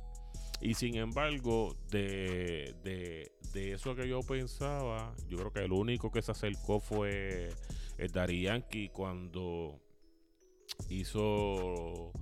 Y 0.60 0.74
sin 0.74 0.94
embargo, 0.96 1.76
de, 1.90 2.74
de, 2.84 3.32
de, 3.52 3.72
eso 3.72 3.94
que 3.94 4.08
yo 4.08 4.20
pensaba, 4.20 5.12
yo 5.28 5.36
creo 5.36 5.52
que 5.52 5.64
el 5.64 5.72
único 5.72 6.10
que 6.10 6.22
se 6.22 6.32
acercó 6.32 6.80
fue 6.80 7.50
el 7.98 8.10
Dari 8.10 8.42
Yankee 8.42 8.88
cuando 8.88 9.80
hizo 10.88 12.12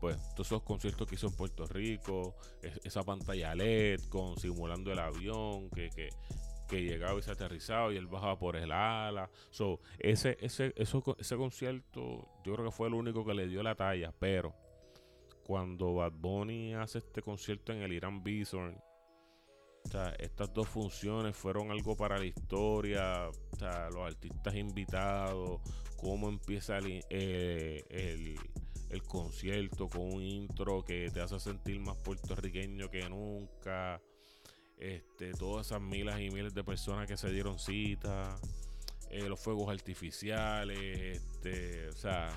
pues 0.00 0.16
todos 0.34 0.48
esos 0.48 0.62
conciertos 0.62 1.06
que 1.06 1.14
hizo 1.14 1.28
en 1.28 1.36
Puerto 1.36 1.64
Rico, 1.66 2.34
esa 2.82 3.04
pantalla 3.04 3.54
LED 3.54 4.00
con 4.08 4.36
simulando 4.36 4.90
el 4.90 4.98
avión 4.98 5.70
que, 5.70 5.90
que, 5.90 6.08
que, 6.72 6.82
llegaba 6.82 7.18
y 7.18 7.22
se 7.22 7.30
aterrizaba 7.30 7.92
y 7.92 7.96
él 7.96 8.06
bajaba 8.06 8.38
por 8.38 8.56
el 8.56 8.72
ala. 8.72 9.30
So, 9.50 9.80
ese, 9.98 10.36
ese, 10.40 10.72
ese 10.76 11.36
concierto 11.36 12.28
yo 12.44 12.54
creo 12.54 12.64
que 12.66 12.72
fue 12.72 12.88
el 12.88 12.94
único 12.94 13.24
que 13.24 13.34
le 13.34 13.46
dio 13.46 13.62
la 13.62 13.74
talla, 13.74 14.12
pero 14.18 14.54
cuando 15.44 15.94
Bad 15.94 16.12
Bunny 16.12 16.74
hace 16.74 16.98
este 16.98 17.22
concierto 17.22 17.72
en 17.72 17.82
el 17.82 17.92
Irán 17.92 18.22
Bison, 18.22 18.76
estas 20.18 20.52
dos 20.54 20.68
funciones 20.68 21.36
fueron 21.36 21.70
algo 21.70 21.96
para 21.96 22.16
la 22.18 22.24
historia, 22.24 23.28
los 23.92 24.06
artistas 24.06 24.54
invitados, 24.54 25.60
cómo 25.96 26.28
empieza 26.28 26.78
eh, 26.80 27.84
el, 27.90 28.36
el, 28.90 29.02
concierto 29.02 29.88
con 29.88 30.14
un 30.14 30.22
intro 30.22 30.82
que 30.84 31.10
te 31.10 31.20
hace 31.20 31.38
sentir 31.38 31.80
más 31.80 31.96
puertorriqueño 31.98 32.88
que 32.90 33.08
nunca. 33.08 34.00
Este, 34.82 35.30
todas 35.34 35.66
esas 35.66 35.80
miles 35.80 36.18
y 36.18 36.30
miles 36.30 36.52
de 36.54 36.64
personas 36.64 37.06
que 37.06 37.16
se 37.16 37.30
dieron 37.30 37.56
cita, 37.60 38.36
eh, 39.10 39.28
los 39.28 39.38
fuegos 39.38 39.70
artificiales, 39.70 40.76
este, 41.18 41.88
o 41.88 41.92
sea, 41.92 42.28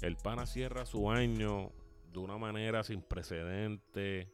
el 0.00 0.14
pana 0.14 0.46
cierra 0.46 0.86
su 0.86 1.10
año 1.10 1.72
de 2.12 2.20
una 2.20 2.38
manera 2.38 2.84
sin 2.84 3.02
precedentes. 3.02 4.28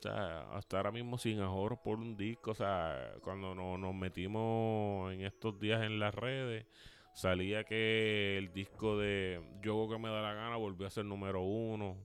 O 0.00 0.02
sea, 0.02 0.50
hasta 0.52 0.76
ahora 0.76 0.92
mismo 0.92 1.16
sin 1.16 1.40
ahorro 1.40 1.82
por 1.82 1.98
un 1.98 2.14
disco. 2.14 2.50
O 2.50 2.54
sea, 2.54 3.14
cuando 3.22 3.54
nos 3.54 3.94
metimos 3.94 5.14
en 5.14 5.22
estos 5.22 5.58
días 5.58 5.82
en 5.82 5.98
las 5.98 6.14
redes, 6.14 6.66
salía 7.14 7.64
que 7.64 8.36
el 8.36 8.52
disco 8.52 8.98
de 8.98 9.40
Yo 9.62 9.88
que 9.88 9.98
me 9.98 10.10
da 10.10 10.20
la 10.20 10.34
gana 10.34 10.56
volvió 10.56 10.86
a 10.86 10.90
ser 10.90 11.06
número 11.06 11.40
uno, 11.40 11.96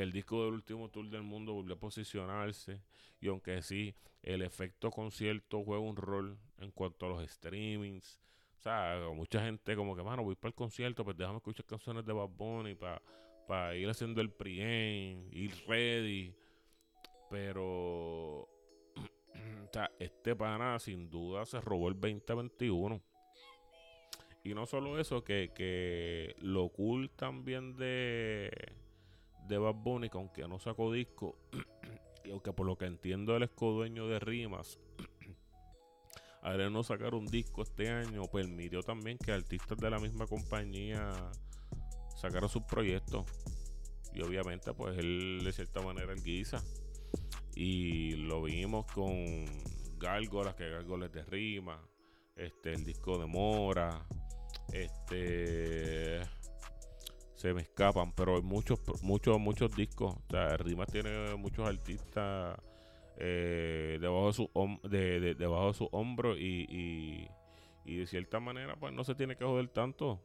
que 0.00 0.04
el 0.04 0.12
disco 0.12 0.46
del 0.46 0.54
último 0.54 0.88
tour 0.88 1.10
del 1.10 1.22
mundo 1.22 1.52
volvió 1.52 1.74
a 1.74 1.78
posicionarse, 1.78 2.80
y 3.20 3.28
aunque 3.28 3.60
sí, 3.60 3.94
el 4.22 4.40
efecto 4.40 4.90
concierto 4.90 5.62
juega 5.62 5.82
un 5.82 5.94
rol 5.94 6.38
en 6.56 6.70
cuanto 6.70 7.04
a 7.04 7.10
los 7.10 7.30
streamings. 7.30 8.18
O 8.58 8.62
sea, 8.62 8.98
mucha 9.14 9.42
gente 9.44 9.76
como 9.76 9.94
que, 9.94 10.02
mano, 10.02 10.22
voy 10.24 10.36
para 10.36 10.48
el 10.48 10.54
concierto, 10.54 11.04
pues 11.04 11.18
déjame 11.18 11.36
escuchar 11.36 11.66
canciones 11.66 12.06
de 12.06 12.14
Bad 12.14 12.30
Bunny 12.30 12.76
para 13.46 13.76
ir 13.76 13.90
haciendo 13.90 14.22
el 14.22 14.30
pre 14.30 14.52
ir 15.32 15.52
ready. 15.68 16.34
Pero, 17.28 18.48
o 19.66 19.68
sea, 19.70 19.90
este 19.98 20.34
pana 20.34 20.78
sin 20.78 21.10
duda 21.10 21.44
se 21.44 21.60
robó 21.60 21.88
el 21.88 22.00
2021. 22.00 23.02
Y 24.44 24.54
no 24.54 24.64
solo 24.64 24.98
eso, 24.98 25.22
que, 25.22 25.52
que 25.54 26.36
lo 26.38 26.70
cool 26.70 27.10
también 27.10 27.76
de, 27.76 28.50
de 29.46 29.58
Bad 29.58 29.74
Bunny, 29.74 30.08
que 30.08 30.18
aunque 30.18 30.46
no 30.48 30.58
sacó 30.58 30.92
disco, 30.92 31.36
Y 32.24 32.30
aunque 32.30 32.52
por 32.52 32.66
lo 32.66 32.76
que 32.76 32.86
entiendo 32.86 33.36
él 33.36 33.42
es 33.44 33.50
codueño 33.50 34.06
de 34.06 34.18
Rimas, 34.18 34.78
al 36.42 36.72
no 36.72 36.82
sacar 36.82 37.14
un 37.14 37.26
disco 37.26 37.62
este 37.62 37.88
año, 37.88 38.24
permitió 38.24 38.82
también 38.82 39.18
que 39.18 39.32
artistas 39.32 39.78
de 39.78 39.90
la 39.90 39.98
misma 39.98 40.26
compañía 40.26 41.12
sacaran 42.16 42.48
sus 42.48 42.62
proyectos. 42.64 43.24
Y 44.12 44.22
obviamente, 44.22 44.72
pues 44.74 44.98
él 44.98 45.40
de 45.44 45.52
cierta 45.52 45.80
manera 45.80 46.12
el 46.12 46.22
guisa. 46.22 46.62
Y 47.54 48.12
lo 48.16 48.42
vimos 48.42 48.86
con 48.92 49.14
Gárgolas, 49.98 50.54
que 50.54 50.68
Gárgolas 50.68 51.12
de 51.12 51.24
Rima, 51.24 51.80
este, 52.36 52.72
el 52.72 52.84
disco 52.84 53.18
de 53.18 53.26
Mora, 53.26 54.06
este 54.72 56.20
se 57.40 57.54
me 57.54 57.62
escapan, 57.62 58.12
pero 58.12 58.36
hay 58.36 58.42
muchos, 58.42 58.78
muchos, 59.02 59.40
muchos 59.40 59.74
discos. 59.74 60.14
O 60.14 60.86
tiene 60.92 61.34
muchos 61.36 61.66
artistas 61.66 62.60
eh, 63.16 63.96
debajo 63.98 64.26
de 64.26 64.32
su 64.34 64.50
de, 64.82 65.34
debajo 65.34 65.68
de 65.68 65.74
su 65.74 65.88
hombro 65.90 66.36
y, 66.36 67.26
y, 67.86 67.96
de 67.96 68.06
cierta 68.06 68.40
manera 68.40 68.76
pues 68.76 68.92
no 68.92 69.04
se 69.04 69.14
tiene 69.14 69.36
que 69.36 69.44
joder 69.44 69.68
tanto 69.68 70.20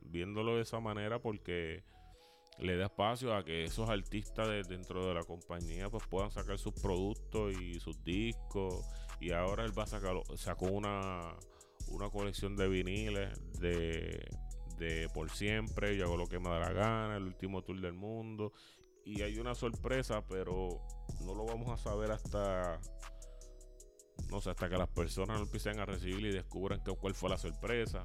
viéndolo 0.00 0.56
de 0.56 0.62
esa 0.62 0.80
manera 0.80 1.20
porque 1.20 1.84
le 2.58 2.76
da 2.76 2.86
espacio 2.86 3.36
a 3.36 3.44
que 3.44 3.64
esos 3.64 3.88
artistas 3.90 4.48
de, 4.48 4.62
dentro 4.62 5.06
de 5.06 5.14
la 5.14 5.22
compañía 5.22 5.90
pues 5.90 6.04
puedan 6.08 6.30
sacar 6.30 6.58
sus 6.58 6.72
productos 6.72 7.54
y 7.60 7.78
sus 7.78 8.02
discos 8.02 8.84
y 9.20 9.32
ahora 9.32 9.64
él 9.64 9.78
va 9.78 9.82
a 9.82 9.86
sacar 9.86 10.14
sacó 10.36 10.66
una 10.66 11.20
una 11.88 12.08
colección 12.08 12.56
de 12.56 12.68
viniles 12.68 13.60
de 13.60 14.26
de 14.78 15.08
por 15.12 15.30
siempre, 15.30 15.96
yo 15.96 16.04
hago 16.04 16.16
lo 16.16 16.26
que 16.26 16.38
me 16.38 16.48
da 16.48 16.58
la 16.58 16.72
gana, 16.72 17.16
el 17.16 17.24
último 17.24 17.62
tour 17.62 17.80
del 17.80 17.94
mundo. 17.94 18.52
Y 19.04 19.22
hay 19.22 19.38
una 19.38 19.54
sorpresa, 19.54 20.24
pero 20.26 20.80
no 21.24 21.34
lo 21.34 21.44
vamos 21.44 21.68
a 21.68 21.76
saber 21.76 22.10
hasta, 22.10 22.80
no 24.30 24.40
sé, 24.40 24.50
hasta 24.50 24.68
que 24.68 24.78
las 24.78 24.88
personas 24.88 25.38
lo 25.38 25.44
empiecen 25.44 25.78
a 25.78 25.84
recibir 25.84 26.24
y 26.26 26.32
descubran 26.32 26.82
que, 26.82 26.92
cuál 26.92 27.14
fue 27.14 27.30
la 27.30 27.38
sorpresa. 27.38 28.02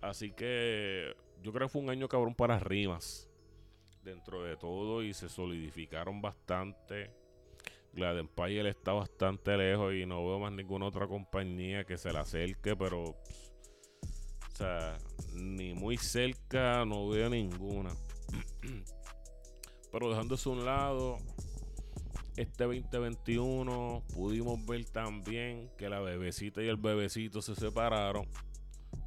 Así 0.00 0.32
que 0.32 1.14
yo 1.42 1.52
creo 1.52 1.66
que 1.66 1.72
fue 1.72 1.82
un 1.82 1.90
año 1.90 2.08
cabrón 2.08 2.34
para 2.34 2.58
rimas 2.58 3.28
dentro 4.02 4.42
de 4.42 4.56
todo 4.56 5.02
y 5.02 5.12
se 5.12 5.28
solidificaron 5.28 6.22
bastante. 6.22 7.10
Glad 7.92 8.18
Empire 8.20 8.70
está 8.70 8.92
bastante 8.92 9.56
lejos 9.56 9.94
y 9.94 10.06
no 10.06 10.24
veo 10.24 10.38
más 10.38 10.52
ninguna 10.52 10.86
otra 10.86 11.08
compañía 11.08 11.84
que 11.84 11.98
se 11.98 12.12
la 12.12 12.20
acerque, 12.20 12.76
pero 12.76 13.16
ni 15.34 15.74
muy 15.74 15.96
cerca, 15.96 16.84
no 16.84 17.08
veo 17.08 17.28
ninguna. 17.28 17.90
Pero 19.92 20.10
dejándose 20.10 20.48
un 20.48 20.64
lado, 20.64 21.18
este 22.36 22.64
2021 22.64 24.02
pudimos 24.14 24.64
ver 24.64 24.84
también 24.86 25.70
que 25.76 25.88
la 25.88 26.00
bebecita 26.00 26.62
y 26.62 26.68
el 26.68 26.76
bebecito 26.76 27.42
se 27.42 27.54
separaron. 27.54 28.26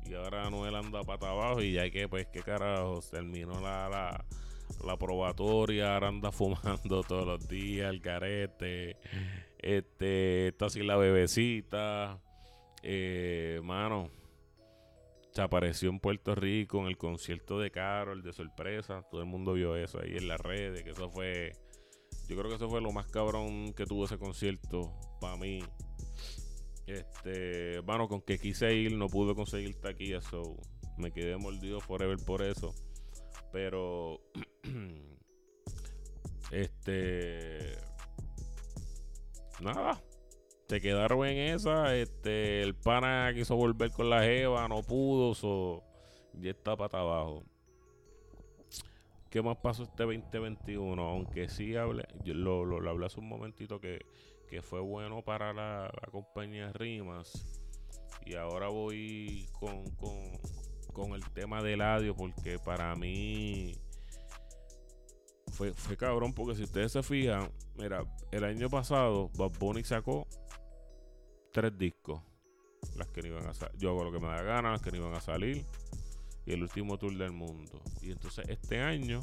Y 0.05 0.13
ahora 0.13 0.49
Noel 0.49 0.75
anda 0.75 1.01
para 1.03 1.31
abajo 1.31 1.61
y 1.61 1.73
ya 1.73 1.89
que, 1.89 2.07
pues, 2.09 2.27
qué 2.27 2.41
carajo, 2.41 2.99
terminó 3.09 3.61
la, 3.61 4.25
la, 4.83 4.97
probatoria, 4.97 5.93
ahora 5.93 6.09
anda 6.09 6.31
fumando 6.31 7.03
todos 7.07 7.25
los 7.25 7.47
días, 7.47 7.89
el 7.89 8.01
carete. 8.01 8.97
Este, 9.57 10.49
está 10.49 10.65
así 10.65 10.83
la 10.83 10.97
bebecita. 10.97 12.19
Eh, 12.81 13.61
mano, 13.63 14.09
se 15.33 15.41
apareció 15.41 15.89
en 15.89 15.99
Puerto 15.99 16.35
Rico 16.35 16.79
en 16.79 16.87
el 16.87 16.97
concierto 16.97 17.59
de 17.59 17.71
Carol 17.71 18.21
de 18.21 18.33
sorpresa. 18.33 19.01
Todo 19.09 19.21
el 19.21 19.27
mundo 19.27 19.53
vio 19.53 19.75
eso 19.75 19.99
ahí 19.99 20.15
en 20.15 20.27
las 20.27 20.39
redes. 20.39 20.83
Que 20.83 20.91
eso 20.91 21.09
fue. 21.09 21.53
Yo 22.29 22.37
creo 22.37 22.49
que 22.49 22.55
eso 22.55 22.69
fue 22.69 22.81
lo 22.81 22.91
más 22.91 23.07
cabrón 23.07 23.73
que 23.73 23.85
tuvo 23.85 24.05
ese 24.05 24.17
concierto 24.17 24.93
para 25.19 25.35
mí. 25.37 25.63
Este, 26.85 27.79
bueno, 27.79 28.07
con 28.07 28.21
que 28.21 28.37
quise 28.37 28.73
ir, 28.75 28.95
no 28.95 29.07
pude 29.07 29.33
conseguir 29.33 29.79
taquilla, 29.79 30.21
so 30.21 30.57
me 30.97 31.11
quedé 31.11 31.37
mordido 31.37 31.79
forever 31.79 32.17
por 32.25 32.43
eso. 32.43 32.75
Pero, 33.51 34.21
este, 36.51 37.77
nada, 39.61 40.01
se 40.67 40.81
quedaron 40.81 41.25
en 41.25 41.55
esa. 41.55 41.95
Este, 41.95 42.61
el 42.61 42.75
pana 42.75 43.31
quiso 43.33 43.55
volver 43.55 43.91
con 43.91 44.09
la 44.09 44.21
jeva, 44.23 44.67
no 44.67 44.81
pudo, 44.81 45.33
so, 45.33 45.83
ya 46.33 46.51
está 46.51 46.75
para 46.75 46.99
abajo. 46.99 47.43
¿Qué 49.29 49.41
más 49.41 49.57
pasó 49.57 49.83
este 49.83 50.03
2021? 50.03 51.01
Aunque 51.01 51.49
sí 51.49 51.75
hablé, 51.75 52.05
yo 52.23 52.33
lo, 52.33 52.65
lo, 52.65 52.89
hablé 52.89 53.07
hace 53.07 53.19
un 53.19 53.27
momentito 53.27 53.79
que, 53.79 53.99
fue 54.61 54.79
bueno 54.79 55.23
para 55.23 55.51
la, 55.51 55.91
compañía 56.11 56.71
Rimas. 56.73 57.59
Y 58.23 58.35
ahora 58.35 58.67
voy 58.67 59.47
con, 59.59 59.83
con, 60.93 61.13
el 61.13 61.27
tema 61.31 61.63
del 61.63 61.81
audio, 61.81 62.15
porque 62.15 62.59
para 62.59 62.95
mí 62.95 63.75
fue, 65.51 65.73
fue 65.73 65.97
cabrón, 65.97 66.33
porque 66.33 66.55
si 66.55 66.63
ustedes 66.63 66.91
se 66.91 67.01
fijan, 67.01 67.51
mira, 67.75 68.05
el 68.31 68.43
año 68.43 68.69
pasado 68.69 69.31
Bad 69.35 69.57
Bunny 69.59 69.83
sacó 69.83 70.27
tres 71.53 71.77
discos. 71.77 72.21
Las 72.97 73.07
que 73.07 73.21
no 73.21 73.27
iban 73.29 73.47
a 73.47 73.53
Yo 73.77 73.91
hago 73.91 74.03
lo 74.03 74.11
que 74.11 74.19
me 74.19 74.27
da 74.27 74.41
gana, 74.41 74.71
las 74.71 74.81
que 74.81 74.91
no 74.91 74.97
iban 74.97 75.13
a 75.13 75.21
salir. 75.21 75.63
Y 76.45 76.51
el 76.51 76.63
último 76.63 76.97
tour 76.97 77.15
del 77.15 77.31
mundo. 77.31 77.81
Y 78.01 78.11
entonces 78.11 78.49
este 78.49 78.81
año, 78.81 79.21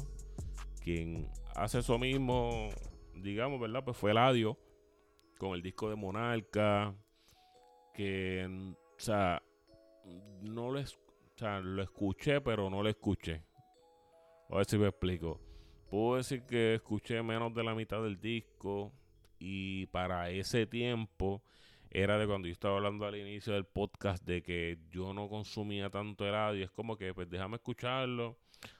quien 0.83 1.29
hace 1.55 1.79
eso 1.79 1.99
mismo, 1.99 2.69
digamos, 3.13 3.59
¿verdad? 3.59 3.83
Pues 3.83 3.95
fue 3.97 4.13
Ladio. 4.13 4.57
Con 5.37 5.53
el 5.53 5.61
disco 5.61 5.89
de 5.89 5.95
Monarca. 5.95 6.95
Que, 7.93 8.47
o 8.47 8.99
sea, 8.99 9.43
no 10.41 10.71
lo, 10.71 10.79
o 10.79 10.85
sea, 11.35 11.59
lo 11.59 11.83
escuché, 11.83 12.41
pero 12.41 12.69
no 12.69 12.81
lo 12.81 12.89
escuché. 12.89 13.43
A 14.49 14.55
ver 14.55 14.65
si 14.65 14.77
me 14.77 14.87
explico. 14.87 15.39
Puedo 15.89 16.15
decir 16.15 16.43
que 16.45 16.75
escuché 16.75 17.21
menos 17.21 17.53
de 17.53 17.63
la 17.63 17.75
mitad 17.75 18.01
del 18.01 18.19
disco. 18.19 18.91
Y 19.37 19.85
para 19.87 20.29
ese 20.29 20.65
tiempo 20.65 21.43
era 21.91 22.17
de 22.17 22.25
cuando 22.25 22.47
yo 22.47 22.53
estaba 22.53 22.77
hablando 22.77 23.05
al 23.05 23.17
inicio 23.17 23.53
del 23.53 23.65
podcast 23.65 24.25
de 24.25 24.41
que 24.41 24.77
yo 24.89 25.13
no 25.13 25.27
consumía 25.27 25.89
tanto 25.89 26.25
el 26.25 26.57
y 26.57 26.63
Es 26.63 26.71
como 26.71 26.97
que, 26.97 27.13
pues 27.13 27.29
déjame 27.29 27.57
escucharlo 27.57 28.37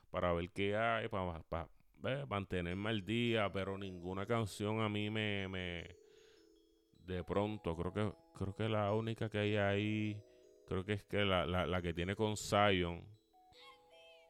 para 0.09 0.31
ver 0.33 0.49
qué 0.51 0.77
hay, 0.77 1.09
para, 1.09 1.43
para, 1.43 1.67
mantenerme 2.27 2.89
al 2.89 3.05
día, 3.05 3.51
pero 3.51 3.77
ninguna 3.77 4.25
canción 4.25 4.81
a 4.81 4.89
mí 4.89 5.09
me, 5.09 5.47
me. 5.49 5.95
De 7.05 7.23
pronto, 7.23 7.75
creo 7.75 7.93
que 7.93 8.13
creo 8.33 8.55
que 8.55 8.69
la 8.69 8.93
única 8.93 9.29
que 9.29 9.39
hay 9.39 9.57
ahí, 9.57 10.17
creo 10.65 10.85
que 10.85 10.93
es 10.93 11.03
que 11.03 11.25
la, 11.25 11.45
la, 11.45 11.65
la 11.65 11.81
que 11.81 11.93
tiene 11.93 12.15
con 12.15 12.37
Zion, 12.37 13.03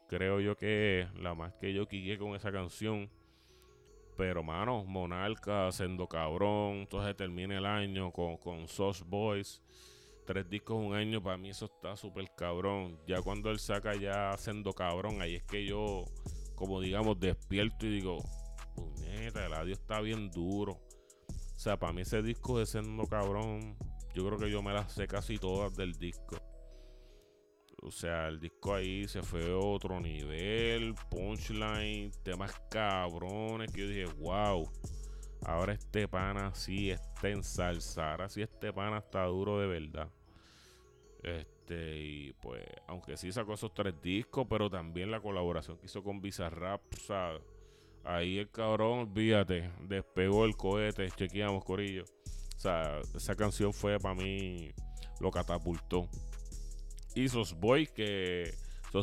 creo 0.07 0.39
yo 0.39 0.57
que 0.57 1.01
es 1.01 1.13
la 1.15 1.35
más 1.35 1.53
que 1.55 1.73
yo 1.73 1.87
quique 1.87 2.17
con 2.17 2.35
esa 2.35 2.51
canción 2.51 3.09
pero, 4.21 4.43
mano, 4.43 4.85
Monarca, 4.85 5.71
Sendo 5.71 6.05
Cabrón, 6.07 6.81
entonces 6.81 7.17
termina 7.17 7.57
el 7.57 7.65
año 7.65 8.11
con, 8.11 8.37
con 8.37 8.67
Boys. 9.07 9.63
Tres 10.27 10.47
discos 10.47 10.77
un 10.77 10.93
año, 10.93 11.23
para 11.23 11.37
mí 11.37 11.49
eso 11.49 11.65
está 11.65 11.95
súper 11.95 12.29
cabrón. 12.37 12.99
Ya 13.07 13.19
cuando 13.23 13.49
él 13.49 13.57
saca 13.57 13.95
ya 13.95 14.37
Sendo 14.37 14.73
Cabrón, 14.73 15.23
ahí 15.23 15.37
es 15.37 15.43
que 15.43 15.65
yo, 15.65 16.05
como 16.53 16.79
digamos, 16.79 17.19
despierto 17.19 17.87
y 17.87 17.95
digo, 17.95 18.23
puñeta, 18.75 19.43
el 19.43 19.53
adiós 19.53 19.79
está 19.79 19.99
bien 20.01 20.29
duro. 20.29 20.73
O 20.73 21.59
sea, 21.59 21.79
para 21.79 21.91
mí 21.91 22.01
ese 22.01 22.21
disco 22.21 22.59
de 22.59 22.67
Sendo 22.67 23.07
Cabrón, 23.07 23.75
yo 24.13 24.23
creo 24.27 24.37
que 24.37 24.51
yo 24.51 24.61
me 24.61 24.71
las 24.71 24.91
sé 24.91 25.07
casi 25.07 25.39
todas 25.39 25.75
del 25.75 25.93
disco. 25.93 26.37
O 27.83 27.89
sea, 27.89 28.27
el 28.27 28.39
disco 28.39 28.75
ahí 28.75 29.07
se 29.07 29.23
fue 29.23 29.51
a 29.51 29.57
otro 29.57 29.99
nivel, 29.99 30.93
punchline, 31.09 32.11
temas 32.23 32.53
cabrones 32.69 33.71
que 33.71 33.81
yo 33.81 33.87
dije, 33.87 34.05
wow. 34.19 34.69
Ahora 35.43 35.73
este 35.73 36.07
pana 36.07 36.53
sí 36.53 36.91
está 36.91 37.29
en 37.29 37.43
salsa. 37.43 38.11
Ahora 38.11 38.29
sí 38.29 38.43
este 38.43 38.71
pana 38.71 38.99
está 38.99 39.23
duro 39.25 39.59
de 39.59 39.65
verdad. 39.65 40.09
Este, 41.23 41.97
y 41.97 42.33
pues, 42.33 42.63
aunque 42.87 43.17
sí 43.17 43.31
sacó 43.31 43.53
esos 43.53 43.73
tres 43.73 43.99
discos, 43.99 44.45
pero 44.47 44.69
también 44.69 45.09
la 45.09 45.19
colaboración 45.19 45.77
que 45.77 45.87
hizo 45.87 46.03
con 46.03 46.21
Bizarrap, 46.21 46.81
sea, 46.93 47.39
ahí 48.03 48.37
el 48.37 48.51
cabrón, 48.51 48.99
olvídate, 48.99 49.71
despegó 49.87 50.45
el 50.45 50.55
cohete, 50.55 51.09
chequeamos, 51.09 51.65
Corillo. 51.65 52.03
O 52.03 52.59
sea, 52.59 52.99
esa 53.15 53.35
canción 53.35 53.73
fue 53.73 53.97
para 53.99 54.13
mí, 54.13 54.71
lo 55.19 55.31
catapultó 55.31 56.07
y 57.15 57.27
Boy, 57.57 57.87
que 57.87 58.53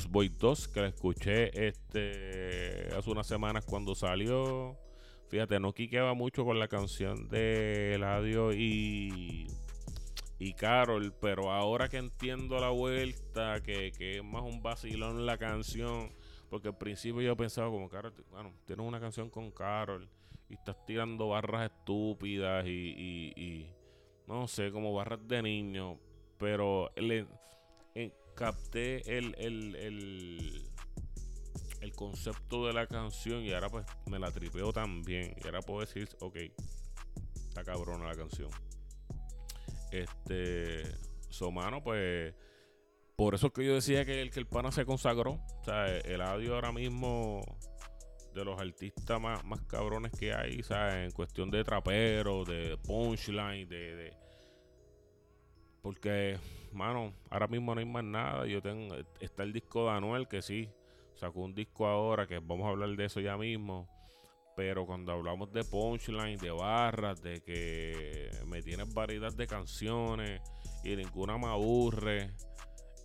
Boy 0.08 0.28
2, 0.28 0.68
que 0.68 0.80
la 0.80 0.88
escuché 0.88 1.66
este 1.68 2.88
hace 2.96 3.10
unas 3.10 3.26
semanas 3.26 3.64
cuando 3.64 3.94
salió. 3.94 4.76
Fíjate, 5.28 5.60
no 5.60 5.74
quiqueaba 5.74 6.14
mucho 6.14 6.44
con 6.44 6.58
la 6.58 6.68
canción 6.68 7.28
de 7.28 7.94
Eladio 7.94 8.52
y, 8.52 9.46
y 10.38 10.52
Carol, 10.54 11.12
pero 11.20 11.52
ahora 11.52 11.88
que 11.88 11.98
entiendo 11.98 12.58
la 12.58 12.70
vuelta, 12.70 13.62
que, 13.62 13.92
es 13.98 14.24
más 14.24 14.42
un 14.42 14.62
vacilón 14.62 15.26
la 15.26 15.36
canción, 15.36 16.10
porque 16.48 16.68
al 16.68 16.78
principio 16.78 17.20
yo 17.20 17.36
pensaba 17.36 17.68
como, 17.68 17.90
Carol, 17.90 18.14
bueno, 18.30 18.54
tienes 18.64 18.86
una 18.86 19.00
canción 19.00 19.28
con 19.28 19.50
Carol 19.50 20.08
y 20.48 20.54
estás 20.54 20.76
tirando 20.86 21.28
barras 21.28 21.70
estúpidas 21.70 22.66
y, 22.66 23.32
y, 23.36 23.70
no 24.26 24.48
sé, 24.48 24.70
como 24.70 24.94
barras 24.94 25.20
de 25.28 25.42
niño, 25.42 25.98
pero 26.38 26.90
le, 26.96 27.26
capté 28.34 29.18
el, 29.18 29.34
el, 29.38 29.74
el, 29.76 30.70
el, 31.80 31.92
concepto 31.92 32.66
de 32.66 32.72
la 32.72 32.86
canción 32.86 33.42
y 33.42 33.52
ahora 33.52 33.68
pues 33.68 33.86
me 34.06 34.18
la 34.18 34.30
tripeo 34.30 34.72
también. 34.72 35.34
Y 35.42 35.46
ahora 35.46 35.60
puedo 35.62 35.80
decir, 35.80 36.08
ok, 36.20 36.36
está 37.48 37.64
cabrona 37.64 38.06
la 38.06 38.16
canción. 38.16 38.50
Este, 39.90 40.82
Somano, 41.30 41.82
pues, 41.82 42.34
por 43.16 43.34
eso 43.34 43.48
es 43.48 43.52
que 43.52 43.64
yo 43.64 43.74
decía 43.74 44.04
que 44.04 44.22
el, 44.22 44.30
que 44.30 44.40
el 44.40 44.46
pana 44.46 44.70
se 44.70 44.84
consagró. 44.84 45.40
O 45.60 45.64
sea, 45.64 45.88
el 45.88 46.20
audio 46.20 46.54
ahora 46.54 46.72
mismo 46.72 47.42
de 48.34 48.44
los 48.44 48.60
artistas 48.60 49.20
más, 49.20 49.44
más 49.44 49.60
cabrones 49.62 50.12
que 50.12 50.32
hay, 50.32 50.62
¿sabes? 50.62 51.06
En 51.06 51.10
cuestión 51.10 51.50
de 51.50 51.64
trapero, 51.64 52.44
de 52.44 52.76
punchline, 52.84 53.68
de 53.68 54.12
porque, 55.82 56.38
mano, 56.72 57.12
ahora 57.30 57.46
mismo 57.46 57.74
no 57.74 57.80
hay 57.80 57.86
más 57.86 58.04
nada. 58.04 58.46
Yo 58.46 58.62
tengo, 58.62 58.96
está 59.20 59.42
el 59.42 59.52
disco 59.52 59.84
de 59.84 59.90
Anuel, 59.90 60.28
que 60.28 60.42
sí, 60.42 60.68
sacó 61.14 61.40
un 61.40 61.54
disco 61.54 61.86
ahora, 61.86 62.26
que 62.26 62.38
vamos 62.38 62.66
a 62.66 62.70
hablar 62.70 62.90
de 62.90 63.04
eso 63.04 63.20
ya 63.20 63.36
mismo. 63.36 63.88
Pero 64.56 64.86
cuando 64.86 65.12
hablamos 65.12 65.52
de 65.52 65.62
punchline, 65.64 66.38
de 66.38 66.50
barras, 66.50 67.22
de 67.22 67.40
que 67.42 68.30
me 68.46 68.60
tienes 68.60 68.92
variedad 68.92 69.32
de 69.32 69.46
canciones 69.46 70.40
y 70.82 70.96
ninguna 70.96 71.38
me 71.38 71.46
aburre, 71.46 72.32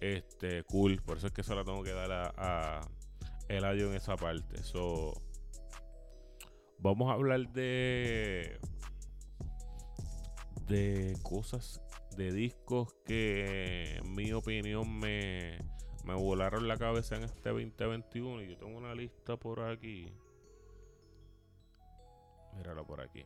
este, 0.02 0.64
cool. 0.64 1.02
Por 1.04 1.18
eso 1.18 1.28
es 1.28 1.34
que 1.34 1.44
se 1.44 1.54
la 1.54 1.64
tengo 1.64 1.84
que 1.84 1.94
dar 1.94 2.12
a, 2.12 2.34
a 2.38 2.82
Eladio 3.48 3.92
en 3.92 3.96
esa 3.96 4.16
parte. 4.16 4.64
So, 4.64 5.14
vamos 6.80 7.12
a 7.12 7.14
hablar 7.14 7.48
de 7.54 8.60
de 10.68 11.18
cosas 11.24 11.83
de 12.16 12.32
discos 12.32 12.94
que 13.06 13.98
en 13.98 14.14
mi 14.14 14.32
opinión 14.34 15.00
me, 15.00 15.58
me 16.06 16.14
volaron 16.14 16.68
la 16.68 16.78
cabeza 16.78 17.16
en 17.16 17.24
este 17.24 17.50
2021 17.50 18.42
y 18.44 18.50
yo 18.50 18.58
tengo 18.58 18.78
una 18.78 18.94
lista 18.94 19.38
por 19.38 19.62
aquí. 19.62 20.12
Míralo 22.56 22.86
por 22.86 23.02
aquí. 23.02 23.24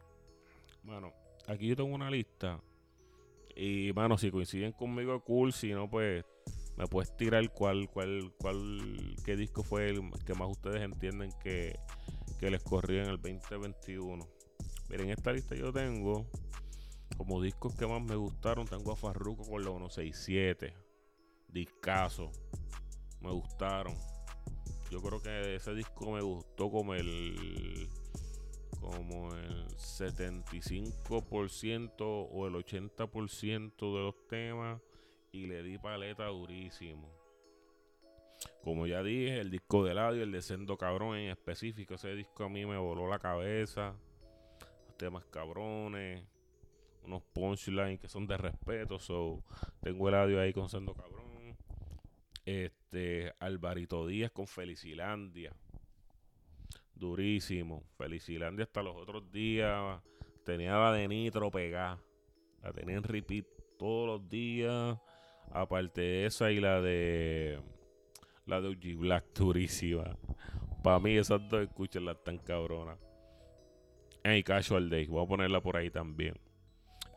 Bueno, 0.83 1.13
aquí 1.47 1.67
yo 1.67 1.75
tengo 1.75 1.93
una 1.93 2.09
lista. 2.09 2.61
Y, 3.55 3.91
bueno, 3.91 4.17
si 4.17 4.31
coinciden 4.31 4.71
conmigo, 4.71 5.19
cool. 5.23 5.51
Si 5.51 5.73
no, 5.73 5.89
pues 5.89 6.23
me 6.77 6.85
puedes 6.85 7.15
tirar 7.17 7.51
cuál, 7.51 7.89
cuál, 7.89 8.31
cuál, 8.37 9.15
qué 9.25 9.35
disco 9.35 9.63
fue 9.63 9.89
el 9.89 10.11
que 10.25 10.35
más 10.35 10.49
ustedes 10.49 10.83
entienden 10.83 11.31
que, 11.43 11.79
que 12.39 12.51
les 12.51 12.63
corrió 12.63 13.01
en 13.01 13.09
el 13.09 13.17
2021. 13.17 14.27
Miren, 14.89 15.09
esta 15.09 15.33
lista 15.33 15.55
yo 15.55 15.73
tengo 15.73 16.27
como 17.17 17.41
discos 17.41 17.75
que 17.75 17.87
más 17.87 18.01
me 18.01 18.15
gustaron, 18.15 18.67
tengo 18.67 18.91
a 18.91 18.95
Farruko 18.95 19.43
con 19.43 19.63
la 19.63 19.71
167. 19.71 20.73
Discaso. 21.47 22.31
Me 23.21 23.31
gustaron. 23.31 23.95
Yo 24.91 25.01
creo 25.01 25.19
que 25.21 25.55
ese 25.55 25.73
disco 25.73 26.11
me 26.11 26.21
gustó 26.21 26.69
como 26.69 26.93
el 26.93 27.89
como 28.79 29.33
el 29.35 29.67
75% 29.75 31.95
o 31.99 32.47
el 32.47 32.53
80% 32.53 33.75
de 33.75 33.99
los 33.99 34.27
temas 34.27 34.79
y 35.31 35.47
le 35.47 35.63
di 35.63 35.79
paleta 35.79 36.27
durísimo. 36.27 37.11
Como 38.63 38.85
ya 38.85 39.01
dije, 39.01 39.39
el 39.39 39.49
disco 39.49 39.83
de 39.83 39.95
Ladio, 39.95 40.21
el 40.23 40.31
de 40.31 40.41
Sendo 40.41 40.77
Cabrón 40.77 41.17
en 41.17 41.31
específico, 41.31 41.95
ese 41.95 42.15
disco 42.15 42.43
a 42.43 42.49
mí 42.49 42.65
me 42.65 42.77
voló 42.77 43.09
la 43.09 43.19
cabeza. 43.19 43.95
Los 44.85 44.97
temas 44.97 45.25
cabrones 45.25 46.23
unos 47.07 47.23
punchlines 47.33 47.99
que 47.99 48.07
son 48.07 48.27
de 48.27 48.37
respeto. 48.37 48.99
So, 48.99 49.43
tengo 49.81 50.09
el 50.09 50.15
audio 50.15 50.39
ahí 50.39 50.53
con 50.53 50.69
Sendo 50.69 50.93
Cabrón. 50.93 51.57
Este, 52.45 53.33
Alvarito 53.39 54.05
Díaz 54.05 54.31
con 54.31 54.47
Felicilandia. 54.47 55.53
Durísimo. 56.93 57.83
Felicilandia 57.97 58.65
hasta 58.65 58.83
los 58.83 58.95
otros 58.95 59.31
días. 59.31 60.01
Tenía 60.43 60.77
la 60.77 60.93
de 60.93 61.07
Nitro 61.07 61.49
pegada. 61.49 61.99
La 62.61 62.71
tenía 62.71 62.97
en 62.97 63.03
repeat 63.03 63.45
todos 63.77 64.07
los 64.07 64.29
días. 64.29 64.97
Aparte 65.51 66.01
de 66.01 66.25
esa 66.25 66.51
y 66.51 66.59
la 66.59 66.81
de. 66.81 67.59
La 68.45 68.61
de 68.61 68.69
OG 68.69 68.97
Black, 68.99 69.25
durísima. 69.35 70.17
Para 70.83 70.99
mí 70.99 71.17
esas 71.17 71.47
dos 71.49 71.61
escuchenlas 71.61 72.23
tan 72.23 72.37
cabronas. 72.37 72.97
Y 74.23 74.43
Casual 74.43 74.89
Day. 74.89 75.07
Voy 75.07 75.23
a 75.23 75.27
ponerla 75.27 75.61
por 75.61 75.77
ahí 75.77 75.89
también. 75.89 76.35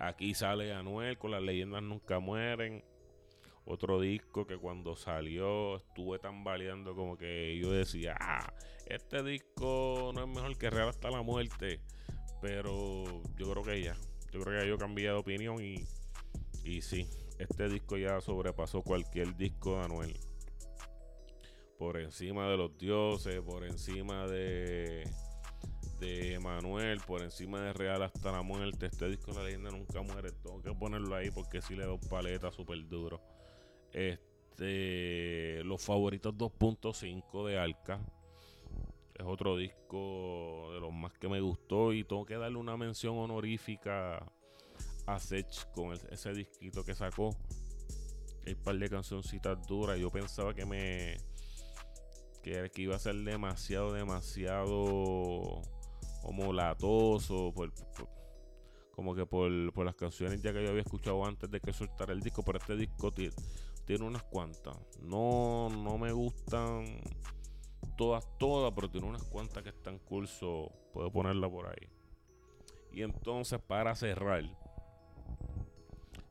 Aquí 0.00 0.32
sale 0.32 0.72
Anuel 0.72 1.18
con 1.18 1.30
las 1.30 1.42
leyendas 1.42 1.82
nunca 1.82 2.20
mueren. 2.20 2.82
Otro 3.66 4.00
disco 4.00 4.46
que 4.46 4.56
cuando 4.56 4.96
salió 4.96 5.76
estuve 5.76 6.18
tambaleando 6.18 6.94
como 6.96 7.18
que 7.18 7.58
yo 7.58 7.70
decía, 7.70 8.16
ah, 8.18 8.50
este 8.86 9.22
disco 9.22 10.10
no 10.14 10.22
es 10.22 10.28
mejor 10.28 10.56
que 10.56 10.70
Real 10.70 10.88
hasta 10.88 11.10
la 11.10 11.20
muerte. 11.20 11.82
Pero 12.40 13.04
yo 13.36 13.52
creo 13.52 13.62
que 13.62 13.82
ya, 13.82 13.94
yo 14.32 14.40
creo 14.40 14.62
que 14.62 14.68
yo 14.68 14.78
cambié 14.78 15.08
de 15.08 15.12
opinión 15.12 15.62
y, 15.62 15.84
y 16.64 16.80
sí, 16.80 17.06
este 17.38 17.68
disco 17.68 17.98
ya 17.98 18.22
sobrepasó 18.22 18.80
cualquier 18.80 19.36
disco 19.36 19.76
de 19.76 19.84
Anuel. 19.84 20.16
Por 21.78 22.00
encima 22.00 22.48
de 22.48 22.56
los 22.56 22.78
dioses, 22.78 23.42
por 23.42 23.64
encima 23.64 24.26
de 24.26 25.04
de 26.00 26.40
Manuel 26.40 27.00
por 27.06 27.22
encima 27.22 27.60
de 27.60 27.72
Real 27.74 28.02
hasta 28.02 28.32
la 28.32 28.42
muerte. 28.42 28.86
Este 28.86 29.08
disco 29.08 29.32
la 29.32 29.44
leyenda 29.44 29.70
nunca 29.70 30.00
muere. 30.00 30.32
Tengo 30.32 30.62
que 30.62 30.72
ponerlo 30.72 31.14
ahí 31.14 31.30
porque 31.30 31.60
si 31.60 31.76
le 31.76 31.84
doy 31.84 31.98
paleta 32.08 32.50
súper 32.50 32.88
duro. 32.88 33.20
Este, 33.92 35.62
los 35.64 35.82
favoritos 35.84 36.34
2.5 36.34 37.46
de 37.46 37.58
Alca. 37.58 38.00
Es 39.14 39.26
otro 39.26 39.58
disco 39.58 40.70
de 40.72 40.80
los 40.80 40.92
más 40.92 41.12
que 41.18 41.28
me 41.28 41.40
gustó. 41.40 41.92
Y 41.92 42.04
tengo 42.04 42.24
que 42.24 42.38
darle 42.38 42.56
una 42.56 42.76
mención 42.78 43.18
honorífica 43.18 44.26
a 45.06 45.20
Sech 45.20 45.70
con 45.72 45.92
ese 45.92 46.32
disquito 46.32 46.82
que 46.82 46.94
sacó. 46.94 47.36
Hay 48.46 48.54
un 48.54 48.62
par 48.62 48.78
de 48.78 48.88
cancioncitas 48.88 49.66
duras. 49.66 49.98
Yo 49.98 50.10
pensaba 50.10 50.54
que 50.54 50.64
me. 50.64 51.18
Que 52.42 52.70
iba 52.76 52.96
a 52.96 52.98
ser 52.98 53.16
demasiado, 53.16 53.92
demasiado 53.92 55.60
como 56.22 56.52
latoso, 56.52 57.52
por, 57.54 57.72
como 58.92 59.14
que 59.14 59.24
por, 59.26 59.50
las 59.84 59.94
canciones 59.94 60.42
ya 60.42 60.52
que 60.52 60.62
yo 60.62 60.70
había 60.70 60.82
escuchado 60.82 61.24
antes 61.24 61.50
de 61.50 61.60
que 61.60 61.72
soltara 61.72 62.12
el 62.12 62.20
disco, 62.20 62.42
pero 62.42 62.58
este 62.58 62.76
disco 62.76 63.10
tiene 63.10 64.04
unas 64.04 64.22
cuantas. 64.24 64.76
No, 65.00 65.68
no 65.70 65.98
me 65.98 66.12
gustan 66.12 67.00
todas, 67.96 68.26
todas, 68.38 68.72
pero 68.74 68.90
tiene 68.90 69.06
unas 69.06 69.24
cuantas 69.24 69.62
que 69.62 69.70
están 69.70 69.98
curso. 69.98 70.70
Puedo 70.92 71.10
ponerla 71.10 71.48
por 71.48 71.66
ahí. 71.66 71.88
Y 72.92 73.02
entonces, 73.02 73.60
para 73.60 73.94
cerrar, 73.94 74.44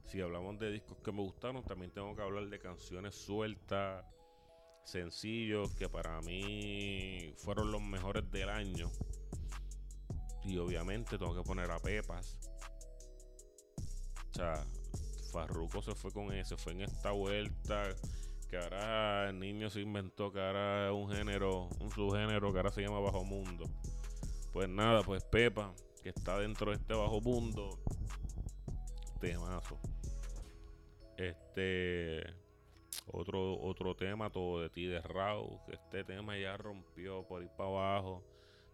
si 0.05 0.21
hablamos 0.21 0.59
de 0.59 0.71
discos 0.71 0.97
que 1.03 1.11
me 1.11 1.21
gustaron, 1.21 1.63
también 1.63 1.91
tengo 1.91 2.15
que 2.15 2.21
hablar 2.21 2.49
de 2.49 2.59
canciones 2.59 3.15
sueltas, 3.15 4.05
sencillos, 4.83 5.73
que 5.75 5.87
para 5.87 6.19
mí 6.21 7.33
fueron 7.37 7.71
los 7.71 7.81
mejores 7.81 8.29
del 8.31 8.49
año. 8.49 8.89
Y 10.49 10.57
obviamente 10.57 11.19
tengo 11.19 11.35
que 11.35 11.43
poner 11.43 11.69
a 11.69 11.77
Pepas. 11.77 12.35
O 14.31 14.33
sea, 14.33 14.65
Farruko 15.31 15.83
se 15.83 15.93
fue 15.93 16.11
con 16.11 16.33
ese, 16.33 16.57
fue 16.57 16.73
en 16.73 16.81
esta 16.81 17.11
vuelta. 17.11 17.83
Que 18.49 18.57
ahora 18.57 19.29
el 19.29 19.39
niño 19.39 19.69
se 19.69 19.81
inventó 19.81 20.31
que 20.31 20.39
ahora 20.39 20.91
un 20.91 21.11
género, 21.11 21.69
un 21.79 21.91
subgénero 21.91 22.51
que 22.51 22.57
ahora 22.57 22.71
se 22.71 22.81
llama 22.81 22.99
Bajo 22.99 23.23
Mundo. 23.23 23.65
Pues 24.51 24.67
nada, 24.67 25.03
pues 25.03 25.23
Pepa, 25.23 25.71
que 26.01 26.09
está 26.09 26.39
dentro 26.39 26.71
de 26.71 26.77
este 26.77 26.95
Bajo 26.95 27.21
Mundo. 27.21 27.79
Temazo. 29.21 29.77
Este. 31.15 32.23
Otro, 33.11 33.59
otro 33.61 33.95
tema, 33.95 34.31
todo 34.31 34.61
de 34.61 34.71
ti 34.71 34.87
de 34.87 34.99
Raúl. 34.99 35.59
Que 35.67 35.75
este 35.75 36.03
tema 36.03 36.39
ya 36.39 36.57
rompió 36.57 37.21
por 37.27 37.43
ir 37.43 37.49
para 37.49 37.69
abajo. 37.69 38.23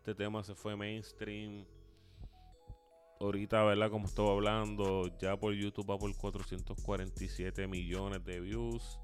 Este 0.05 0.13
tema 0.13 0.43
se 0.43 0.53
fue 0.53 0.75
mainstream. 0.75 1.65
Ahorita, 3.19 3.63
¿verdad? 3.63 3.89
Como 3.89 4.05
estaba 4.05 4.33
hablando, 4.33 5.09
ya 5.17 5.35
por 5.35 5.51
YouTube 5.55 5.89
va 5.89 5.97
por 5.97 6.15
447 6.15 7.67
millones 7.67 8.23
de 8.23 8.39
views. 8.39 8.99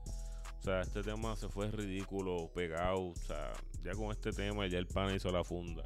O 0.59 0.61
sea, 0.61 0.81
este 0.81 1.01
tema 1.01 1.35
se 1.35 1.49
fue 1.49 1.71
ridículo, 1.71 2.51
pegado. 2.53 3.07
O 3.07 3.15
sea, 3.15 3.51
ya 3.83 3.93
con 3.93 4.11
este 4.11 4.31
tema 4.31 4.67
ya 4.67 4.77
el 4.77 4.85
pan 4.85 5.15
hizo 5.15 5.31
la 5.31 5.43
funda. 5.43 5.83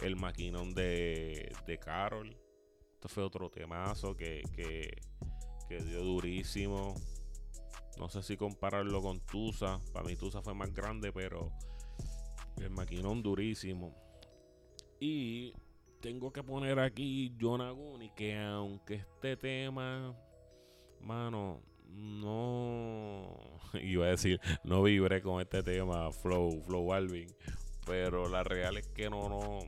El 0.00 0.16
maquinón 0.16 0.74
de, 0.74 1.50
de 1.66 1.78
Carol. 1.78 2.36
Esto 2.92 3.08
fue 3.08 3.22
otro 3.22 3.48
temazo 3.48 4.14
que, 4.14 4.42
que, 4.54 4.98
que 5.66 5.82
dio 5.82 6.02
durísimo. 6.02 6.94
No 7.98 8.10
sé 8.10 8.22
si 8.22 8.36
compararlo 8.36 9.00
con 9.00 9.18
Tusa. 9.18 9.80
Para 9.94 10.04
mí 10.04 10.14
Tusa 10.14 10.42
fue 10.42 10.52
más 10.52 10.74
grande, 10.74 11.10
pero 11.10 11.50
el 12.58 12.68
maquinón 12.68 13.22
durísimo. 13.22 14.05
Y 14.98 15.52
tengo 16.00 16.32
que 16.32 16.42
poner 16.42 16.78
aquí 16.78 17.34
John 17.40 17.60
Aguni, 17.60 18.10
que 18.10 18.36
aunque 18.38 18.94
este 18.94 19.36
tema, 19.36 20.14
mano, 21.00 21.60
no 21.88 23.58
iba 23.82 24.06
a 24.06 24.10
decir, 24.10 24.40
no 24.64 24.82
vibré 24.82 25.22
con 25.22 25.40
este 25.40 25.62
tema 25.62 26.10
Flow, 26.12 26.62
Flow 26.62 26.92
Alvin, 26.92 27.28
pero 27.84 28.28
la 28.28 28.42
real 28.42 28.76
es 28.76 28.88
que 28.88 29.10
no, 29.10 29.28
no, 29.28 29.58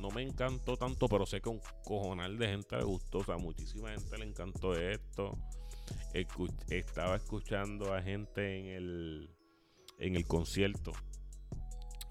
no 0.00 0.10
me 0.10 0.22
encantó 0.22 0.76
tanto, 0.76 1.08
pero 1.08 1.26
sé 1.26 1.40
que 1.40 1.48
un 1.48 1.60
cojonal 1.84 2.38
de 2.38 2.48
gente 2.48 2.76
le 2.76 2.84
gustó, 2.84 3.18
o 3.18 3.24
sea, 3.24 3.36
muchísima 3.36 3.90
gente 3.90 4.18
le 4.18 4.24
encantó 4.24 4.74
esto. 4.74 5.38
estaba 6.68 7.16
escuchando 7.16 7.94
a 7.94 8.02
gente 8.02 8.58
en 8.58 8.66
el 8.66 9.30
en 9.98 10.16
el 10.16 10.26
concierto 10.26 10.92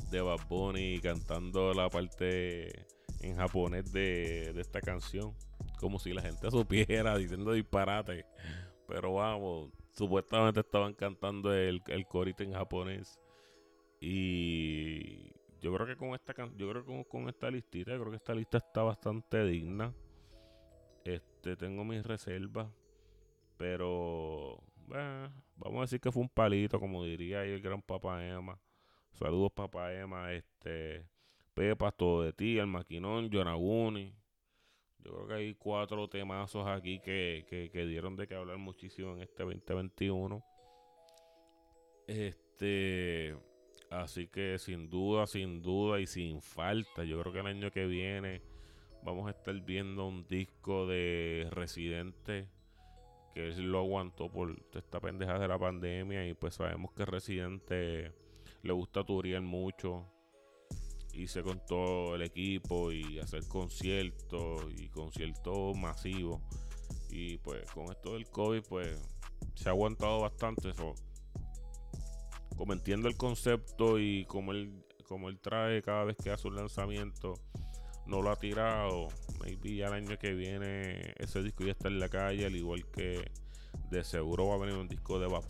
de 0.10 0.22
Bad 0.22 0.48
Bunny 0.48 1.00
cantando 1.00 1.74
la 1.74 1.90
parte 1.90 2.86
en 3.22 3.36
japonés 3.36 3.92
de, 3.92 4.54
de 4.54 4.62
esta 4.62 4.82
canción, 4.82 5.34
como 5.80 6.00
si 6.00 6.14
la 6.14 6.22
gente 6.22 6.50
supiera 6.52 7.18
diciendo 7.18 7.52
disparate. 7.52 8.26
Pero 8.88 9.14
vamos, 9.14 9.72
supuestamente 9.92 10.62
estaban 10.62 10.94
cantando 10.94 11.54
el, 11.54 11.82
el 11.88 12.06
en 12.40 12.54
japonés. 12.54 13.20
Y 14.02 15.32
yo 15.62 15.74
creo 15.74 15.86
que 15.86 15.98
con 15.98 16.14
esta 16.16 16.34
yo 16.56 16.70
creo 16.70 16.86
que 16.86 17.06
con, 17.06 17.28
esta 17.30 17.52
listita, 17.52 17.92
yo 17.92 18.00
creo 18.00 18.12
que 18.12 18.18
esta 18.18 18.34
lista 18.34 18.58
está 18.58 18.82
bastante 18.82 19.44
digna. 19.46 19.94
Este, 21.04 21.56
tengo 21.56 21.84
mis 21.84 22.04
reservas. 22.06 22.68
Pero 23.58 24.64
vamos 25.58 25.80
a 25.80 25.82
decir 25.82 26.00
que 26.00 26.12
fue 26.12 26.24
un 26.24 26.30
palito, 26.30 26.80
como 26.80 27.04
diría 27.04 27.42
ahí 27.42 27.52
el 27.52 27.62
gran 27.62 27.82
Papa 27.82 28.26
Emma. 28.26 28.58
Saludos 29.14 29.52
Papa 29.54 29.94
Emma, 29.94 30.34
este 30.34 31.06
Pepa, 31.54 31.92
todo 31.92 32.24
de 32.24 32.32
ti, 32.32 32.58
el 32.58 32.68
maquinón, 32.68 33.30
Yonaguni. 33.30 34.16
Yo 35.00 35.12
creo 35.12 35.28
que 35.28 35.34
hay 35.34 35.56
cuatro 35.56 36.08
temazos 36.08 36.68
aquí 36.68 37.00
que, 37.00 37.46
que, 37.50 37.86
dieron 37.86 38.16
de 38.16 38.28
que 38.28 38.36
hablar 38.36 38.58
muchísimo 38.58 39.14
en 39.14 39.24
este 39.24 39.44
2021. 39.44 40.42
Este, 42.08 43.36
así 43.90 44.28
que 44.28 44.58
sin 44.58 44.90
duda, 44.90 45.28
sin 45.28 45.62
duda 45.62 46.00
y 46.00 46.08
sin 46.08 46.42
falta, 46.42 47.04
yo 47.04 47.20
creo 47.20 47.34
que 47.34 47.40
el 47.40 47.48
año 47.48 47.72
que 47.72 47.86
viene 47.88 48.42
vamos 49.04 49.28
a 49.28 49.32
estar 49.32 49.56
viendo 49.62 50.08
un 50.08 50.26
disco 50.28 50.88
de 50.88 51.48
Residente 51.52 52.48
que 53.34 53.50
él 53.50 53.72
lo 53.72 53.80
aguantó 53.80 54.32
por 54.32 54.56
esta 54.74 55.00
pendeja 55.00 55.38
de 55.40 55.48
la 55.48 55.60
pandemia 55.60 56.28
y 56.28 56.34
pues 56.34 56.56
sabemos 56.56 56.92
que 56.94 57.06
Residente 57.06 58.14
le 58.64 58.74
gusta 58.74 59.04
turiar 59.04 59.42
mucho 59.42 60.06
hice 61.14 61.44
con 61.44 61.60
todo 61.66 62.16
el 62.16 62.22
equipo 62.22 62.92
y 62.92 63.20
hacer 63.20 63.48
conciertos 63.48 64.64
y 64.76 64.90
conciertos 64.90 65.78
masivos. 65.78 66.42
Y 67.10 67.38
pues 67.38 67.70
con 67.72 67.86
esto 67.92 68.14
del 68.14 68.30
COVID, 68.30 68.64
pues 68.68 68.98
se 69.56 69.70
ha 69.70 69.72
aguantado 69.72 70.22
bastante 70.22 70.70
eso. 70.70 70.94
Como 72.56 72.74
entiendo 72.74 73.08
el 73.08 73.18
concepto 73.18 74.00
y 74.00 74.26
como 74.26 74.52
él, 74.52 74.86
como 75.08 75.30
él 75.30 75.40
trae 75.40 75.82
cada 75.82 76.04
vez 76.04 76.18
que 76.18 76.30
hace 76.30 76.48
un 76.48 76.56
lanzamiento, 76.56 77.34
no 78.06 78.22
lo 78.22 78.32
ha 78.32 78.36
tirado. 78.36 79.08
Maybe 79.40 79.76
ya 79.76 79.88
el 79.88 79.94
año 79.94 80.18
que 80.20 80.34
viene 80.34 81.14
ese 81.18 81.42
disco 81.42 81.64
ya 81.64 81.72
está 81.72 81.88
en 81.88 82.00
la 82.00 82.10
calle, 82.10 82.46
al 82.46 82.56
igual 82.56 82.86
que 82.92 83.32
de 83.90 84.04
seguro 84.04 84.48
va 84.48 84.56
a 84.56 84.60
venir 84.60 84.76
un 84.76 84.88
disco 84.88 85.20
de 85.20 85.28
Bad 85.28 85.50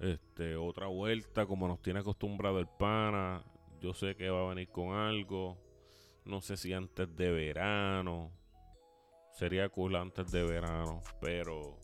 este, 0.00 0.56
otra 0.56 0.86
vuelta, 0.86 1.46
como 1.46 1.68
nos 1.68 1.82
tiene 1.82 2.00
acostumbrado 2.00 2.58
el 2.58 2.66
pana. 2.66 3.44
Yo 3.80 3.92
sé 3.92 4.16
que 4.16 4.30
va 4.30 4.44
a 4.44 4.48
venir 4.48 4.70
con 4.70 4.94
algo. 4.94 5.58
No 6.24 6.40
sé 6.40 6.56
si 6.56 6.72
antes 6.72 7.14
de 7.16 7.30
verano. 7.30 8.32
Sería 9.32 9.68
cool 9.68 9.96
antes 9.96 10.30
de 10.32 10.42
verano. 10.42 11.02
Pero 11.20 11.78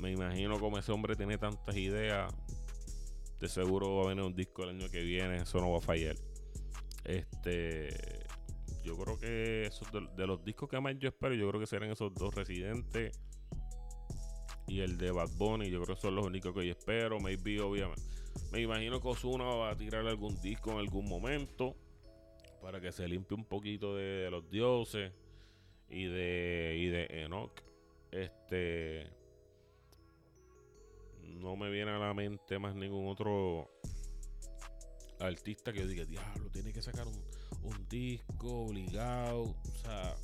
me 0.00 0.12
imagino 0.12 0.58
como 0.58 0.78
ese 0.78 0.92
hombre 0.92 1.14
tiene 1.14 1.36
tantas 1.36 1.76
ideas. 1.76 2.34
De 3.38 3.48
seguro 3.48 3.96
va 3.96 4.04
a 4.04 4.08
venir 4.08 4.24
un 4.24 4.34
disco 4.34 4.64
el 4.64 4.70
año 4.70 4.88
que 4.90 5.02
viene. 5.02 5.36
Eso 5.42 5.60
no 5.60 5.70
va 5.70 5.78
a 5.78 5.82
fallar. 5.82 6.16
Este. 7.04 7.90
Yo 8.82 8.96
creo 8.96 9.18
que 9.18 9.66
esos 9.66 9.92
de, 9.92 10.08
de 10.16 10.26
los 10.26 10.42
discos 10.42 10.70
que 10.70 10.80
más 10.80 10.98
yo 10.98 11.10
espero, 11.10 11.34
yo 11.34 11.46
creo 11.50 11.60
que 11.60 11.66
serán 11.66 11.90
esos 11.90 12.14
dos 12.14 12.34
residentes 12.34 13.12
y 14.70 14.80
el 14.82 14.96
de 14.96 15.10
Bad 15.10 15.30
Bunny. 15.36 15.68
Yo 15.68 15.82
creo 15.82 15.96
que 15.96 16.00
son 16.00 16.14
los 16.14 16.24
únicos 16.24 16.54
que 16.54 16.64
yo 16.64 16.70
espero. 16.70 17.18
Maybe, 17.18 17.60
obviamente. 17.60 18.02
Me 18.52 18.60
imagino 18.60 19.00
que 19.00 19.08
Ozuna 19.08 19.44
va 19.44 19.70
a 19.70 19.76
tirar 19.76 20.06
algún 20.06 20.40
disco 20.40 20.70
en 20.70 20.78
algún 20.78 21.08
momento 21.08 21.74
para 22.62 22.80
que 22.80 22.92
se 22.92 23.08
limpie 23.08 23.36
un 23.36 23.44
poquito 23.44 23.96
de, 23.96 24.30
los 24.30 24.48
dioses 24.48 25.12
y 25.88 26.04
de, 26.04 26.76
y 26.78 26.86
de 26.86 27.06
Enoch. 27.24 27.50
Este. 28.12 29.10
No 31.22 31.56
me 31.56 31.68
viene 31.68 31.90
a 31.90 31.98
la 31.98 32.14
mente 32.14 32.58
más 32.60 32.76
ningún 32.76 33.08
otro 33.08 33.70
artista 35.18 35.72
que 35.72 35.84
diga, 35.84 36.04
diablo, 36.04 36.48
tiene 36.50 36.72
que 36.72 36.80
sacar 36.80 37.08
un, 37.08 37.24
un 37.64 37.88
disco 37.88 38.66
obligado. 38.66 39.42
O 39.42 39.74
sea, 39.82 40.14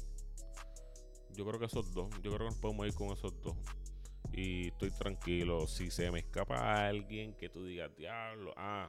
yo 1.34 1.44
creo 1.44 1.58
que 1.58 1.66
esos 1.66 1.92
dos. 1.92 2.10
Yo 2.22 2.30
creo 2.30 2.38
que 2.38 2.54
nos 2.54 2.58
podemos 2.58 2.86
ir 2.86 2.94
con 2.94 3.08
esos 3.08 3.42
dos 3.42 3.56
y 4.32 4.68
estoy 4.68 4.90
tranquilo. 4.90 5.66
Si 5.66 5.90
se 5.90 6.10
me 6.10 6.20
escapa 6.20 6.86
alguien 6.86 7.34
que 7.34 7.48
tú 7.48 7.64
digas, 7.64 7.90
diablo, 7.96 8.52
ah, 8.56 8.88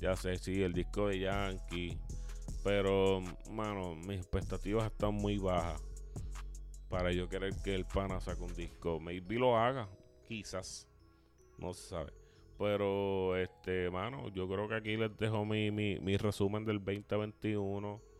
ya 0.00 0.16
sé, 0.16 0.36
sí, 0.36 0.62
el 0.62 0.72
disco 0.72 1.08
de 1.08 1.20
Yankee. 1.20 1.98
Pero, 2.62 3.22
mano, 3.50 3.94
mis 3.94 4.18
expectativas 4.18 4.90
están 4.90 5.14
muy 5.14 5.38
bajas 5.38 5.82
para 6.88 7.12
yo 7.12 7.28
querer 7.28 7.54
que 7.64 7.74
el 7.74 7.84
pana 7.84 8.20
saque 8.20 8.42
un 8.42 8.54
disco. 8.54 8.98
Maybe 9.00 9.36
lo 9.36 9.56
haga, 9.56 9.88
quizás, 10.26 10.88
no 11.58 11.72
se 11.72 11.88
sabe. 11.88 12.12
Pero, 12.58 13.36
este, 13.36 13.90
mano, 13.90 14.28
yo 14.30 14.48
creo 14.48 14.68
que 14.68 14.74
aquí 14.74 14.96
les 14.96 15.16
dejo 15.16 15.44
mi, 15.44 15.70
mi, 15.70 16.00
mi 16.00 16.16
resumen 16.16 16.64
del 16.64 16.78
2021 16.78 18.15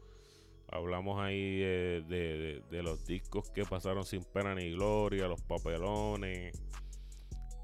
Hablamos 0.69 1.21
ahí 1.21 1.59
de, 1.59 2.63
los 2.83 3.07
discos 3.07 3.51
que 3.51 3.65
pasaron 3.65 4.05
sin 4.05 4.25
pena 4.25 4.55
ni 4.55 4.73
gloria, 4.73 5.29
los 5.29 5.41
papelones, 5.43 6.61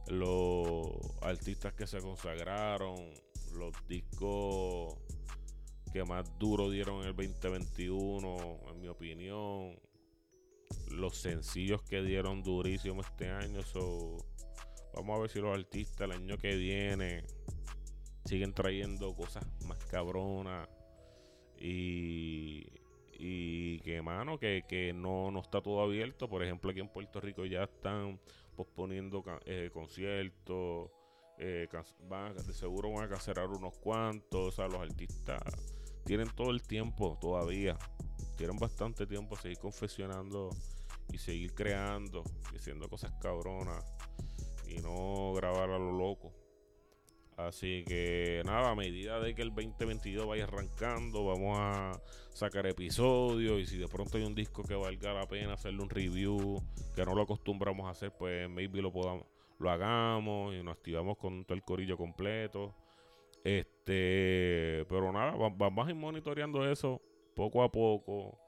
los 0.06 0.86
artistas 1.20 1.74
que 1.74 1.86
se 1.86 2.00
consagraron, 2.00 2.96
los 3.54 3.72
discos 3.88 4.98
que 5.92 6.04
más 6.04 6.38
duro 6.38 6.70
dieron 6.70 7.02
en 7.02 7.08
el 7.08 7.16
2021, 7.16 8.60
en 8.70 8.80
mi 8.80 8.88
opinión, 8.88 9.78
los 10.90 11.16
sencillos 11.16 11.82
que 11.82 12.02
dieron 12.02 12.42
durísimo 12.42 13.02
este 13.02 13.28
año. 13.30 13.62
So, 13.62 14.16
vamos 14.94 15.16
a 15.16 15.20
ver 15.22 15.30
si 15.30 15.40
los 15.40 15.56
artistas 15.56 16.08
el 16.08 16.12
año 16.12 16.38
que 16.38 16.54
viene 16.56 17.24
siguen 18.24 18.54
trayendo 18.54 19.14
cosas 19.14 19.44
más 19.66 19.84
cabronas 19.86 20.68
y 21.58 22.81
y 23.18 23.80
que, 23.80 24.02
mano, 24.02 24.38
que, 24.38 24.64
que 24.68 24.92
no, 24.92 25.30
no 25.30 25.40
está 25.40 25.60
todo 25.60 25.82
abierto. 25.82 26.28
Por 26.28 26.42
ejemplo, 26.42 26.70
aquí 26.70 26.80
en 26.80 26.88
Puerto 26.88 27.20
Rico 27.20 27.44
ya 27.44 27.64
están 27.64 28.18
posponiendo 28.56 29.24
eh, 29.44 29.70
conciertos. 29.72 30.90
Eh, 31.38 31.68
van, 32.08 32.36
de 32.36 32.52
seguro 32.52 32.92
van 32.92 33.04
a 33.04 33.08
cancelar 33.08 33.48
unos 33.48 33.76
cuantos. 33.78 34.48
O 34.48 34.50
sea, 34.50 34.68
los 34.68 34.80
artistas 34.80 35.42
tienen 36.04 36.28
todo 36.34 36.50
el 36.50 36.62
tiempo 36.62 37.18
todavía. 37.20 37.78
Tienen 38.36 38.56
bastante 38.56 39.06
tiempo 39.06 39.36
a 39.36 39.40
seguir 39.40 39.58
confesionando 39.58 40.50
y 41.12 41.18
seguir 41.18 41.54
creando 41.54 42.24
y 42.52 42.56
haciendo 42.56 42.88
cosas 42.88 43.12
cabronas 43.20 43.84
y 44.66 44.80
no 44.80 45.32
grabar 45.34 45.70
a 45.70 45.78
lo 45.78 45.92
loco. 45.92 46.32
Así 47.36 47.84
que 47.86 48.42
nada, 48.44 48.70
a 48.70 48.74
medida 48.74 49.18
de 49.18 49.34
que 49.34 49.42
el 49.42 49.54
2022 49.54 50.26
vaya 50.26 50.44
arrancando, 50.44 51.24
vamos 51.24 51.58
a 51.58 51.92
sacar 52.32 52.66
episodios 52.66 53.60
y 53.60 53.66
si 53.66 53.78
de 53.78 53.88
pronto 53.88 54.18
hay 54.18 54.24
un 54.24 54.34
disco 54.34 54.62
que 54.62 54.74
valga 54.74 55.12
la 55.14 55.26
pena 55.26 55.54
hacerle 55.54 55.82
un 55.82 55.90
review, 55.90 56.62
que 56.94 57.04
no 57.04 57.14
lo 57.14 57.22
acostumbramos 57.22 57.86
a 57.86 57.90
hacer, 57.90 58.12
pues 58.12 58.48
maybe 58.48 58.82
lo 58.82 58.92
podamos, 58.92 59.26
lo 59.58 59.70
hagamos 59.70 60.54
y 60.54 60.62
nos 60.62 60.76
activamos 60.76 61.16
con 61.16 61.44
todo 61.44 61.54
el 61.54 61.62
corillo 61.62 61.96
completo. 61.96 62.74
Este, 63.44 64.84
pero 64.88 65.12
nada, 65.12 65.32
vamos 65.32 65.86
a 65.86 65.90
ir 65.90 65.96
monitoreando 65.96 66.70
eso 66.70 67.00
poco 67.34 67.62
a 67.62 67.72
poco. 67.72 68.38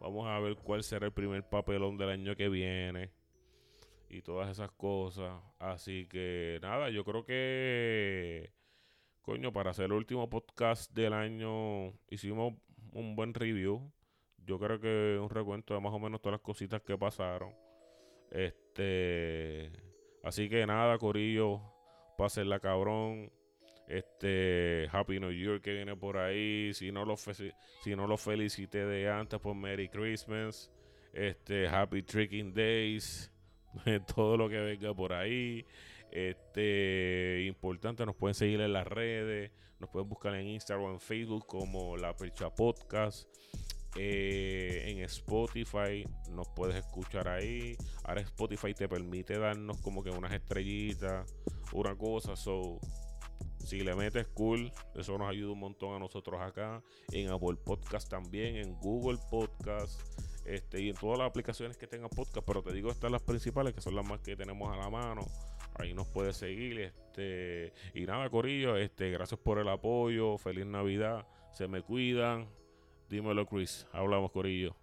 Vamos 0.00 0.26
a 0.26 0.38
ver 0.40 0.56
cuál 0.56 0.82
será 0.82 1.06
el 1.06 1.12
primer 1.12 1.46
papelón 1.46 1.98
del 1.98 2.08
año 2.08 2.34
que 2.34 2.48
viene 2.48 3.10
y 4.10 4.22
todas 4.22 4.50
esas 4.50 4.70
cosas. 4.72 5.40
Así 5.58 6.06
que 6.06 6.58
nada, 6.62 6.90
yo 6.90 7.04
creo 7.04 7.24
que, 7.24 8.52
coño, 9.22 9.52
para 9.52 9.70
hacer 9.70 9.86
el 9.86 9.92
último 9.92 10.28
podcast 10.28 10.92
del 10.92 11.12
año 11.12 11.92
hicimos 12.10 12.54
un 12.92 13.16
buen 13.16 13.32
review. 13.32 13.92
Yo 14.38 14.58
creo 14.58 14.80
que 14.80 15.18
un 15.20 15.30
recuento 15.30 15.74
de 15.74 15.80
más 15.80 15.92
o 15.92 15.98
menos 15.98 16.20
todas 16.20 16.34
las 16.34 16.42
cositas 16.42 16.82
que 16.82 16.98
pasaron. 16.98 17.54
Este, 18.30 19.70
así 20.24 20.48
que 20.48 20.66
nada, 20.66 20.98
Corillo, 20.98 21.60
la 22.44 22.60
cabrón. 22.60 23.32
Este 23.86 24.86
Happy 24.92 25.18
New 25.18 25.32
Year 25.32 25.60
que 25.60 25.72
viene 25.72 25.96
por 25.96 26.16
ahí. 26.16 26.72
Si 26.74 26.92
no 26.92 27.04
lo, 27.04 27.16
si 27.16 27.96
no 27.96 28.06
lo 28.06 28.16
felicité 28.16 28.84
de 28.84 29.10
antes, 29.10 29.40
pues 29.40 29.56
Merry 29.56 29.88
Christmas. 29.88 30.70
Este 31.12 31.66
Happy 31.66 32.02
Tricking 32.02 32.54
Days. 32.54 33.32
Todo 34.14 34.36
lo 34.36 34.48
que 34.48 34.58
venga 34.58 34.94
por 34.94 35.12
ahí. 35.12 35.66
Este 36.10 37.44
importante, 37.46 38.04
nos 38.04 38.16
pueden 38.16 38.34
seguir 38.34 38.60
en 38.60 38.72
las 38.72 38.86
redes. 38.86 39.52
Nos 39.78 39.90
pueden 39.90 40.08
buscar 40.08 40.34
en 40.34 40.46
Instagram 40.48 40.86
o 40.86 40.92
en 40.92 41.00
Facebook 41.00 41.46
como 41.46 41.96
La 41.96 42.14
Percha 42.14 42.54
Podcast. 42.54 43.28
Eh, 43.96 44.84
en 44.86 44.98
Spotify 45.00 46.04
nos 46.30 46.48
puedes 46.48 46.76
escuchar 46.76 47.28
ahí. 47.28 47.76
Ahora 48.04 48.20
Spotify 48.20 48.74
te 48.74 48.88
permite 48.88 49.38
darnos 49.38 49.78
como 49.78 50.02
que 50.02 50.10
unas 50.10 50.32
estrellitas, 50.32 51.34
una 51.72 51.96
cosa. 51.96 52.36
So, 52.36 52.78
si 53.58 53.80
le 53.80 53.94
metes 53.94 54.28
cool, 54.28 54.72
eso 54.94 55.18
nos 55.18 55.28
ayuda 55.28 55.52
un 55.52 55.60
montón 55.60 55.94
a 55.94 55.98
nosotros 55.98 56.40
acá. 56.40 56.82
En 57.12 57.30
Apple 57.30 57.56
Podcast 57.64 58.08
también, 58.08 58.56
en 58.56 58.74
Google 58.76 59.18
Podcast. 59.30 60.00
Este, 60.50 60.82
y 60.82 60.88
en 60.88 60.96
todas 60.96 61.16
las 61.16 61.28
aplicaciones 61.28 61.76
que 61.76 61.86
tengan 61.86 62.10
podcast, 62.10 62.44
pero 62.44 62.60
te 62.60 62.72
digo 62.72 62.90
estas 62.90 63.08
las 63.08 63.22
principales, 63.22 63.72
que 63.72 63.80
son 63.80 63.94
las 63.94 64.04
más 64.04 64.20
que 64.20 64.34
tenemos 64.34 64.72
a 64.72 64.76
la 64.76 64.90
mano. 64.90 65.22
Ahí 65.76 65.94
nos 65.94 66.08
puedes 66.08 66.36
seguir. 66.36 66.80
Este, 66.80 67.72
y 67.94 68.04
nada, 68.04 68.28
Corillo, 68.28 68.76
este, 68.76 69.12
gracias 69.12 69.38
por 69.38 69.60
el 69.60 69.68
apoyo. 69.68 70.38
Feliz 70.38 70.66
Navidad. 70.66 71.24
Se 71.52 71.68
me 71.68 71.82
cuidan. 71.82 72.48
Dímelo, 73.08 73.46
Chris. 73.46 73.86
Hablamos, 73.92 74.32
Corillo. 74.32 74.74